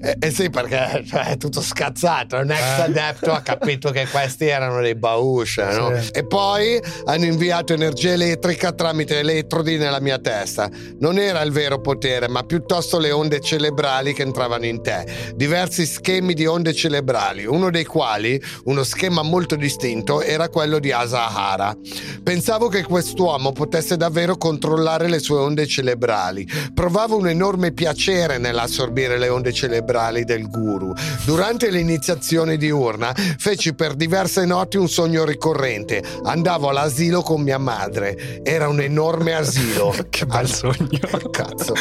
Eh, 0.00 0.16
eh 0.20 0.30
sì, 0.30 0.48
perché 0.48 1.04
cioè, 1.06 1.26
è 1.32 1.36
tutto 1.36 1.60
scazzato. 1.60 2.36
Un 2.36 2.50
ex 2.50 2.78
adepto 2.78 3.30
ha 3.32 3.40
capito 3.42 3.90
che 3.90 4.06
questi 4.10 4.46
erano 4.46 4.80
dei 4.80 4.94
bauscia, 4.94 5.76
no? 5.76 5.90
Eh. 5.90 6.00
Sì. 6.00 6.10
E 6.12 6.26
poi 6.26 6.80
hanno 7.04 7.24
inviato 7.26 7.74
energia 7.74 8.12
elettrica 8.12 8.72
tramite 8.72 9.18
elettrodi 9.18 9.76
nella 9.76 10.00
mia 10.00 10.18
testa. 10.18 10.70
Non 11.00 11.18
era 11.18 11.42
il 11.42 11.52
vero 11.52 11.82
potere, 11.82 12.26
ma 12.28 12.42
piuttosto 12.42 12.98
le 12.98 13.10
onde 13.10 13.40
cerebrali 13.40 14.14
che 14.14 14.22
entravano 14.22 14.64
in 14.64 14.80
te. 14.80 15.04
Diversi 15.34 15.84
schemi 15.84 16.32
di 16.32 16.46
onde 16.46 16.72
cerebrali, 16.72 17.44
uno 17.44 17.70
dei 17.70 17.84
quali, 17.84 18.42
uno 18.64 18.82
schema 18.82 19.24
molto 19.26 19.56
distinto 19.56 20.22
era 20.22 20.48
quello 20.48 20.78
di 20.78 20.92
Asahara. 20.92 21.76
Pensavo 22.22 22.68
che 22.68 22.82
quest'uomo 22.82 23.52
potesse 23.52 23.96
davvero 23.96 24.36
controllare 24.36 25.08
le 25.08 25.18
sue 25.18 25.38
onde 25.38 25.66
cerebrali. 25.66 26.48
Provavo 26.74 27.16
un 27.16 27.28
enorme 27.28 27.72
piacere 27.72 28.38
nell'assorbire 28.38 29.18
le 29.18 29.28
onde 29.28 29.52
cerebrali 29.52 30.24
del 30.24 30.48
guru. 30.48 30.92
Durante 31.24 31.70
l'iniziazione 31.70 32.56
diurna 32.56 33.14
feci 33.38 33.74
per 33.74 33.94
diverse 33.94 34.44
notti 34.44 34.76
un 34.76 34.88
sogno 34.88 35.24
ricorrente. 35.24 36.02
Andavo 36.24 36.68
all'asilo 36.68 37.22
con 37.22 37.42
mia 37.42 37.58
madre. 37.58 38.40
Era 38.42 38.68
un 38.68 38.80
enorme 38.80 39.34
asilo. 39.34 39.94
Che 40.08 40.24
bel 40.24 40.48
sogno. 40.48 41.00
Cazzo. 41.30 41.74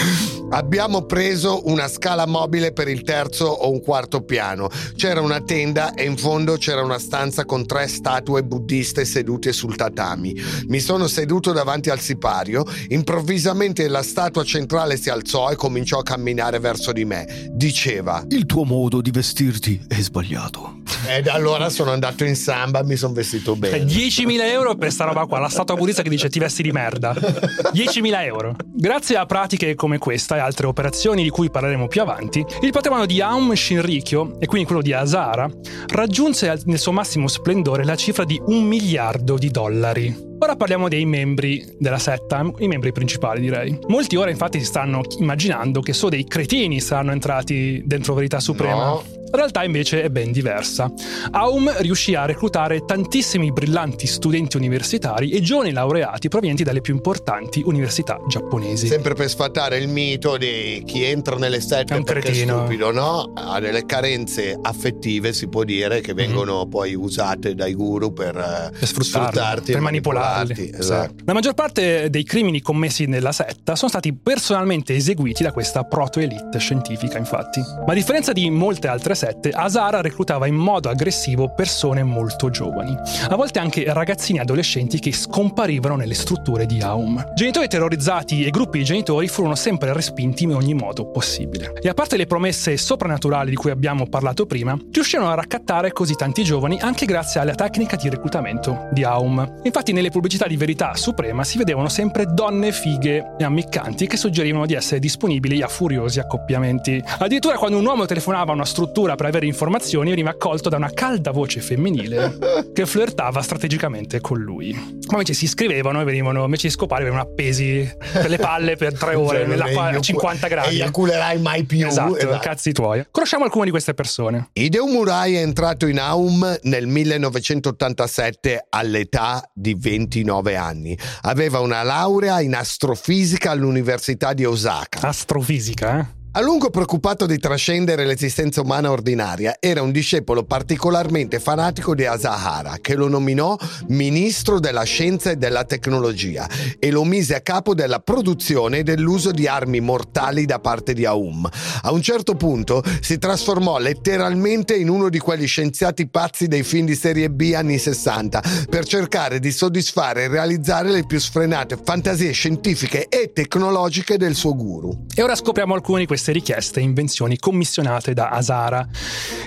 Abbiamo 0.49 1.03
preso 1.03 1.61
una 1.65 1.87
scala 1.87 2.25
mobile 2.25 2.73
per 2.73 2.87
il 2.87 3.03
terzo 3.03 3.45
o 3.45 3.71
un 3.71 3.81
quarto 3.81 4.21
piano. 4.23 4.69
C'era 4.95 5.21
una 5.21 5.41
tenda 5.41 5.93
e 5.93 6.05
in 6.05 6.17
fondo 6.17 6.57
c'era 6.57 6.83
una 6.83 6.99
stanza 6.99 7.34
con 7.43 7.65
tre 7.65 7.87
statue 7.87 8.43
buddiste 8.43 9.03
sedute 9.03 9.51
sul 9.51 9.75
tatami. 9.75 10.33
Mi 10.67 10.79
sono 10.79 11.07
seduto 11.07 11.51
davanti 11.51 11.89
al 11.89 11.99
sipario. 11.99 12.63
Improvvisamente 12.89 13.87
la 13.89 14.03
statua 14.03 14.43
centrale 14.43 14.95
si 14.95 15.09
alzò 15.09 15.49
e 15.51 15.55
cominciò 15.55 15.99
a 15.99 16.03
camminare 16.03 16.59
verso 16.59 16.91
di 16.93 17.03
me. 17.03 17.49
Diceva: 17.51 18.23
Il 18.29 18.45
tuo 18.45 18.63
modo 18.63 19.01
di 19.01 19.11
vestirti 19.11 19.81
è 19.87 19.99
sbagliato. 19.99 20.83
Ed 21.07 21.27
allora 21.27 21.69
sono 21.69 21.91
andato 21.91 22.23
in 22.23 22.35
samba 22.35 22.79
e 22.79 22.83
mi 22.83 22.95
sono 22.95 23.13
vestito 23.13 23.55
bene. 23.55 23.83
10.000 23.83 24.41
euro 24.45 24.75
per 24.75 24.91
sta 24.91 25.03
roba 25.03 25.25
qua, 25.25 25.39
la 25.39 25.49
statua 25.49 25.75
buddista 25.75 26.01
che 26.01 26.09
dice 26.09 26.29
ti 26.29 26.39
vesti 26.39 26.63
di 26.63 26.71
merda. 26.71 27.13
10.000 27.13 28.23
euro. 28.23 28.55
Grazie 28.73 29.17
a 29.17 29.25
pratiche 29.25 29.75
come 29.75 29.97
questa 29.97 30.35
e 30.35 30.39
altre 30.39 30.67
operazioni 30.67 31.23
di 31.23 31.29
cui 31.29 31.49
parleremo 31.49 31.87
più 31.87 32.01
avanti, 32.01 32.43
il 32.61 32.71
patrimonio 32.71 33.05
di 33.05 33.21
Aum 33.21 33.53
Shinrikyo, 33.53 34.39
e 34.39 34.45
quindi 34.47 34.67
quello 34.67 34.81
di 34.81 34.93
Asahara, 34.93 35.49
raggiunse 35.87 36.49
al- 36.49 36.61
nel 36.65 36.79
suo 36.79 36.91
massimo 36.91 37.24
splendore 37.27 37.83
la 37.83 37.95
cifra 37.95 38.23
di 38.23 38.41
un 38.45 38.63
miliardo 38.63 39.37
di 39.37 39.49
dollari. 39.49 40.34
Ora 40.37 40.55
parliamo 40.55 40.89
dei 40.89 41.05
membri 41.05 41.65
della 41.79 41.97
setta, 41.97 42.45
i 42.59 42.67
membri 42.67 42.91
principali 42.91 43.39
direi. 43.39 43.77
Molti 43.87 44.15
ora 44.15 44.29
infatti 44.29 44.59
si 44.59 44.65
stanno 44.65 45.01
immaginando 45.19 45.79
che 45.81 45.93
solo 45.93 46.11
dei 46.11 46.25
cretini 46.25 46.81
saranno 46.81 47.11
entrati 47.11 47.81
dentro 47.85 48.13
Verità 48.13 48.39
Suprema. 48.39 48.85
No. 48.85 49.03
La 49.31 49.41
realtà 49.41 49.63
invece 49.65 50.01
è 50.03 50.09
ben 50.09 50.31
diversa. 50.31 50.89
Aum 51.31 51.69
riuscì 51.79 52.15
a 52.15 52.25
reclutare 52.25 52.85
tantissimi 52.85 53.51
brillanti 53.51 54.07
studenti 54.07 54.55
universitari 54.55 55.31
e 55.31 55.41
giovani 55.41 55.71
laureati 55.73 56.29
provenienti 56.29 56.63
dalle 56.63 56.79
più 56.79 56.93
importanti 56.93 57.61
università 57.65 58.17
giapponesi. 58.29 58.87
Sempre 58.87 59.13
per 59.13 59.27
sfatare 59.27 59.77
il 59.77 59.89
mito 59.89 60.37
di 60.37 60.83
chi 60.85 61.03
entra 61.03 61.35
nelle 61.35 61.57
È 61.57 61.59
sette 61.59 61.95
un 61.95 62.03
perché 62.03 62.29
è 62.29 62.31
cretino. 62.31 62.59
stupido, 62.59 62.91
no? 62.91 63.33
Ha 63.33 63.59
delle 63.59 63.85
carenze 63.85 64.57
affettive, 64.61 65.33
si 65.33 65.49
può 65.49 65.63
dire, 65.65 65.99
che 65.99 66.13
vengono 66.13 66.65
poi 66.67 66.93
usate 66.93 67.55
dai 67.55 67.73
guru 67.73 68.13
per, 68.13 68.37
eh, 68.37 68.77
per 68.77 68.87
sfruttarti 68.87 69.71
per 69.73 69.81
manipolarli. 69.81 70.24
Manipolarti. 70.25 70.71
Esatto. 70.77 71.13
La 71.25 71.33
maggior 71.33 71.53
parte 71.53 72.09
dei 72.09 72.23
crimini 72.23 72.61
commessi 72.61 73.05
nella 73.05 73.31
setta 73.31 73.75
sono 73.75 73.89
stati 73.89 74.13
personalmente 74.13 74.95
eseguiti 74.95 75.43
da 75.43 75.51
questa 75.51 75.83
proto-elite 75.83 76.59
scientifica, 76.59 77.17
infatti. 77.17 77.61
Ma 77.85 77.91
a 77.91 77.95
differenza 77.95 78.31
di 78.33 78.49
molte 78.49 78.87
altre 78.87 79.15
sette, 79.15 79.49
Asara 79.49 80.01
reclutava 80.01 80.47
in 80.47 80.55
modo 80.55 80.89
aggressivo 80.89 81.53
persone 81.53 82.03
molto 82.03 82.49
giovani, 82.49 82.95
a 83.29 83.35
volte 83.35 83.59
anche 83.59 83.85
ragazzini 83.87 84.39
e 84.39 84.41
adolescenti 84.41 84.99
che 84.99 85.13
scomparivano 85.13 85.95
nelle 85.95 86.13
strutture 86.13 86.65
di 86.65 86.81
Aum. 86.81 87.33
Genitori 87.35 87.67
terrorizzati 87.67 88.45
e 88.45 88.49
gruppi 88.49 88.79
di 88.79 88.83
genitori 88.83 89.27
furono 89.27 89.55
sempre 89.55 89.93
respinti 89.93 90.43
in 90.43 90.53
ogni 90.53 90.73
modo 90.73 91.09
possibile. 91.11 91.73
E 91.81 91.89
a 91.89 91.93
parte 91.93 92.17
le 92.17 92.25
promesse 92.25 92.77
soprannaturali 92.77 93.49
di 93.49 93.55
cui 93.55 93.71
abbiamo 93.71 94.07
parlato 94.07 94.45
prima, 94.45 94.77
riuscirono 94.91 95.29
a 95.29 95.35
raccattare 95.35 95.91
così 95.91 96.15
tanti 96.15 96.43
giovani 96.43 96.79
anche 96.79 97.05
grazie 97.05 97.39
alla 97.39 97.55
tecnica 97.55 97.95
di 97.95 98.09
reclutamento 98.09 98.87
di 98.91 99.03
Aum. 99.03 99.61
Infatti 99.63 99.91
nelle 99.91 100.09
pubblicità 100.15 100.47
di 100.47 100.55
Verità 100.55 100.95
Suprema 100.95 101.43
si 101.43 101.57
vedevano 101.57 101.89
sempre 101.89 102.23
donne 102.25 102.71
fighe 102.71 103.33
e 103.37 103.43
ammiccanti 103.43 104.07
che 104.07 104.15
suggerivano 104.15 104.65
di 104.65 104.73
essere 104.73 105.01
disponibili 105.01 105.61
a 105.61 105.67
furiosi 105.67 106.21
accoppiamenti. 106.21 107.03
Addirittura 107.19 107.57
quando 107.57 107.77
un 107.77 107.85
uomo 107.85 108.05
telefonava 108.05 108.51
a 108.51 108.55
una 108.55 108.63
struttura 108.63 109.15
per 109.15 109.25
avere 109.25 109.45
informazioni 109.45 110.11
veniva 110.11 110.29
accolto 110.29 110.69
da 110.69 110.77
una 110.77 110.89
calda 110.93 111.31
voce 111.31 111.59
femminile 111.59 112.37
che 112.73 112.85
flirtava 112.85 113.41
strategicamente 113.41 114.21
con 114.21 114.39
lui. 114.39 114.71
Ma 114.73 115.11
invece 115.11 115.33
si 115.33 115.43
iscrivevano 115.43 115.99
e 115.99 116.05
venivano 116.05 116.45
invece 116.45 116.67
di 116.67 116.73
scopare 116.73 117.03
venivano 117.03 117.29
appesi 117.29 117.85
per 118.13 118.29
le 118.29 118.37
palle 118.37 118.77
per 118.77 118.97
tre 118.97 119.15
ore 119.19 119.39
Cioè, 119.39 119.47
nell'acqua 119.47 119.81
a 119.83 119.87
eiacu- 119.89 120.03
50 120.05 120.47
gradi. 120.47 120.75
Eiaculerai 120.75 121.39
mai 121.39 121.65
più. 121.65 121.85
Esatto, 121.85 122.15
Esatto. 122.15 122.39
cazzi 122.39 122.71
tuoi. 122.71 123.05
Conosciamo 123.11 123.43
alcune 123.43 123.65
di 123.65 123.71
queste 123.71 123.93
persone. 123.93 124.47
Hideo 124.53 124.87
Murai 124.87 125.35
è 125.35 125.41
entrato 125.41 125.87
in 125.87 125.99
Aum 125.99 126.57
nel 126.61 126.87
1987 126.87 128.67
all'età 128.69 129.43
di 129.53 129.75
29 130.05 130.55
anni. 130.55 130.97
Aveva 131.21 131.59
una 131.59 131.83
laurea 131.83 132.41
in 132.41 132.55
astrofisica 132.55 133.51
all'Università 133.51 134.33
di 134.33 134.45
Osaka. 134.45 135.07
Astrofisica, 135.07 135.99
eh? 135.99 136.14
A 136.37 136.41
lungo 136.41 136.69
preoccupato 136.69 137.25
di 137.25 137.39
trascendere 137.39 138.05
l'esistenza 138.05 138.59
umana 138.59 138.91
ordinaria, 138.91 139.55
era 139.57 139.81
un 139.81 139.93
discepolo 139.93 140.43
particolarmente 140.43 141.39
fanatico 141.39 141.95
di 141.95 142.03
Asahara, 142.03 142.79
che 142.81 142.95
lo 142.95 143.07
nominò 143.07 143.55
ministro 143.87 144.59
della 144.59 144.83
scienza 144.83 145.31
e 145.31 145.37
della 145.37 145.63
tecnologia 145.63 146.45
e 146.77 146.91
lo 146.91 147.05
mise 147.05 147.35
a 147.35 147.39
capo 147.39 147.73
della 147.73 147.99
produzione 147.99 148.79
e 148.79 148.83
dell'uso 148.83 149.31
di 149.31 149.47
armi 149.47 149.79
mortali 149.79 150.43
da 150.43 150.59
parte 150.59 150.91
di 150.91 151.05
Aum. 151.05 151.47
A 151.83 151.93
un 151.93 152.01
certo 152.01 152.35
punto 152.35 152.83
si 152.99 153.17
trasformò 153.17 153.77
letteralmente 153.77 154.75
in 154.75 154.89
uno 154.89 155.07
di 155.07 155.19
quegli 155.19 155.47
scienziati 155.47 156.09
pazzi 156.09 156.49
dei 156.49 156.63
film 156.63 156.85
di 156.85 156.95
serie 156.95 157.29
B 157.29 157.53
anni 157.55 157.77
60 157.77 158.43
per 158.69 158.85
cercare 158.85 159.39
di 159.39 159.53
soddisfare 159.53 160.23
e 160.23 160.27
realizzare 160.27 160.91
le 160.91 161.05
più 161.05 161.17
sfrenate 161.17 161.79
fantasie 161.81 162.33
scientifiche 162.33 163.07
e 163.07 163.31
tecnologiche 163.31 164.17
del 164.17 164.35
suo 164.35 164.53
guru. 164.53 165.05
E 165.15 165.23
ora 165.23 165.33
scopriamo 165.33 165.73
alcune 165.73 166.01
di 166.01 166.05
queste 166.25 166.31
richieste 166.31 166.79
e 166.79 166.83
invenzioni 166.83 167.37
commissionate 167.37 168.13
da 168.13 168.29
Asara. 168.29 168.87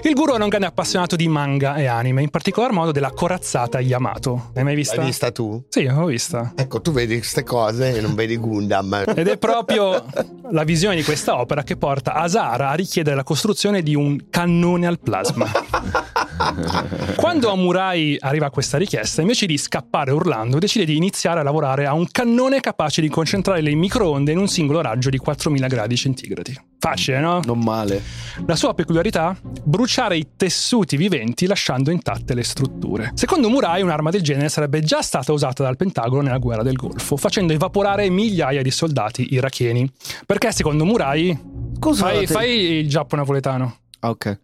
Il 0.03 0.15
guru 0.15 0.35
era 0.35 0.45
un 0.45 0.49
grande 0.49 0.69
appassionato 0.69 1.17
di 1.17 1.27
manga 1.27 1.75
e 1.77 1.87
anime, 1.87 2.23
in 2.23 2.31
particolar 2.31 2.71
modo 2.71 2.93
della 2.93 3.11
corazzata 3.11 3.81
Yamato. 3.81 4.51
L'hai 4.55 4.65
mai 4.65 4.75
vista? 4.77 4.97
L'hai 4.97 5.07
vista 5.07 5.33
tu? 5.33 5.65
Sì, 5.69 5.85
l'ho 5.85 6.07
vista. 6.07 6.53
Ecco, 6.55 6.81
tu 6.81 6.93
vedi 6.93 7.17
queste 7.17 7.43
cose 7.43 7.97
e 7.97 8.01
non 8.01 8.15
vedi 8.15 8.37
Gundam. 8.37 9.05
Ed 9.15 9.27
è 9.27 9.37
proprio 9.39 10.05
la 10.51 10.63
visione 10.63 10.95
di 10.95 11.03
questa 11.03 11.39
opera 11.39 11.65
che 11.65 11.77
porta 11.77 12.15
Asara 12.15 12.71
a 12.71 12.75
richiedere 12.75 13.17
la 13.17 13.25
costruzione 13.25 13.83
di 13.83 13.95
un 13.95 14.27
cannone 14.31 14.87
al 14.87 15.01
plasma. 15.01 15.51
Quando 17.17 17.51
Amurai 17.51 18.17
arriva 18.21 18.47
a 18.47 18.51
questa 18.51 18.79
richiesta, 18.79 19.21
invece 19.21 19.47
di 19.47 19.59
scappare 19.59 20.13
urlando, 20.13 20.59
decide 20.59 20.85
di 20.85 20.97
iniziare 20.97 21.41
a 21.41 21.43
lavorare 21.43 21.87
a 21.87 21.95
un 21.95 22.07
cannone 22.11 22.61
capace 22.61 23.01
di 23.01 23.09
concentrare 23.09 23.61
le 23.61 23.75
microonde 23.75 24.31
in 24.31 24.39
un 24.39 24.47
singolo 24.47 24.81
raggio 24.81 25.11
di 25.11 25.19
4000 25.19 25.67
gradi 25.67 25.97
centigradi. 25.97 26.68
Facile, 26.81 27.19
no? 27.19 27.41
Non 27.45 27.59
male. 27.59 28.01
La 28.47 28.55
sua 28.55 28.73
peculiarità? 28.73 29.37
Bruciare 29.65 30.17
i 30.17 30.29
tessuti 30.37 30.97
viventi 30.97 31.47
lasciando 31.47 31.91
intatte 31.91 32.35
le 32.35 32.45
strutture. 32.45 33.11
Secondo 33.15 33.49
Murai 33.49 33.83
un'arma 33.83 34.11
del 34.11 34.23
genere 34.23 34.49
sarebbe 34.49 34.81
già 34.81 35.03
stata 35.03 35.33
usata 35.33 35.65
dal 35.65 35.77
Pentagono 35.77 36.23
nella 36.23 36.39
guerra 36.39 36.63
del 36.63 36.77
Golfo, 36.77 37.17
facendo 37.17 37.53
evaporare 37.53 38.09
migliaia 38.11 38.63
di 38.63 38.71
soldati 38.71 39.35
iracheni. 39.35 39.91
Perché 40.25 40.53
secondo 40.53 40.85
Murai... 40.85 41.37
Scusate. 41.79 42.15
Fai, 42.15 42.27
fai 42.27 42.61
il 42.81 42.89
giappo 42.89 43.17
napoletano. 43.17 43.79
Ah, 44.01 44.11
ok. 44.11 44.41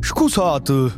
Scusate. 0.00 0.92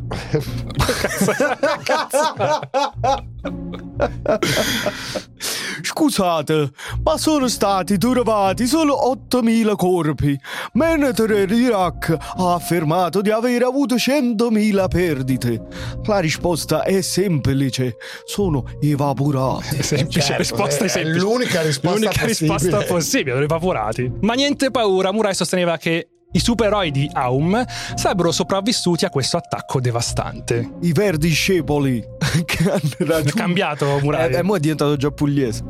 Scusate, 5.83 6.71
ma 7.03 7.17
sono 7.19 7.49
stati 7.49 7.99
trovati 7.99 8.67
solo 8.67 8.97
8.000 9.31 9.75
corpi, 9.77 10.39
mentre 10.75 11.45
l'Iraq 11.45 12.17
ha 12.37 12.55
affermato 12.55 13.21
di 13.21 13.31
aver 13.31 13.63
avuto 13.65 13.97
100.000 13.97 14.89
perdite. 14.89 15.63
La 16.05 16.19
risposta 16.21 16.83
è 16.85 17.01
semplice, 17.01 17.97
sono 18.25 18.65
evaporati. 18.81 19.83
Semplice 19.83 20.21
Certo, 20.21 20.39
risposta 20.43 20.85
è 20.85 20.89
semplice. 20.89 21.19
l'unica 21.19 21.61
risposta 21.63 21.99
L'unica 21.99 22.25
possibile. 22.27 22.57
risposta 22.59 22.85
possibile, 22.93 23.43
evaporati. 23.43 24.13
Ma 24.23 24.35
niente 24.35 24.71
paura, 24.71 25.13
Murai 25.13 25.35
sosteneva 25.35 25.77
che 25.77 26.09
i 26.35 26.41
supereroi 26.41 26.91
di 26.91 27.09
Aum 27.13 27.65
sarebbero 27.95 28.33
sopravvissuti 28.33 29.05
a 29.05 29.11
questo 29.11 29.37
attacco 29.37 29.81
devastante. 29.81 30.69
I 30.81 30.93
veri 30.93 31.17
discepoli 31.17 32.03
che 32.45 32.71
hanno 32.71 32.81
raggiunto... 32.99 33.37
cambiato 33.37 33.99
Murai. 34.03 34.33
E 34.33 34.43
mo 34.43 34.57
è 34.57 34.61
diventato 34.61 34.97
già 34.97 35.13
pugliese. 35.13 35.63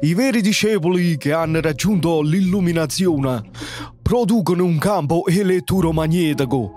I 0.00 0.14
veri 0.14 0.40
discepoli 0.40 1.18
che 1.18 1.32
hanno 1.32 1.60
raggiunto 1.60 2.22
l'illuminazione 2.22 3.42
producono 4.06 4.64
un 4.64 4.78
campo 4.78 5.24
elettromagnetico. 5.26 6.74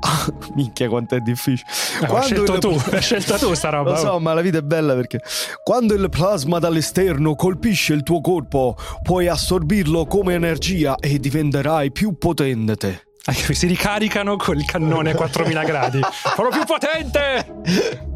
Ah, 0.00 0.32
minchia 0.54 0.88
quanto 0.88 1.14
è 1.14 1.20
difficile. 1.20 1.68
Eh, 2.02 2.06
l'hai 2.10 2.22
scelto 2.22 2.54
il- 2.54 2.58
tu, 2.58 2.80
l'hai 2.90 3.02
scelta 3.02 3.36
tu 3.36 3.52
sta 3.52 3.68
roba. 3.68 3.90
Lo 3.90 3.96
so, 3.98 4.08
oh. 4.12 4.18
ma 4.18 4.32
la 4.32 4.40
vita 4.40 4.56
è 4.58 4.62
bella 4.62 4.94
perché 4.94 5.20
quando 5.62 5.92
il 5.92 6.08
plasma 6.08 6.58
dall'esterno 6.58 7.34
colpisce 7.34 7.92
il 7.92 8.02
tuo 8.02 8.22
corpo, 8.22 8.76
puoi 9.02 9.28
assorbirlo 9.28 10.06
come 10.06 10.32
energia 10.32 10.96
e 10.96 11.18
diventerai 11.18 11.92
più 11.92 12.16
potente. 12.16 13.08
Si 13.30 13.66
ricaricano 13.66 14.36
col 14.36 14.64
cannone 14.64 15.10
a 15.10 15.14
4000 15.14 15.62
gradi. 15.64 16.00
Farò 16.00 16.48
più 16.48 16.64
potente! 16.64 18.08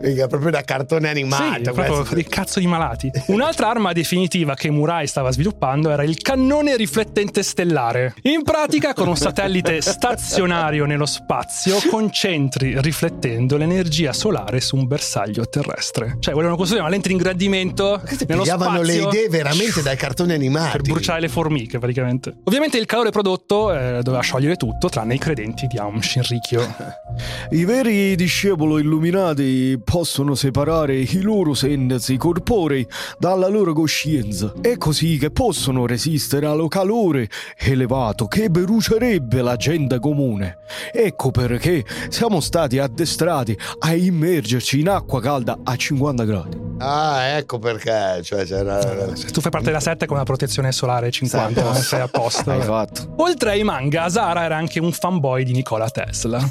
Mica 0.00 0.26
proprio 0.26 0.50
da 0.50 0.62
cartone 0.62 1.08
animato. 1.08 1.54
Sì, 1.54 1.60
proprio 1.62 2.06
dei 2.14 2.26
cazzo 2.26 2.58
di 2.58 2.66
malati. 2.66 3.10
Un'altra 3.28 3.70
arma 3.70 3.92
definitiva 3.92 4.54
che 4.54 4.70
Murai 4.70 5.06
stava 5.06 5.30
sviluppando 5.30 5.90
era 5.90 6.02
il 6.02 6.18
cannone 6.18 6.76
riflettente 6.76 7.42
stellare. 7.42 8.14
In 8.22 8.42
pratica, 8.42 8.92
con 8.92 9.08
un 9.08 9.16
satellite 9.16 9.80
stazionario 9.80 10.84
nello 10.84 11.06
spazio, 11.06 11.78
concentri 11.88 12.80
riflettendo 12.80 13.56
l'energia 13.56 14.12
solare 14.12 14.60
su 14.60 14.76
un 14.76 14.86
bersaglio 14.86 15.46
terrestre. 15.48 16.16
Cioè, 16.20 16.34
volevano 16.34 16.56
costruire 16.56 16.82
una 16.84 16.92
lente 16.92 17.08
di 17.08 17.14
ingrandimento 17.14 18.02
nello 18.26 18.42
pigliavano 18.42 18.82
le 18.82 18.92
spazio 18.92 19.08
idee 19.08 19.28
veramente 19.28 19.82
dai 19.82 19.96
cartoni 19.96 20.32
animati. 20.32 20.72
per 20.72 20.82
bruciare 20.82 21.20
le 21.20 21.28
formiche, 21.28 21.78
praticamente. 21.78 22.34
Ovviamente 22.44 22.78
il 22.78 22.86
calore 22.86 23.10
prodotto 23.10 23.72
eh, 23.72 24.00
doveva 24.02 24.22
sciogliere 24.22 24.56
tutto, 24.56 24.88
tranne 24.88 25.14
i 25.14 25.18
credenti 25.18 25.66
di 25.66 25.78
Aum 25.78 26.00
Shinrikyo. 26.00 27.02
I 27.50 27.64
veri 27.64 28.14
discepoli 28.16 28.82
illuminati 28.82 29.53
possono 29.82 30.34
separare 30.34 30.96
i 30.96 31.20
loro 31.20 31.54
sensi 31.54 32.16
corporei 32.16 32.86
dalla 33.18 33.48
loro 33.48 33.72
coscienza. 33.72 34.52
È 34.60 34.76
così 34.76 35.18
che 35.18 35.30
possono 35.30 35.86
resistere 35.86 36.46
allo 36.46 36.68
calore 36.68 37.28
elevato 37.58 38.26
che 38.26 38.48
brucierebbe 38.50 39.42
la 39.42 39.56
gente 39.56 39.98
comune. 39.98 40.58
Ecco 40.92 41.30
perché 41.30 41.84
siamo 42.08 42.40
stati 42.40 42.78
addestrati 42.78 43.56
a 43.80 43.94
immergerci 43.94 44.80
in 44.80 44.88
acqua 44.88 45.20
calda 45.20 45.58
a 45.62 45.76
50 45.76 46.24
gradi. 46.24 46.58
Ah, 46.78 47.22
ecco 47.36 47.58
perché. 47.58 48.20
Cioè, 48.22 48.44
c'era... 48.44 48.80
Se 49.14 49.28
tu 49.30 49.40
fai 49.40 49.50
parte 49.50 49.66
della 49.66 49.80
setta 49.80 50.06
con 50.06 50.16
una 50.16 50.24
protezione 50.24 50.72
solare 50.72 51.10
50, 51.10 51.52
Sei 51.54 51.62
a 51.62 51.66
posto. 51.66 51.82
sei 51.82 52.00
a 52.00 52.08
posto. 52.08 52.50
Hai 52.50 52.60
fatto. 52.62 53.14
Oltre 53.18 53.50
ai 53.52 53.62
manga, 53.62 54.04
Asara 54.04 54.42
era 54.44 54.56
anche 54.56 54.80
un 54.80 54.92
fanboy 54.92 55.44
di 55.44 55.52
Nikola 55.52 55.88
Tesla. 55.88 56.42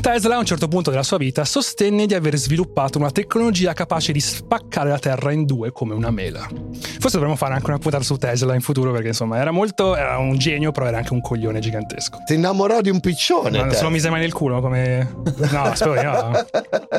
Tesla 0.00 0.36
a 0.36 0.38
un 0.38 0.46
certo 0.46 0.66
punto 0.68 0.90
della 0.90 1.02
sua 1.02 1.18
vita 1.18 1.44
sostenne 1.44 2.06
di 2.06 2.14
aver 2.14 2.29
sviluppato 2.36 2.98
una 2.98 3.10
tecnologia 3.10 3.72
capace 3.72 4.12
di 4.12 4.20
spaccare 4.20 4.90
la 4.90 4.98
Terra 4.98 5.32
in 5.32 5.44
due 5.44 5.72
come 5.72 5.94
una 5.94 6.10
mela. 6.10 6.46
Forse 6.48 7.16
dovremmo 7.16 7.36
fare 7.36 7.54
anche 7.54 7.66
una 7.66 7.78
puntata 7.78 8.04
su 8.04 8.16
Tesla 8.16 8.54
in 8.54 8.60
futuro 8.60 8.92
perché 8.92 9.08
insomma 9.08 9.38
era 9.38 9.50
molto, 9.50 9.96
era 9.96 10.18
un 10.18 10.36
genio 10.38 10.72
però 10.72 10.86
era 10.86 10.98
anche 10.98 11.12
un 11.12 11.20
coglione 11.20 11.60
gigantesco. 11.60 12.18
Ti 12.26 12.34
innamorò 12.34 12.80
di 12.80 12.90
un 12.90 13.00
piccione. 13.00 13.58
Ma 13.58 13.66
te. 13.68 13.74
se 13.74 13.82
lo 13.82 13.90
mise 13.90 14.10
mai 14.10 14.20
nel 14.20 14.32
culo 14.32 14.60
come... 14.60 15.18
No, 15.50 15.74
spero 15.74 15.94
di 15.94 16.02
no. 16.02 16.30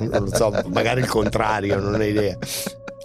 Non 0.09 0.23
lo 0.25 0.35
so, 0.35 0.51
magari 0.67 1.01
il 1.01 1.07
contrario, 1.07 1.79
non 1.79 1.93
ho 1.93 2.03
idea. 2.03 2.37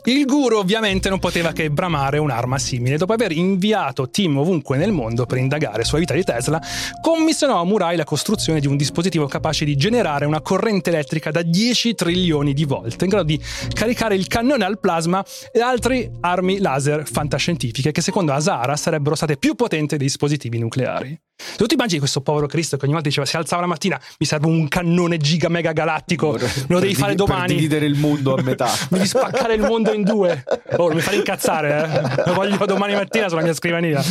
Il 0.07 0.25
guru 0.25 0.59
ovviamente 0.59 1.09
non 1.09 1.19
poteva 1.19 1.51
che 1.51 1.69
bramare 1.69 2.19
un'arma 2.19 2.59
simile. 2.59 2.97
Dopo 2.97 3.13
aver 3.13 3.33
inviato 3.33 4.09
team 4.09 4.39
ovunque 4.39 4.77
nel 4.77 4.93
mondo 4.93 5.27
per 5.27 5.39
indagare 5.39 5.83
sulla 5.83 5.99
vita 5.99 6.15
di 6.15 6.23
Tesla, 6.23 6.63
commissionò 7.03 7.61
a 7.61 7.65
Murai 7.65 7.97
la 7.97 8.05
costruzione 8.05 8.61
di 8.61 8.69
un 8.69 8.77
dispositivo 8.77 9.27
capace 9.27 9.65
di 9.65 9.75
generare 9.75 10.25
una 10.25 10.41
corrente 10.41 10.91
elettrica 10.91 11.33
da 11.33 11.43
10 11.43 11.97
trilioni 11.97 12.55
di 12.55 12.65
volt, 12.65 13.03
in 13.03 13.09
grado 13.09 13.25
di 13.25 13.41
caricare 13.73 14.15
il 14.15 14.29
cannone 14.29 14.65
al 14.65 14.79
plasma 14.79 15.25
e 15.51 15.59
altre 15.61 16.13
armi 16.21 16.61
laser 16.61 17.05
fantascientifiche 17.05 17.91
che 17.91 18.01
secondo 18.01 18.33
Asara 18.33 18.77
sarebbero 18.77 19.17
state 19.17 19.37
più 19.37 19.57
potenti 19.57 19.97
dei 19.97 20.07
dispositivi 20.07 20.61
nucleari. 20.61 21.26
Tu 21.57 21.66
ti 21.66 21.74
immagini 21.74 21.99
questo 21.99 22.20
povero 22.22 22.47
Cristo 22.47 22.76
che 22.76 22.84
ogni 22.84 22.95
volta 22.95 23.09
diceva 23.09 23.26
si 23.26 23.37
alzava 23.37 23.62
la 23.62 23.66
mattina 23.68 24.01
mi 24.18 24.26
serve 24.26 24.47
un 24.47 24.68
cannone 24.68 25.18
giga 25.18 25.49
mega 25.49 25.72
galattico, 25.72 26.32
me 26.32 26.39
lo 26.68 26.78
devi 26.80 26.93
Per 26.93 27.03
fare 27.03 27.14
domani. 27.14 27.47
Per 27.47 27.55
dividere 27.57 27.87
il 27.87 27.97
mondo 27.97 28.34
a 28.34 28.43
metà. 28.43 28.70
Devi 28.89 29.07
spaccare 29.07 29.55
il 29.55 29.61
mondo 29.61 29.93
in 29.93 30.03
due. 30.03 30.45
Oh, 30.76 30.93
mi 30.93 31.01
fare 31.01 31.16
incazzare, 31.16 32.14
eh. 32.16 32.22
Lo 32.26 32.34
voglio 32.34 32.64
domani 32.66 32.95
mattina 32.95 33.28
sulla 33.28 33.43
mia 33.43 33.55
scrivania. 33.55 34.03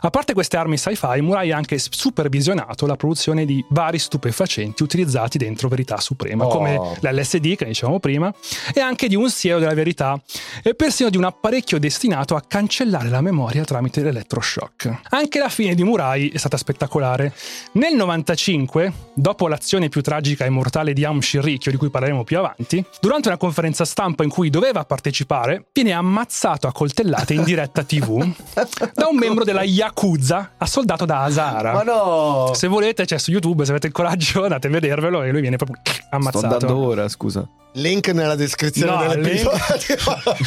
A 0.00 0.10
parte 0.10 0.32
queste 0.34 0.56
armi 0.56 0.76
sci-fi, 0.76 1.20
Murai 1.20 1.52
ha 1.52 1.56
anche 1.56 1.78
supervisionato 1.78 2.86
la 2.86 2.96
produzione 2.96 3.44
di 3.44 3.64
vari 3.70 3.98
stupefacenti 3.98 4.82
utilizzati 4.82 5.38
dentro 5.38 5.68
Verità 5.68 5.98
Suprema, 5.98 6.44
Oh. 6.44 6.48
come 6.48 6.78
l'LSD 7.00 7.56
che 7.56 7.64
dicevamo 7.64 7.98
prima, 8.00 8.32
e 8.72 8.80
anche 8.80 9.08
di 9.08 9.16
un 9.16 9.30
siero 9.30 9.58
della 9.58 9.74
verità, 9.74 10.20
e 10.62 10.74
persino 10.74 11.10
di 11.10 11.16
un 11.16 11.24
apparecchio 11.24 11.78
destinato 11.78 12.34
a 12.36 12.42
cancellare 12.46 13.08
la 13.08 13.20
memoria 13.20 13.64
tramite 13.64 14.02
l'elettroshock. 14.02 15.00
Anche 15.10 15.23
la 15.38 15.48
fine 15.48 15.74
di 15.74 15.82
Murai 15.84 16.28
è 16.28 16.36
stata 16.38 16.56
spettacolare. 16.56 17.32
Nel 17.72 17.94
95, 17.94 18.92
dopo 19.14 19.48
l'azione 19.48 19.88
più 19.88 20.00
tragica 20.00 20.44
e 20.44 20.50
mortale 20.50 20.92
di 20.92 21.04
Aum 21.04 21.20
Shinrikyo, 21.20 21.70
di 21.70 21.76
cui 21.76 21.90
parleremo 21.90 22.24
più 22.24 22.38
avanti, 22.38 22.84
durante 23.00 23.28
una 23.28 23.36
conferenza 23.36 23.84
stampa 23.84 24.22
in 24.24 24.30
cui 24.30 24.50
doveva 24.50 24.84
partecipare, 24.84 25.66
viene 25.72 25.92
ammazzato 25.92 26.66
a 26.66 26.72
coltellate 26.72 27.34
in 27.34 27.44
diretta 27.44 27.82
TV 27.82 28.24
da 28.94 29.06
un 29.08 29.16
membro 29.16 29.44
della 29.44 29.62
Yakuza, 29.62 30.52
assoldato 30.58 31.04
da 31.04 31.22
Asahara. 31.22 31.72
Ma 31.72 31.82
no! 31.82 32.50
Se 32.54 32.68
volete, 32.68 33.04
c'è 33.04 33.18
su 33.18 33.30
YouTube, 33.30 33.64
se 33.64 33.70
avete 33.70 33.86
il 33.88 33.92
coraggio, 33.92 34.42
andate 34.44 34.66
a 34.66 34.70
vedervelo 34.70 35.22
e 35.22 35.30
lui 35.30 35.40
viene 35.40 35.56
proprio 35.56 35.78
Sto 35.82 36.02
ammazzato. 36.10 36.46
andando 36.46 36.76
ora, 36.76 37.08
scusa. 37.08 37.48
Link 37.76 38.08
nella 38.08 38.36
descrizione 38.36 38.92
No, 38.92 39.08
dell'episodio. 39.08 39.96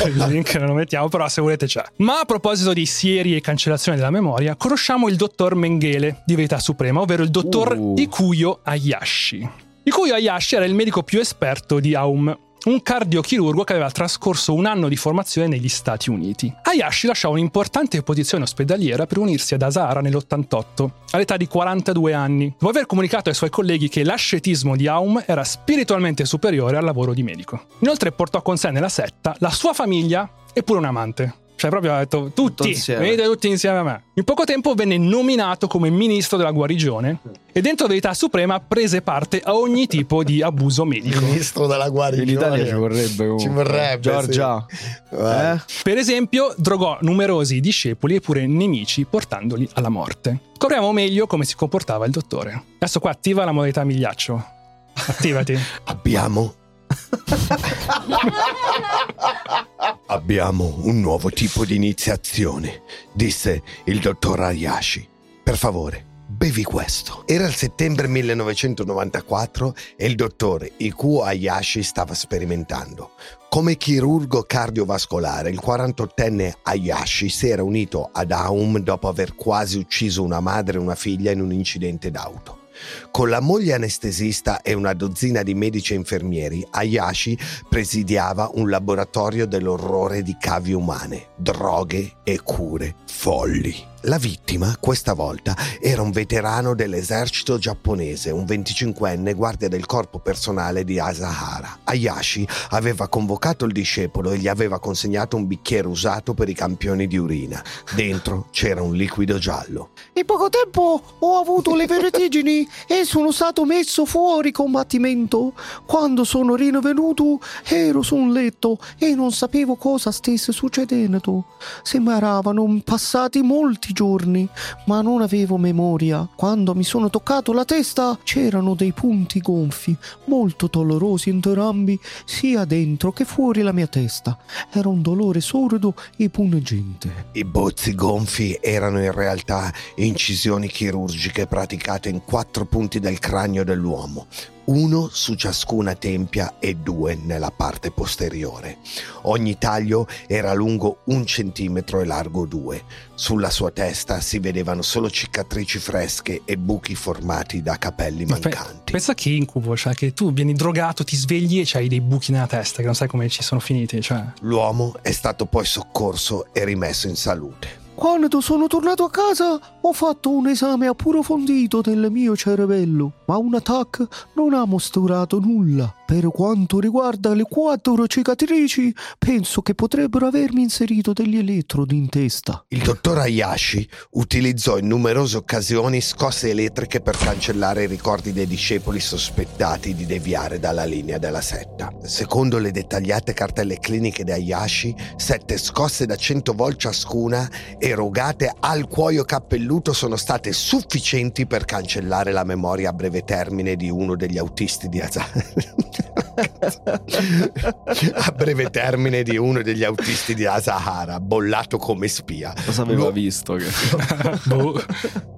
Il 0.05 0.25
link 0.31 0.55
non 0.55 0.67
lo 0.67 0.73
mettiamo, 0.73 1.09
però 1.09 1.27
se 1.27 1.41
volete 1.41 1.65
c'è. 1.65 1.83
Ma 1.97 2.19
a 2.21 2.25
proposito 2.25 2.71
di 2.73 2.85
sieri 2.85 3.35
e 3.35 3.41
cancellazione 3.41 3.97
della 3.97 4.11
memoria, 4.11 4.55
conosciamo 4.55 5.09
il 5.09 5.15
dottor 5.17 5.55
Mengele 5.55 6.21
di 6.25 6.35
Verità 6.35 6.59
Suprema, 6.59 7.01
ovvero 7.01 7.23
il 7.23 7.29
dottor 7.29 7.75
Uh. 7.77 7.95
Ikuyo 7.97 8.59
Hayashi. 8.63 9.49
Ikuyo 9.83 10.13
Hayashi 10.13 10.55
era 10.55 10.65
il 10.65 10.73
medico 10.73 11.03
più 11.03 11.19
esperto 11.19 11.79
di 11.79 11.95
Aum, 11.95 12.35
un 12.67 12.81
cardiochirurgo 12.81 13.63
che 13.63 13.73
aveva 13.73 13.89
trascorso 13.89 14.53
un 14.53 14.65
anno 14.65 14.89
di 14.89 14.97
formazione 14.97 15.47
negli 15.47 15.69
Stati 15.69 16.09
Uniti. 16.09 16.53
Hayashi 16.63 17.07
lasciò 17.07 17.31
un'importante 17.31 18.03
posizione 18.03 18.43
ospedaliera 18.43 19.05
per 19.05 19.19
unirsi 19.19 19.53
ad 19.53 19.61
Asahara 19.61 20.01
nell'88, 20.01 20.89
all'età 21.11 21.37
di 21.37 21.47
42 21.47 22.13
anni, 22.13 22.49
dopo 22.49 22.69
aver 22.69 22.85
comunicato 22.85 23.29
ai 23.29 23.35
suoi 23.35 23.49
colleghi 23.49 23.87
che 23.87 24.03
l'ascetismo 24.03 24.75
di 24.75 24.87
Aum 24.87 25.23
era 25.25 25.45
spiritualmente 25.45 26.25
superiore 26.25 26.75
al 26.75 26.83
lavoro 26.83 27.13
di 27.13 27.23
medico. 27.23 27.67
Inoltre 27.79 28.11
portò 28.11 28.41
con 28.41 28.57
sé 28.57 28.69
nella 28.69 28.89
setta 28.89 29.33
la 29.39 29.49
sua 29.49 29.73
famiglia 29.73 30.29
e 30.53 30.61
pure 30.61 30.79
un 30.79 30.85
amante. 30.85 31.45
Cioè, 31.57 31.71
proprio 31.71 31.95
ha 31.95 31.97
detto 31.97 32.29
tutti, 32.35 32.69
insieme. 32.69 33.01
venite 33.01 33.23
tutti 33.23 33.47
insieme 33.47 33.79
a 33.79 33.83
me. 33.83 34.03
In 34.13 34.23
poco 34.23 34.43
tempo 34.43 34.75
venne 34.75 34.99
nominato 34.99 35.65
come 35.65 35.89
ministro 35.89 36.37
della 36.37 36.51
guarigione 36.51 37.19
e 37.51 37.61
dentro 37.61 37.87
Verità 37.87 38.13
Suprema 38.13 38.59
prese 38.59 39.01
parte 39.01 39.41
a 39.43 39.55
ogni 39.55 39.87
tipo 39.87 40.23
di 40.23 40.43
abuso 40.43 40.85
medico. 40.85 41.19
Ministro 41.19 41.65
della 41.65 41.89
guarigione. 41.89 42.31
In 42.31 42.37
Italia 42.37 42.65
ci 42.67 42.73
vorrebbe 42.73 43.17
comunque. 43.17 43.43
Ci 43.43 43.49
vorrebbe. 43.49 43.99
Giorgia. 44.01 44.65
sì. 44.69 45.15
Eh? 45.15 45.51
Eh? 45.51 45.61
Per 45.81 45.97
esempio, 45.97 46.53
drogò 46.57 46.99
numerosi 47.01 47.59
discepoli 47.59 48.15
e 48.15 48.19
pure 48.19 48.45
nemici 48.45 49.05
portandoli 49.05 49.67
alla 49.73 49.89
morte. 49.89 50.39
Scopriamo 50.57 50.91
meglio 50.91 51.25
come 51.25 51.43
si 51.43 51.55
comportava 51.55 52.05
il 52.05 52.11
dottore. 52.11 52.63
Adesso 52.75 52.99
qua 52.99 53.09
attiva 53.09 53.43
la 53.45 53.51
modalità 53.51 53.83
migliaccio. 53.83 54.45
Attivati. 54.93 55.57
Abbiamo. 55.85 56.53
Abbiamo 60.07 60.79
un 60.83 60.99
nuovo 60.99 61.29
tipo 61.29 61.65
di 61.65 61.75
iniziazione, 61.75 62.81
disse 63.13 63.61
il 63.85 63.99
dottor 63.99 64.41
Hayashi. 64.41 65.07
Per 65.43 65.57
favore, 65.57 66.05
bevi 66.27 66.63
questo. 66.63 67.23
Era 67.25 67.47
il 67.47 67.53
settembre 67.53 68.07
1994 68.07 69.75
e 69.95 70.05
il 70.05 70.15
dottor 70.15 70.69
Iku 70.77 71.19
Hayashi 71.19 71.83
stava 71.83 72.13
sperimentando. 72.13 73.11
Come 73.49 73.77
chirurgo 73.77 74.43
cardiovascolare, 74.43 75.49
il 75.49 75.61
48enne 75.63 76.55
Hayashi 76.63 77.29
si 77.29 77.47
era 77.47 77.63
unito 77.63 78.09
ad 78.11 78.31
Aum 78.31 78.79
dopo 78.79 79.07
aver 79.07 79.35
quasi 79.35 79.77
ucciso 79.77 80.23
una 80.23 80.41
madre 80.41 80.77
e 80.77 80.81
una 80.81 80.95
figlia 80.95 81.31
in 81.31 81.41
un 81.41 81.53
incidente 81.53 82.11
d'auto. 82.11 82.65
Con 83.11 83.29
la 83.29 83.39
moglie 83.39 83.73
anestesista 83.73 84.61
e 84.61 84.73
una 84.73 84.93
dozzina 84.93 85.43
di 85.43 85.53
medici 85.53 85.93
e 85.93 85.97
infermieri, 85.97 86.65
Hayashi 86.69 87.37
presidiava 87.69 88.51
un 88.53 88.69
laboratorio 88.69 89.45
dell'orrore 89.45 90.21
di 90.21 90.35
cavi 90.39 90.73
umane, 90.73 91.27
droghe 91.35 92.17
e 92.23 92.41
cure 92.41 92.95
folli. 93.05 93.95
La 94.01 94.19
vittima, 94.19 94.77
questa 94.79 95.13
volta, 95.13 95.55
era 95.81 96.03
un 96.03 96.11
veterano 96.11 96.75
dell'esercito 96.75 97.57
giapponese, 97.57 98.29
un 98.29 98.43
25enne 98.43 99.33
guardia 99.33 99.67
del 99.67 99.87
corpo 99.87 100.19
personale 100.19 100.83
di 100.83 100.99
Asahara. 100.99 101.79
Hayashi 101.83 102.47
aveva 102.69 103.07
convocato 103.07 103.65
il 103.65 103.71
discepolo 103.71 104.29
e 104.31 104.37
gli 104.37 104.47
aveva 104.47 104.79
consegnato 104.79 105.35
un 105.35 105.47
bicchiere 105.47 105.87
usato 105.87 106.35
per 106.35 106.47
i 106.47 106.53
campioni 106.53 107.07
di 107.07 107.17
urina. 107.17 107.61
Dentro 107.95 108.49
c'era 108.51 108.83
un 108.83 108.93
liquido 108.93 109.39
giallo. 109.39 109.89
In 110.13 110.25
poco 110.25 110.49
tempo 110.49 111.01
ho 111.17 111.39
avuto 111.39 111.75
le 111.75 111.87
vertigini 111.87 112.67
e 112.87 113.03
sono 113.03 113.31
stato 113.31 113.65
messo 113.65 114.05
fuori 114.05 114.51
combattimento. 114.51 115.53
Quando 115.87 116.23
sono 116.23 116.53
rinvenuto 116.53 117.39
ero 117.63 118.03
su 118.03 118.15
un 118.15 118.31
letto 118.31 118.77
e 118.99 119.15
non 119.15 119.31
sapevo 119.31 119.75
cosa 119.75 120.11
stesse 120.11 120.51
succedendo. 120.51 121.45
Sembravano 121.81 122.79
passati 122.85 123.41
molti 123.41 123.86
giorni, 123.93 124.47
ma 124.85 125.01
non 125.01 125.21
avevo 125.21 125.57
memoria. 125.57 126.27
Quando 126.35 126.75
mi 126.75 126.83
sono 126.83 127.09
toccato 127.09 127.53
la 127.53 127.65
testa 127.65 128.17
c'erano 128.23 128.75
dei 128.75 128.91
punti 128.91 129.39
gonfi, 129.39 129.95
molto 130.25 130.67
dolorosi 130.71 131.29
entrambi, 131.29 131.99
sia 132.25 132.65
dentro 132.65 133.11
che 133.11 133.25
fuori 133.25 133.61
la 133.61 133.71
mia 133.71 133.87
testa. 133.87 134.37
Era 134.71 134.89
un 134.89 135.01
dolore 135.01 135.41
sordo 135.41 135.93
e 136.15 136.29
pungente. 136.29 137.29
I 137.33 137.43
bozzi 137.43 137.95
gonfi 137.95 138.57
erano 138.61 139.01
in 139.01 139.11
realtà 139.11 139.71
incisioni 139.95 140.67
chirurgiche 140.67 141.47
praticate 141.47 142.09
in 142.09 142.23
quattro 142.23 142.65
punti 142.65 142.99
del 142.99 143.19
cranio 143.19 143.63
dell'uomo. 143.63 144.27
Uno 144.67 145.09
su 145.11 145.35
ciascuna 145.35 145.95
tempia 145.95 146.55
e 146.59 146.75
due 146.75 147.15
nella 147.15 147.51
parte 147.51 147.91
posteriore. 147.91 148.77
Ogni 149.23 149.57
taglio 149.57 150.07
era 150.27 150.53
lungo 150.53 150.99
un 151.05 151.25
centimetro 151.25 152.01
e 152.01 152.05
largo 152.05 152.45
due. 152.45 152.83
Sulla 153.15 153.49
sua 153.49 153.71
testa 153.71 154.19
si 154.19 154.39
vedevano 154.39 154.81
solo 154.81 155.09
cicatrici 155.09 155.79
fresche 155.79 156.41
e 156.45 156.57
buchi 156.57 156.95
formati 156.95 157.61
da 157.61 157.77
capelli 157.77 158.25
Ma 158.25 158.37
pe- 158.37 158.49
mancanti. 158.49 158.91
pensa 158.91 159.13
che 159.13 159.29
incubo, 159.29 159.75
cioè 159.75 159.93
che 159.93 160.13
tu 160.13 160.33
vieni 160.33 160.53
drogato, 160.53 161.03
ti 161.03 161.15
svegli 161.15 161.59
e 161.59 161.63
c'hai 161.65 161.87
dei 161.87 162.01
buchi 162.01 162.31
nella 162.31 162.47
testa 162.47 162.79
che 162.79 162.85
non 162.85 162.95
sai 162.95 163.07
come 163.07 163.29
ci 163.29 163.43
sono 163.43 163.59
finiti. 163.61 164.01
Cioè. 164.01 164.23
L'uomo 164.41 164.95
è 165.01 165.11
stato 165.11 165.45
poi 165.45 165.65
soccorso 165.65 166.53
e 166.53 166.65
rimesso 166.65 167.07
in 167.07 167.15
salute. 167.15 167.85
Quando 167.97 168.41
sono 168.41 168.67
tornato 168.67 169.05
a 169.05 169.09
casa 169.09 169.59
ho 169.81 169.91
fatto 169.91 170.29
un 170.29 170.47
esame 170.47 170.85
approfondito 170.85 171.81
del 171.81 172.11
mio 172.11 172.35
cervello, 172.35 173.11
ma 173.25 173.37
un 173.37 173.59
TAC 173.59 174.07
non 174.35 174.53
ha 174.53 174.65
mostrato 174.65 175.39
nulla. 175.39 175.96
Per 176.07 176.31
quanto 176.31 176.79
riguarda 176.79 177.33
le 177.33 177.43
quattro 177.43 178.07
cicatrici, 178.07 178.95
penso 179.19 179.61
che 179.61 179.75
potrebbero 179.75 180.27
avermi 180.27 180.61
inserito 180.61 181.11
degli 181.11 181.35
elettrodi 181.35 181.97
in 181.97 182.07
testa. 182.07 182.63
Il 182.69 182.81
dottor 182.81 183.17
Hayashi 183.17 183.85
utilizzò 184.11 184.77
in 184.77 184.87
numerose 184.87 185.35
occasioni 185.35 185.99
scosse 185.99 186.49
elettriche 186.49 187.01
per 187.01 187.17
cancellare 187.17 187.83
i 187.83 187.87
ricordi 187.87 188.31
dei 188.31 188.47
discepoli 188.47 189.01
sospettati 189.01 189.93
di 189.95 190.05
deviare 190.05 190.59
dalla 190.59 190.85
linea 190.85 191.17
della 191.17 191.41
setta. 191.41 191.91
Secondo 192.03 192.57
le 192.57 192.71
dettagliate 192.71 193.33
cartelle 193.33 193.77
cliniche 193.77 194.23
di 194.23 194.31
Hayashi, 194.31 194.95
sette 195.17 195.57
scosse 195.57 196.05
da 196.05 196.15
100 196.15 196.53
volt 196.53 196.77
ciascuna 196.77 197.51
erogate 197.77 198.55
al 198.57 198.87
cuoio 198.87 199.25
cappelluto 199.25 199.91
sono 199.91 200.15
state 200.15 200.53
sufficienti 200.53 201.45
per 201.45 201.65
cancellare 201.65 202.31
la 202.31 202.45
memoria 202.45 202.91
a 202.91 202.93
breve 202.93 203.25
termine 203.25 203.75
di 203.75 203.89
uno 203.89 204.15
degli 204.15 204.37
autisti 204.37 204.87
di 204.87 205.01
Asahara. 205.01 205.95
a 208.13 208.31
breve 208.31 208.69
termine 208.69 209.23
di 209.23 209.37
uno 209.37 209.61
degli 209.61 209.83
autisti 209.83 210.33
di 210.33 210.45
Asahara, 210.45 211.19
bollato 211.19 211.77
come 211.77 212.07
spia. 212.07 212.53
Cosa 212.65 212.83
aveva 212.83 213.03
L'uo- 213.03 213.11
visto? 213.11 213.55
Che... 213.55 213.65
Boh. 214.45 214.81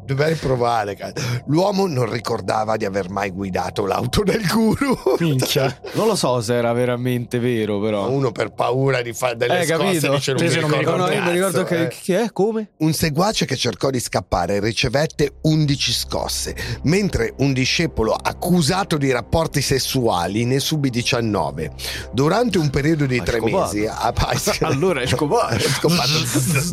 Dovrei 0.10 0.34
provare. 0.34 0.98
L'uomo 1.46 1.86
non 1.86 2.10
ricordava 2.10 2.78
di 2.78 2.86
aver 2.86 3.12
mai 3.12 3.30
guidato 3.30 3.86
l'auto 3.86 4.24
del 4.24 4.44
guru. 4.48 4.98
Minchia. 5.20 5.68
Non 5.94 6.08
lo 6.08 6.16
so 6.16 6.42
se 6.42 6.56
era 6.56 6.74
veramente 6.74 7.38
vero, 7.40 7.80
però. 7.80 8.10
Uno 8.10 8.32
per 8.32 8.52
paura 8.52 9.02
di 9.04 9.14
fare 9.14 9.36
delle 9.36 9.60
Eh, 9.60 9.66
scosse 9.66 10.00
capito? 10.00 10.14
dice 10.44 10.60
non 10.62 10.70
mi 10.72 10.78
ricordo 10.78 11.12
io 11.12 11.24
mi 11.24 11.32
ricordo 11.32 11.64
che, 11.64 11.84
eh. 11.84 11.88
che 11.90 12.22
è 12.24 12.32
come? 12.32 12.72
Un 12.78 12.94
seguace 12.94 13.46
che 13.46 13.56
cercò 13.56 13.92
di 13.92 14.00
scappare 14.00 14.60
ricevette 14.60 15.34
11 15.42 15.92
scosse, 15.92 16.56
mentre 16.84 17.34
un 17.38 17.54
discepolo 17.54 18.14
accusato 18.14 18.98
di 18.98 19.12
rapporti 19.12 19.62
sessuali 19.62 20.46
ne 20.46 20.60
subì 20.60 20.90
19. 20.90 21.72
Durante 22.14 22.58
un 22.58 22.72
periodo 22.72 23.06
di 23.06 23.22
tre 23.22 23.38
scopato. 23.38 23.74
mesi, 23.76 23.86
ah, 23.86 24.14
Allora 24.62 25.02
è 25.02 25.08
scopato. 25.08 25.54
è 25.56 25.60
scopato. 25.60 26.12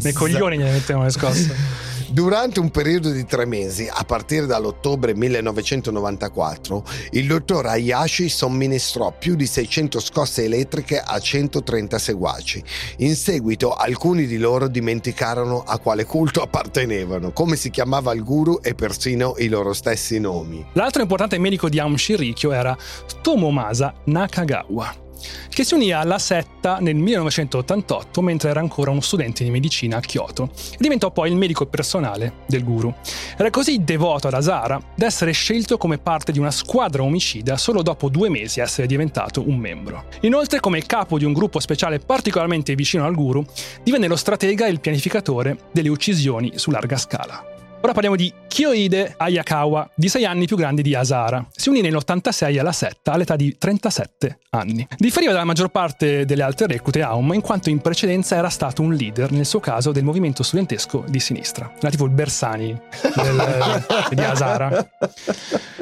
Nei 0.02 0.12
coglioni 0.14 0.56
gliene 0.56 0.72
mettevano 0.72 1.04
le 1.04 1.10
scosse. 1.10 1.94
Durante 2.08 2.60
un 2.60 2.70
periodo 2.70 3.10
di 3.10 3.26
tre 3.26 3.46
mesi, 3.46 3.88
a 3.92 4.04
partire 4.04 4.46
dall'ottobre 4.46 5.12
1994, 5.14 6.84
il 7.12 7.26
dottor 7.26 7.66
Hayashi 7.66 8.28
somministrò 8.28 9.12
più 9.16 9.34
di 9.34 9.46
600 9.46 9.98
scosse 9.98 10.44
elettriche 10.44 11.00
a 11.00 11.18
130 11.18 11.98
seguaci. 11.98 12.62
In 12.98 13.16
seguito, 13.16 13.74
alcuni 13.74 14.26
di 14.26 14.38
loro 14.38 14.68
dimenticarono 14.68 15.64
a 15.66 15.78
quale 15.78 16.04
culto 16.04 16.42
appartenevano, 16.42 17.32
come 17.32 17.56
si 17.56 17.70
chiamava 17.70 18.12
il 18.14 18.22
guru 18.22 18.60
e 18.62 18.74
persino 18.74 19.34
i 19.38 19.48
loro 19.48 19.72
stessi 19.72 20.20
nomi. 20.20 20.64
L'altro 20.74 21.02
importante 21.02 21.38
medico 21.38 21.68
di 21.68 21.80
Aum 21.80 21.96
Shinrikyo 21.96 22.52
era 22.52 22.76
Tomomasa 23.20 23.92
Nakagawa, 24.04 25.05
che 25.48 25.64
si 25.64 25.74
unì 25.74 25.92
alla 25.92 26.18
setta 26.18 26.78
nel 26.78 26.96
1988 26.96 28.20
mentre 28.22 28.50
era 28.50 28.60
ancora 28.60 28.90
uno 28.90 29.00
studente 29.00 29.44
di 29.44 29.50
medicina 29.50 29.96
a 29.96 30.00
Kyoto 30.00 30.50
e 30.72 30.76
diventò 30.78 31.10
poi 31.10 31.30
il 31.30 31.36
medico 31.36 31.66
personale 31.66 32.44
del 32.46 32.64
guru. 32.64 32.92
Era 33.36 33.50
così 33.50 33.82
devoto 33.84 34.28
ad 34.28 34.34
Asara 34.34 34.80
da 34.94 35.06
essere 35.06 35.32
scelto 35.32 35.78
come 35.78 35.98
parte 35.98 36.32
di 36.32 36.38
una 36.38 36.50
squadra 36.50 37.02
omicida 37.02 37.56
solo 37.56 37.82
dopo 37.82 38.08
due 38.08 38.28
mesi 38.28 38.60
essere 38.60 38.86
diventato 38.86 39.46
un 39.46 39.56
membro. 39.56 40.04
Inoltre, 40.20 40.60
come 40.60 40.82
capo 40.82 41.18
di 41.18 41.24
un 41.24 41.32
gruppo 41.32 41.60
speciale 41.60 41.98
particolarmente 41.98 42.74
vicino 42.74 43.04
al 43.04 43.14
guru, 43.14 43.44
divenne 43.82 44.08
lo 44.08 44.16
stratega 44.16 44.66
e 44.66 44.70
il 44.70 44.80
pianificatore 44.80 45.58
delle 45.72 45.88
uccisioni 45.88 46.52
su 46.56 46.70
larga 46.70 46.96
scala. 46.96 47.55
Ora 47.86 47.94
parliamo 47.94 48.16
di 48.16 48.32
Kyoide 48.48 49.14
Ayakawa, 49.16 49.88
di 49.94 50.08
6 50.08 50.24
anni 50.24 50.46
più 50.46 50.56
grande 50.56 50.82
di 50.82 50.96
Asara. 50.96 51.46
Si 51.54 51.68
unì 51.68 51.82
nell'86 51.82 52.58
alla 52.58 52.72
setta 52.72 53.12
all'età 53.12 53.36
di 53.36 53.54
37 53.56 54.40
anni. 54.50 54.84
Differiva 54.96 55.30
dalla 55.30 55.44
maggior 55.44 55.68
parte 55.68 56.24
delle 56.24 56.42
altre 56.42 56.66
reclute 56.66 57.02
Aum 57.02 57.32
in 57.34 57.42
quanto 57.42 57.70
in 57.70 57.78
precedenza 57.78 58.34
era 58.34 58.48
stato 58.48 58.82
un 58.82 58.92
leader, 58.92 59.30
nel 59.30 59.46
suo 59.46 59.60
caso, 59.60 59.92
del 59.92 60.02
movimento 60.02 60.42
studentesco 60.42 61.04
di 61.06 61.20
sinistra. 61.20 61.74
Era 61.78 61.90
tipo 61.90 62.06
il 62.06 62.10
Bersani 62.10 62.76
del- 63.14 63.86
di 64.10 64.20
Asara. 64.20 64.90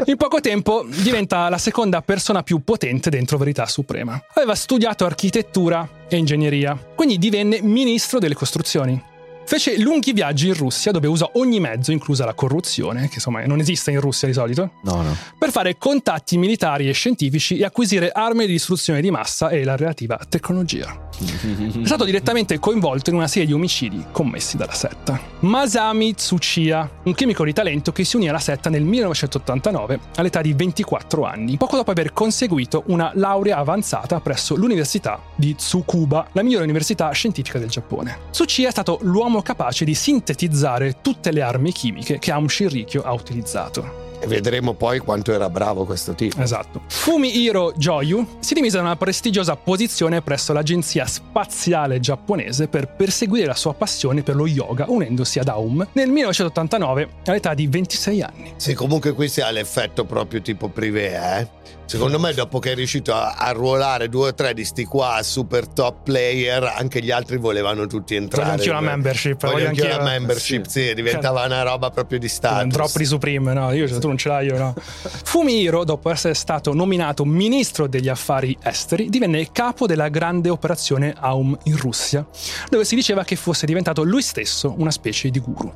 In 0.05 0.17
poco 0.19 0.41
tempo 0.41 0.85
diventa 0.87 1.49
la 1.49 1.57
seconda 1.57 2.03
persona 2.03 2.43
più 2.43 2.63
potente 2.63 3.09
dentro 3.09 3.39
Verità 3.39 3.65
Suprema. 3.65 4.23
Aveva 4.35 4.55
studiato 4.55 5.07
architettura 5.07 5.89
e 6.07 6.19
ingegneria, 6.19 6.79
quindi 6.95 7.17
divenne 7.17 7.63
ministro 7.63 8.19
delle 8.19 8.35
costruzioni. 8.35 9.13
Fece 9.47 9.79
lunghi 9.79 10.13
viaggi 10.13 10.49
in 10.49 10.55
Russia 10.55 10.91
dove 10.91 11.07
usò 11.07 11.31
ogni 11.35 11.61
mezzo, 11.61 11.93
inclusa 11.93 12.25
la 12.25 12.35
corruzione, 12.35 13.09
che 13.09 13.15
insomma 13.17 13.45
non 13.45 13.61
esiste 13.61 13.91
in 13.91 14.01
Russia 14.01 14.27
di 14.27 14.35
solito, 14.35 14.73
No, 14.83 15.03
no. 15.03 15.17
per 15.39 15.51
fare 15.51 15.77
contatti 15.77 16.39
militari 16.39 16.89
e 16.89 16.93
scientifici 16.93 17.59
e 17.59 17.65
acquisire 17.65 18.11
armi 18.11 18.47
di 18.47 18.53
distruzione 18.53 19.01
di 19.01 19.11
massa 19.11 19.51
e 19.51 19.63
la 19.65 19.77
relativa 19.77 20.19
tecnologia. 20.29 21.09
È 21.15 21.87
stato 21.87 22.05
direttamente 22.05 22.59
coinvolto 22.59 23.11
in 23.11 23.17
una 23.17 23.29
serie 23.29 23.47
di 23.47 23.53
omicidi 23.53 24.05
commessi 24.11 24.57
dalla 24.57 24.73
setta. 24.73 25.21
Masami 25.41 26.15
Tsuchiya, 26.15 26.91
un 27.05 27.15
chimico 27.15 27.45
di 27.45 27.53
talento 27.53 27.93
che 27.93 28.05
si 28.05 28.17
unì 28.17 28.29
alla 28.29 28.39
setta 28.39 28.71
nel 28.71 28.83
1989 28.83 30.01
all'età 30.17 30.41
di 30.41 30.53
24 30.55 31.25
anni, 31.25 31.57
poco 31.57 31.77
dopo 31.77 31.91
aver 31.91 32.13
conseguito 32.13 32.83
una 32.87 33.13
laurea 33.15 33.59
avanzata 33.59 34.21
presso 34.21 34.57
l'Università 34.57 35.21
di 35.37 35.55
Tsukuba, 35.55 36.29
la 36.33 36.43
migliore 36.43 36.65
università 36.65 37.11
scientifica 37.11 37.59
del 37.59 37.69
Giappone. 37.69 38.19
Tsuchiya 38.31 38.69
è 38.69 38.73
stato 38.73 38.99
l'uomo 39.03 39.34
capace 39.43 39.85
di 39.85 39.95
sintetizzare 39.95 40.97
tutte 41.01 41.31
le 41.31 41.43
armi 41.43 41.73
chimiche 41.73 42.19
che 42.19 42.31
Aum 42.31 42.47
Shinrikyo 42.47 43.03
ha 43.03 43.13
utilizzato. 43.13 44.03
E 44.25 44.27
vedremo 44.27 44.73
poi 44.73 45.01
quanto 45.01 45.33
era 45.33 45.51
bravo 45.51 45.85
questo 45.85 46.15
tipo. 46.15 46.41
Esatto. 46.41 46.81
Fumihiro 46.87 47.75
Joyu 47.77 48.39
si 48.39 48.55
dimise 48.55 48.79
da 48.79 48.83
una 48.83 48.97
prestigiosa 48.97 49.55
posizione 49.55 50.23
presso 50.23 50.55
l'agenzia 50.55 51.05
spaziale 51.05 52.01
giapponese 52.01 52.69
per 52.69 52.89
perseguire 52.89 53.47
la 53.47 53.55
sua 53.55 53.75
passione 53.75 54.23
per 54.23 54.35
lo 54.35 54.47
yoga, 54.47 54.87
unendosi 54.89 55.39
ad 55.41 55.49
Aum 55.49 55.87
nel 55.93 56.09
1989 56.09 57.09
all'età 57.27 57.53
di 57.53 57.67
26 57.67 58.23
anni. 58.23 58.53
Sì, 58.57 58.73
comunque 58.73 59.13
qui 59.13 59.29
si 59.29 59.43
ha 59.43 59.51
l'effetto 59.51 60.07
proprio 60.07 60.41
tipo 60.41 60.69
privé, 60.69 61.39
eh. 61.41 61.49
Secondo 61.87 62.19
me 62.19 62.33
dopo 62.33 62.59
che 62.59 62.73
è 62.73 62.75
riuscito 62.75 63.13
a, 63.15 63.35
a 63.35 63.51
ruolare 63.53 64.09
due 64.09 64.29
o 64.29 64.35
tre 64.35 64.55
di 64.55 64.65
sti 64.65 64.85
qua 64.85 65.21
super 65.23 65.69
top 65.69 66.03
player, 66.05 66.65
anche 66.65 67.01
gli 67.03 67.11
altri 67.11 67.37
volevano 67.37 67.87
tutti 67.87 68.15
entrare. 68.15 68.43
Voglio 68.45 68.57
anch'io 68.57 68.73
la 68.73 68.81
membership, 68.81 69.41
Voglio, 69.41 69.53
voglio 69.69 69.85
la 69.85 69.95
anch'io- 69.95 70.03
membership, 70.03 70.67
sì, 70.67 70.95
diventava 70.95 71.45
una 71.45 71.63
roba 71.63 71.91
proprio 71.91 72.19
di 72.19 72.25
Un 72.25 72.31
status. 72.31 72.73
drop 72.73 72.97
di 72.97 73.05
Supreme, 73.05 73.53
no, 73.53 73.73
io 73.73 73.87
tu 73.99 74.07
non 74.09 74.17
ce 74.17 74.29
l'hai 74.29 74.47
io, 74.47 74.59
no. 74.59 74.75
Fumihiro, 75.25 75.85
dopo 75.85 76.11
essere 76.11 76.35
stato 76.35 76.73
nominato 76.73 77.25
ministro 77.25 77.87
degli 77.87 78.09
affari 78.09 78.57
esteri, 78.63 79.09
divenne 79.09 79.53
capo 79.53 79.87
della 79.87 80.09
grande 80.09 80.49
operazione 80.49 81.15
Aum 81.17 81.57
in 81.65 81.77
Russia, 81.77 82.27
dove 82.71 82.85
si 82.85 82.95
diceva 82.95 83.25
che 83.25 83.37
fosse 83.37 83.67
diventato 83.67 84.03
lui 84.03 84.23
stesso 84.23 84.75
una 84.79 84.91
specie 84.91 85.29
di 85.31 85.39
guru. 85.39 85.73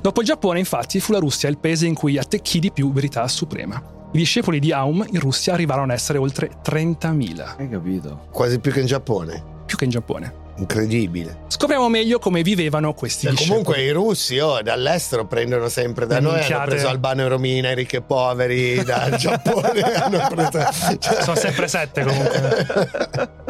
Dopo 0.00 0.20
il 0.20 0.26
Giappone, 0.26 0.58
infatti, 0.58 1.00
fu 1.00 1.12
la 1.12 1.18
Russia 1.18 1.48
il 1.48 1.58
paese 1.58 1.86
in 1.86 1.94
cui 1.94 2.18
attecchì 2.18 2.58
di 2.58 2.72
più 2.72 2.92
verità 2.92 3.28
suprema. 3.28 3.98
I 4.12 4.18
discepoli 4.18 4.58
di 4.58 4.72
Aum 4.72 5.06
in 5.10 5.20
Russia 5.20 5.52
arrivarono 5.52 5.92
ad 5.92 5.98
essere 5.98 6.18
oltre 6.18 6.50
30.000, 6.64 7.54
Hai 7.58 7.68
capito? 7.68 8.26
Quasi 8.32 8.58
più 8.58 8.72
che 8.72 8.80
in 8.80 8.86
Giappone. 8.86 9.42
più 9.66 9.76
che 9.76 9.84
in 9.84 9.90
Giappone. 9.90 10.48
Incredibile. 10.56 11.44
Scopriamo 11.46 11.88
meglio 11.88 12.18
come 12.18 12.42
vivevano 12.42 12.92
questi 12.92 13.26
Cioè, 13.26 13.30
discepoli. 13.34 13.62
comunque 13.62 13.82
i 13.84 13.90
russi 13.92 14.38
oh, 14.38 14.60
dall'estero 14.62 15.26
prendono 15.26 15.68
sempre 15.68 16.06
da 16.06 16.18
noi, 16.20 16.32
hanno 16.32 16.38
minchiate. 16.40 16.68
preso 16.70 16.88
Albano 16.88 17.22
e 17.22 17.28
Romina, 17.28 17.70
i 17.70 17.74
ricchi 17.76 17.96
e 17.96 18.02
poveri, 18.02 18.82
dal 18.82 19.14
Giappone 19.16 19.80
hanno 19.80 20.26
preso... 20.28 20.96
cioè- 20.98 21.22
Sono 21.22 21.36
sempre 21.36 21.68
sette 21.68 22.04
comunque. 22.04 23.48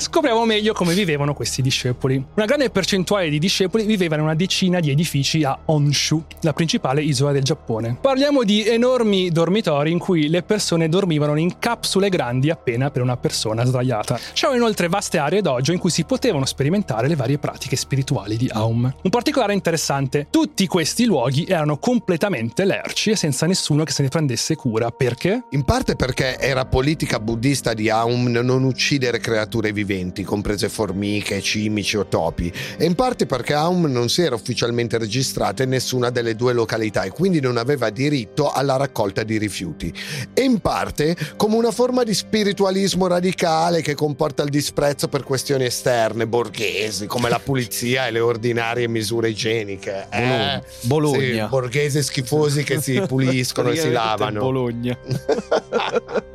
scopriamo 0.00 0.44
meglio 0.44 0.72
come 0.72 0.94
vivevano 0.94 1.34
questi 1.34 1.62
discepoli. 1.62 2.22
Una 2.34 2.46
grande 2.46 2.70
percentuale 2.70 3.28
di 3.28 3.38
discepoli 3.38 3.84
viveva 3.84 4.16
in 4.16 4.22
una 4.22 4.34
decina 4.34 4.80
di 4.80 4.90
edifici 4.90 5.44
a 5.44 5.58
Honshu, 5.64 6.24
la 6.42 6.52
principale 6.52 7.02
isola 7.02 7.32
del 7.32 7.42
Giappone. 7.42 7.98
Parliamo 8.00 8.44
di 8.44 8.66
enormi 8.66 9.30
dormitori 9.30 9.90
in 9.90 9.98
cui 9.98 10.28
le 10.28 10.42
persone 10.42 10.88
dormivano 10.88 11.36
in 11.36 11.58
capsule 11.58 12.08
grandi 12.08 12.50
appena 12.50 12.90
per 12.90 13.02
una 13.02 13.16
persona 13.16 13.64
sdraiata. 13.64 14.18
C'erano 14.32 14.56
inoltre 14.56 14.88
vaste 14.88 15.18
aree 15.18 15.42
dojo 15.42 15.72
in 15.72 15.78
cui 15.78 15.90
si 15.90 16.04
potevano 16.04 16.44
sperimentare 16.44 17.08
le 17.08 17.16
varie 17.16 17.38
pratiche 17.38 17.76
spirituali 17.76 18.36
di 18.36 18.48
Aum. 18.52 18.92
Un 19.02 19.10
particolare 19.10 19.52
interessante, 19.52 20.28
tutti 20.30 20.66
questi 20.66 21.04
luoghi 21.04 21.44
erano 21.44 21.78
completamente 21.78 22.64
lerci 22.64 23.10
e 23.10 23.16
senza 23.16 23.46
nessuno 23.46 23.84
che 23.84 23.92
se 23.92 24.02
ne 24.02 24.08
prendesse 24.08 24.54
cura. 24.54 24.90
Perché? 24.90 25.44
In 25.50 25.64
parte 25.64 25.96
perché 25.96 26.38
era 26.38 26.64
politica 26.64 27.20
buddista 27.20 27.74
di 27.74 27.90
Aum 27.90 28.26
non 28.28 28.64
uccidere 28.64 29.18
creature 29.18 29.72
viventi, 29.72 29.87
comprese 30.24 30.68
formiche, 30.68 31.40
cimici 31.40 31.96
o 31.96 32.06
topi, 32.06 32.52
e 32.76 32.84
in 32.84 32.94
parte 32.94 33.26
perché 33.26 33.54
Aum 33.54 33.86
non 33.86 34.08
si 34.08 34.22
era 34.22 34.34
ufficialmente 34.34 34.98
registrata 34.98 35.62
in 35.62 35.70
nessuna 35.70 36.10
delle 36.10 36.34
due 36.34 36.52
località 36.52 37.02
e 37.02 37.10
quindi 37.10 37.40
non 37.40 37.56
aveva 37.56 37.90
diritto 37.90 38.50
alla 38.50 38.76
raccolta 38.76 39.22
di 39.22 39.38
rifiuti. 39.38 39.92
E 40.34 40.42
in 40.42 40.60
parte 40.60 41.16
come 41.36 41.56
una 41.56 41.70
forma 41.70 42.02
di 42.02 42.14
spiritualismo 42.14 43.06
radicale 43.06 43.80
che 43.80 43.94
comporta 43.94 44.42
il 44.42 44.50
disprezzo 44.50 45.08
per 45.08 45.22
questioni 45.22 45.64
esterne, 45.64 46.26
borghesi, 46.26 47.06
come 47.06 47.28
la 47.28 47.38
pulizia 47.38 48.06
e 48.06 48.10
le 48.10 48.20
ordinarie 48.20 48.88
misure 48.88 49.30
igieniche. 49.30 50.06
Eh? 50.10 50.62
Bologna. 50.82 51.44
Sì, 51.44 51.48
borghesi 51.48 52.02
schifosi 52.02 52.62
che 52.62 52.80
si 52.80 53.00
puliscono 53.06 53.70
e 53.70 53.76
si 53.76 53.90
lavano. 53.90 54.40
Bologna. 54.40 54.96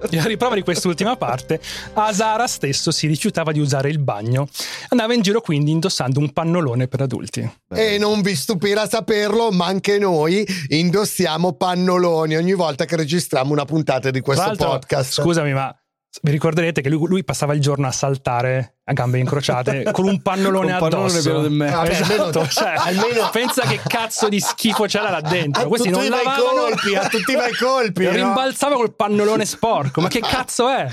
E 0.10 0.18
a 0.20 0.26
riprova 0.26 0.56
di 0.56 0.62
quest'ultima 0.62 1.16
parte, 1.16 1.60
Asara 1.94 2.48
stesso 2.48 2.92
si 2.92 3.08
rifiutava 3.08 3.43
di 3.52 3.60
usare 3.60 3.90
il 3.90 4.00
bagno. 4.00 4.48
Andava 4.90 5.14
in 5.14 5.22
giro 5.22 5.42
quindi 5.42 5.72
indossando 5.72 6.20
un 6.20 6.32
pannolone 6.32 6.88
per 6.88 7.02
adulti. 7.02 7.52
E 7.74 7.98
non 7.98 8.22
vi 8.22 8.36
stupirà 8.36 8.88
saperlo, 8.88 9.52
ma 9.52 9.66
anche 9.66 9.98
noi 9.98 10.46
indossiamo 10.70 11.54
pannoloni 11.54 12.36
ogni 12.36 12.54
volta 12.54 12.86
che 12.86 12.96
registriamo 12.96 13.52
una 13.52 13.66
puntata 13.66 14.10
di 14.12 14.22
questo 14.22 14.54
podcast. 14.56 15.22
Scusami, 15.22 15.54
ma 15.54 15.76
vi 16.22 16.32
ricorderete 16.32 16.82
che 16.82 16.90
lui, 16.90 17.08
lui 17.08 17.24
passava 17.24 17.54
il 17.54 17.62
giorno 17.62 17.88
a 17.88 17.92
saltare 17.92 18.78
a 18.86 18.92
gambe 18.92 19.18
incrociate 19.18 19.90
con 19.94 20.06
un 20.06 20.22
pannolone 20.22 20.74
Con 20.78 20.84
un 20.84 20.90
pannolone 20.90 21.12
addosso. 21.12 21.30
pieno 21.30 21.48
di 21.48 21.56
merda. 21.56 21.76
Vabbè, 21.78 21.90
Esatto, 21.90 22.14
almeno- 22.40 22.48
cioè, 22.50 22.74
almeno- 22.78 23.30
pensa 23.32 23.62
che 23.64 23.80
cazzo 23.88 24.28
di 24.28 24.40
schifo 24.42 24.84
c'era 24.86 25.10
là 25.10 25.22
dentro. 25.22 25.64
A 25.64 25.68
Questi 25.68 25.90
tutti 25.90 26.10
non 26.10 26.10
lavavano 26.18 26.60
colpi, 26.68 26.96
a 26.96 27.08
tutti 27.08 27.32
i 27.32 27.36
bei 27.36 27.54
colpi. 27.56 28.04
no? 28.04 28.12
rimbalzava 28.12 28.76
col 28.76 28.94
pannolone 28.94 29.46
sporco. 29.46 30.02
Ma 30.02 30.10
che 30.10 30.20
cazzo 30.20 30.68
è? 30.70 30.86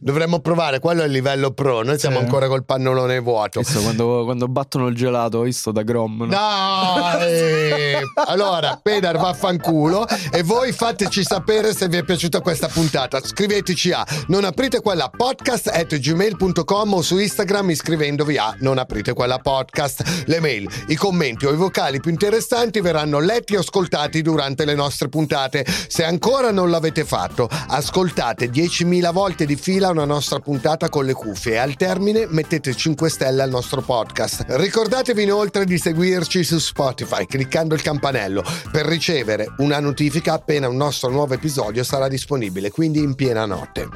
Dovremmo 0.00 0.40
provare, 0.40 0.80
quello 0.80 1.02
è 1.02 1.06
il 1.06 1.12
livello 1.12 1.52
pro. 1.52 1.82
Noi 1.84 1.98
siamo 2.00 2.18
Sì. 2.18 2.24
ancora 2.24 2.48
col 2.48 2.64
pannolone 2.64 3.20
vuoto. 3.20 3.60
Visto 3.60 3.80
quando, 3.80 4.24
quando 4.24 4.48
battono 4.48 4.88
il 4.88 4.96
gelato, 4.96 5.38
ho 5.38 5.42
visto 5.42 5.70
da 5.70 5.82
Grom. 5.82 6.22
no? 6.22 6.26
Dai! 6.26 8.02
allora, 8.26 8.78
Pedar 8.82 9.18
vaffanculo 9.18 10.04
e 10.32 10.42
voi 10.42 10.72
fateci 10.72 11.22
sapere 11.22 11.72
se 11.74 11.86
vi 11.88 11.98
è 11.98 12.02
piaciuta 12.04 12.40
questa 12.40 12.66
puntata. 12.66 13.20
Scriveteci 13.22 13.92
a 13.92 14.04
non 14.28 14.42
aprite 14.44 14.80
quella 14.80 15.08
podcast 15.08 15.68
at 15.68 15.96
gmail.com 15.96 16.70
o 16.74 17.02
su 17.02 17.18
Instagram 17.18 17.68
iscrivendovi 17.70 18.38
a 18.38 18.56
non 18.60 18.78
aprite 18.78 19.12
quella 19.12 19.38
podcast. 19.38 20.24
Le 20.24 20.40
mail, 20.40 20.66
i 20.86 20.96
commenti 20.96 21.44
o 21.44 21.52
i 21.52 21.56
vocali 21.56 22.00
più 22.00 22.10
interessanti 22.10 22.80
verranno 22.80 23.18
letti 23.18 23.52
e 23.52 23.58
ascoltati 23.58 24.22
durante 24.22 24.64
le 24.64 24.74
nostre 24.74 25.10
puntate. 25.10 25.66
Se 25.66 26.02
ancora 26.02 26.50
non 26.50 26.70
l'avete 26.70 27.04
fatto, 27.04 27.46
ascoltate 27.68 28.48
10.000 28.48 29.12
volte 29.12 29.44
di 29.44 29.54
fila 29.56 29.90
una 29.90 30.06
nostra 30.06 30.38
puntata 30.38 30.88
con 30.88 31.04
le 31.04 31.12
cuffie 31.12 31.52
e 31.52 31.58
al 31.58 31.76
termine 31.76 32.26
mettete 32.26 32.74
5 32.74 33.10
stelle 33.10 33.42
al 33.42 33.50
nostro 33.50 33.82
podcast. 33.82 34.46
Ricordatevi 34.48 35.22
inoltre 35.22 35.66
di 35.66 35.76
seguirci 35.76 36.42
su 36.42 36.58
Spotify 36.58 37.26
cliccando 37.26 37.74
il 37.74 37.82
campanello 37.82 38.42
per 38.70 38.86
ricevere 38.86 39.52
una 39.58 39.78
notifica 39.78 40.32
appena 40.32 40.68
un 40.68 40.76
nostro 40.76 41.10
nuovo 41.10 41.34
episodio 41.34 41.84
sarà 41.84 42.08
disponibile, 42.08 42.70
quindi 42.70 43.00
in 43.00 43.14
piena 43.14 43.44
notte. 43.44 43.88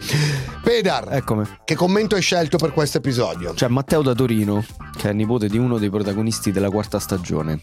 Pedar, 0.63 1.09
Eccomi. 1.13 1.45
che 1.65 1.75
commento 1.75 2.17
hai 2.17 2.23
scelto 2.23 2.59
per 2.59 2.66
questo 2.73 2.99
episodio? 2.99 3.53
C'è 3.55 3.69
Matteo 3.69 4.03
da 4.03 4.15
Torino, 4.15 4.65
che 4.97 5.11
è 5.11 5.13
nipote 5.13 5.49
di 5.49 5.59
uno 5.59 5.79
dei 5.79 5.91
protagonisti 5.91 6.51
della 6.53 6.71
quarta 6.71 6.99
stagione, 6.99 7.61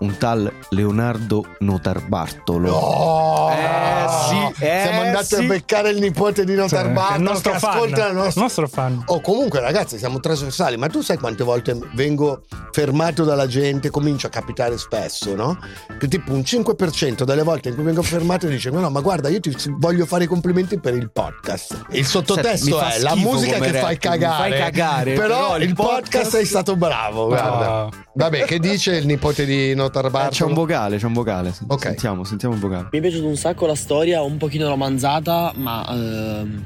un 0.00 0.16
tal 0.18 0.50
Leonardo 0.70 1.44
Notarbartolo. 1.60 2.72
Oh, 2.72 3.50
Eh, 3.50 4.06
sì, 4.28 4.64
eh, 4.64 4.80
siamo 4.84 5.00
andati 5.02 5.24
sì. 5.26 5.34
a 5.36 5.42
beccare 5.42 5.90
il 5.90 5.98
nipote 6.00 6.44
di 6.44 6.54
Notar 6.54 6.84
Cioè, 6.84 6.92
Bartolo 6.92 7.16
il 7.18 7.22
nostro 7.22 7.52
che 7.52 7.58
fan. 7.58 7.70
ascolta 7.70 8.06
la 8.06 8.12
nostra 8.12 8.42
nostro 8.42 8.68
fan. 8.68 9.02
Oh, 9.06 9.20
comunque, 9.20 9.60
ragazzi, 9.60 9.98
siamo 9.98 10.20
trasversali. 10.20 10.76
Ma 10.76 10.88
tu 10.88 11.00
sai 11.00 11.18
quante 11.18 11.44
volte 11.44 11.78
vengo 11.94 12.42
fermato 12.72 13.24
dalla 13.24 13.46
gente? 13.46 13.90
Comincia 13.90 14.26
a 14.26 14.30
capitare 14.30 14.76
spesso, 14.78 15.34
no? 15.34 15.58
Che 15.98 16.08
tipo 16.08 16.32
un 16.32 16.40
5% 16.40 17.22
delle 17.24 17.42
volte 17.42 17.68
in 17.70 17.74
cui 17.74 17.84
vengo 17.84 18.02
fermato 18.02 18.46
dice: 18.46 18.70
No, 18.70 18.80
no, 18.80 18.90
ma 18.90 19.00
guarda, 19.00 19.28
io 19.28 19.40
ti 19.40 19.54
voglio 19.78 20.04
fare 20.06 20.24
i 20.24 20.26
complimenti 20.26 20.78
per 20.78 20.94
il 20.94 21.10
podcast. 21.10 21.86
Il 21.90 22.04
sottotesto 22.04 22.78
Senti, 22.78 22.96
è 22.96 22.98
la 23.00 23.14
musica 23.16 23.58
che 23.58 23.72
fai 23.72 23.94
rap, 23.94 23.98
cagare. 23.98 24.43
Fai 24.50 24.58
cagare, 24.60 25.12
Però, 25.14 25.26
però 25.26 25.58
il 25.58 25.74
podcast, 25.74 26.02
podcast 26.02 26.30
sei 26.30 26.44
stato 26.44 26.76
bravo. 26.76 27.26
Guarda. 27.26 27.84
Ah. 27.84 27.88
Vabbè, 28.14 28.44
che 28.44 28.58
dice 28.58 28.96
il 28.96 29.06
nipote 29.06 29.44
di 29.44 29.74
Notar 29.74 30.04
Eh, 30.04 30.08
c'è 30.08 30.12
Bartolo? 30.12 30.48
un 30.50 30.54
vocale, 30.54 30.96
c'è 30.98 31.06
un 31.06 31.12
vocale. 31.12 31.54
Ok. 31.66 31.82
Sentiamo, 31.82 32.24
sentiamo 32.24 32.54
un 32.54 32.60
vocale. 32.60 32.88
Mi 32.92 32.98
è 32.98 33.00
piaciuta 33.02 33.26
un 33.26 33.36
sacco 33.36 33.66
la 33.66 33.74
storia, 33.74 34.22
un 34.22 34.36
pochino 34.36 34.68
romanzata, 34.68 35.52
ma 35.56 35.86
ehm, 35.88 36.62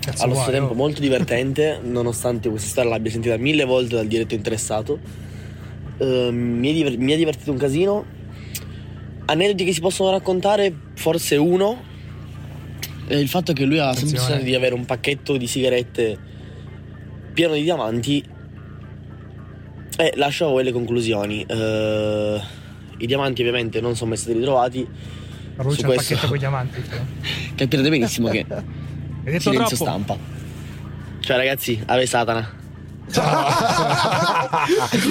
Cazzo 0.00 0.24
allo 0.24 0.34
stesso 0.34 0.50
tempo 0.50 0.74
molto 0.74 1.00
divertente, 1.00 1.80
nonostante 1.84 2.48
questa 2.50 2.68
storia 2.68 2.90
l'abbia 2.90 3.10
sentita 3.10 3.36
mille 3.38 3.64
volte 3.64 3.94
dal 3.96 4.06
diretto 4.06 4.34
interessato. 4.34 4.98
Ehm, 5.98 6.34
mi, 6.58 6.70
è 6.70 6.72
diver- 6.72 6.98
mi 6.98 7.12
è 7.12 7.16
divertito 7.16 7.50
un 7.50 7.56
casino. 7.58 8.04
Aneddoti 9.26 9.64
che 9.64 9.72
si 9.72 9.80
possono 9.80 10.10
raccontare, 10.10 10.72
forse 10.96 11.36
uno. 11.36 11.92
È 13.06 13.14
il 13.14 13.28
fatto 13.28 13.52
che 13.52 13.64
lui 13.64 13.78
ha 13.78 13.92
sempre 13.92 14.00
Attenzione. 14.08 14.26
bisogno 14.26 14.42
di 14.44 14.54
avere 14.54 14.74
un 14.74 14.84
pacchetto 14.84 15.36
di 15.36 15.46
sigarette 15.46 16.18
pieno 17.34 17.54
di 17.54 17.62
diamanti. 17.62 18.24
E 19.96 20.12
lascio 20.16 20.46
a 20.46 20.48
voi 20.48 20.64
le 20.64 20.72
conclusioni. 20.72 21.44
Eh, 21.46 22.40
I 22.98 23.06
diamanti 23.06 23.40
ovviamente 23.42 23.80
non 23.80 23.94
sono 23.94 24.10
mai 24.10 24.18
stati 24.18 24.36
ritrovati. 24.38 24.82
È 24.82 25.60
un 25.60 25.64
questo- 25.66 25.86
pacchetto 25.86 26.26
con 26.26 26.36
i 26.36 26.38
diamanti. 26.38 26.80
però. 26.80 27.02
Capirete 27.54 27.88
benissimo 27.90 28.28
che 28.28 28.44
silenzio 29.24 29.52
troppo. 29.52 29.74
stampa. 29.76 30.16
Cioè 31.20 31.36
ragazzi, 31.36 31.80
ave 31.86 32.06
Satana. 32.06 32.62
Sa 33.06 34.48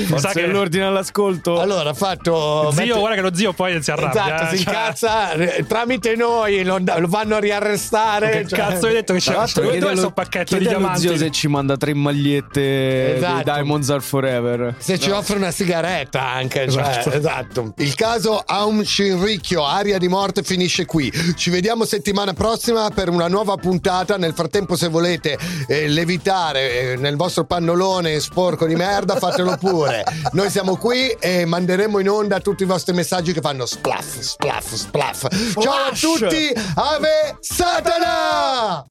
Forse 0.07 0.29
che- 0.33 0.47
l'ordine 0.47 0.85
all'ascolto. 0.85 1.59
Allora, 1.59 1.91
ha 1.91 1.93
fatto. 1.93 2.69
Zio, 2.71 2.81
mette- 2.85 2.99
guarda 2.99 3.15
che 3.15 3.21
lo 3.21 3.35
zio 3.35 3.53
poi 3.53 3.81
si 3.81 3.91
arrabbia. 3.91 4.25
Esatto, 4.25 4.43
eh, 4.53 4.57
si 4.57 4.63
cioè, 4.63 4.73
incazza 4.73 5.31
eh, 5.33 5.65
tramite 5.67 6.15
noi, 6.15 6.63
lo, 6.63 6.79
lo 6.79 7.07
vanno 7.07 7.35
a 7.35 7.39
riarrestare. 7.39 8.29
Che 8.41 8.47
cioè- 8.47 8.59
cazzo 8.59 8.87
hai 8.87 8.93
detto 8.93 9.13
che 9.13 9.19
c'è? 9.19 9.33
l'altro, 9.33 9.63
Dove 9.63 9.77
è 9.77 9.81
allo- 9.81 9.95
sto 9.97 10.11
pacchetto 10.11 10.57
di 10.57 10.67
diamanti? 10.67 10.99
zio 11.01 11.17
se 11.17 11.31
ci 11.31 11.47
manda 11.47 11.77
tre 11.77 11.93
magliette 11.93 13.15
Esatto. 13.17 13.35
di 13.37 13.43
Diamonds 13.43 13.89
Are 13.89 14.01
Forever. 14.01 14.75
Se 14.77 14.99
ci 14.99 15.09
offre 15.09 15.37
una 15.37 15.51
sigaretta 15.51 16.21
anche, 16.27 16.69
cioè, 16.69 16.81
Esatto. 16.87 17.11
esatto. 17.11 17.73
Il 17.77 17.95
caso 17.95 18.41
Aum 18.45 18.83
Shinrikyo, 18.83 19.63
aria 19.65 19.97
di 19.97 20.07
morte, 20.07 20.43
finisce 20.43 20.85
qui. 20.85 21.11
Ci 21.35 21.49
vediamo 21.49 21.85
settimana 21.85 22.33
prossima 22.33 22.89
per 22.89 23.09
una 23.09 23.27
nuova 23.27 23.55
puntata. 23.55 24.17
Nel 24.17 24.33
frattempo, 24.33 24.75
se 24.75 24.87
volete 24.87 25.37
eh, 25.67 25.87
levitare 25.87 26.91
eh, 26.93 26.95
nel 26.97 27.15
vostro 27.15 27.45
pannolone 27.84 28.19
sporco 28.21 28.65
di 28.65 28.75
merda, 28.75 29.17
fatelo 29.17 29.57
pure. 29.57 30.03
Noi 30.31 30.49
siamo 30.49 30.77
qui 30.77 31.09
e 31.19 31.45
manderemo 31.45 31.99
in 31.99 32.09
onda 32.09 32.39
tutti 32.39 32.63
i 32.63 32.65
vostri 32.65 32.93
messaggi 32.93 33.34
che 33.34 33.41
fanno 33.41 33.65
splaff, 33.65 34.19
splaff, 34.19 34.73
splaff. 34.73 35.27
Ciao 35.59 35.73
a 35.73 35.91
tutti, 35.91 36.49
Ave 36.75 37.38
Satana! 37.41 38.86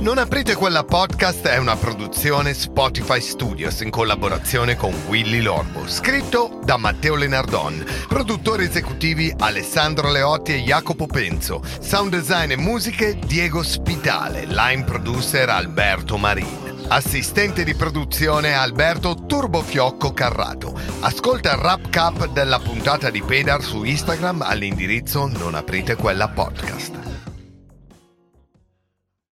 Non 0.00 0.16
aprite 0.16 0.54
quella 0.54 0.84
podcast 0.84 1.44
è 1.48 1.58
una 1.58 1.74
produzione 1.74 2.54
Spotify 2.54 3.20
Studios 3.20 3.80
in 3.80 3.90
collaborazione 3.90 4.76
con 4.76 4.94
Willy 5.08 5.40
Lorbo. 5.40 5.88
Scritto 5.88 6.60
da 6.62 6.76
Matteo 6.76 7.16
Lenardon. 7.16 7.84
Produttori 8.06 8.64
esecutivi 8.64 9.34
Alessandro 9.36 10.12
Leotti 10.12 10.52
e 10.52 10.62
Jacopo 10.62 11.06
Penzo. 11.06 11.60
Sound 11.80 12.10
design 12.10 12.52
e 12.52 12.56
musiche 12.56 13.18
Diego 13.18 13.64
Spitale. 13.64 14.46
Line 14.46 14.84
producer 14.84 15.48
Alberto 15.48 16.16
Marin. 16.16 16.86
Assistente 16.86 17.64
di 17.64 17.74
produzione 17.74 18.52
Alberto 18.52 19.26
Turbofiocco 19.26 20.12
Carrato. 20.12 20.78
Ascolta 21.00 21.50
il 21.50 21.58
rap 21.58 21.90
cap 21.90 22.28
della 22.28 22.60
puntata 22.60 23.10
di 23.10 23.20
Pedar 23.20 23.62
su 23.62 23.82
Instagram 23.82 24.42
all'indirizzo 24.42 25.26
non 25.26 25.56
aprite 25.56 25.96
quella 25.96 26.28
podcast. 26.28 27.17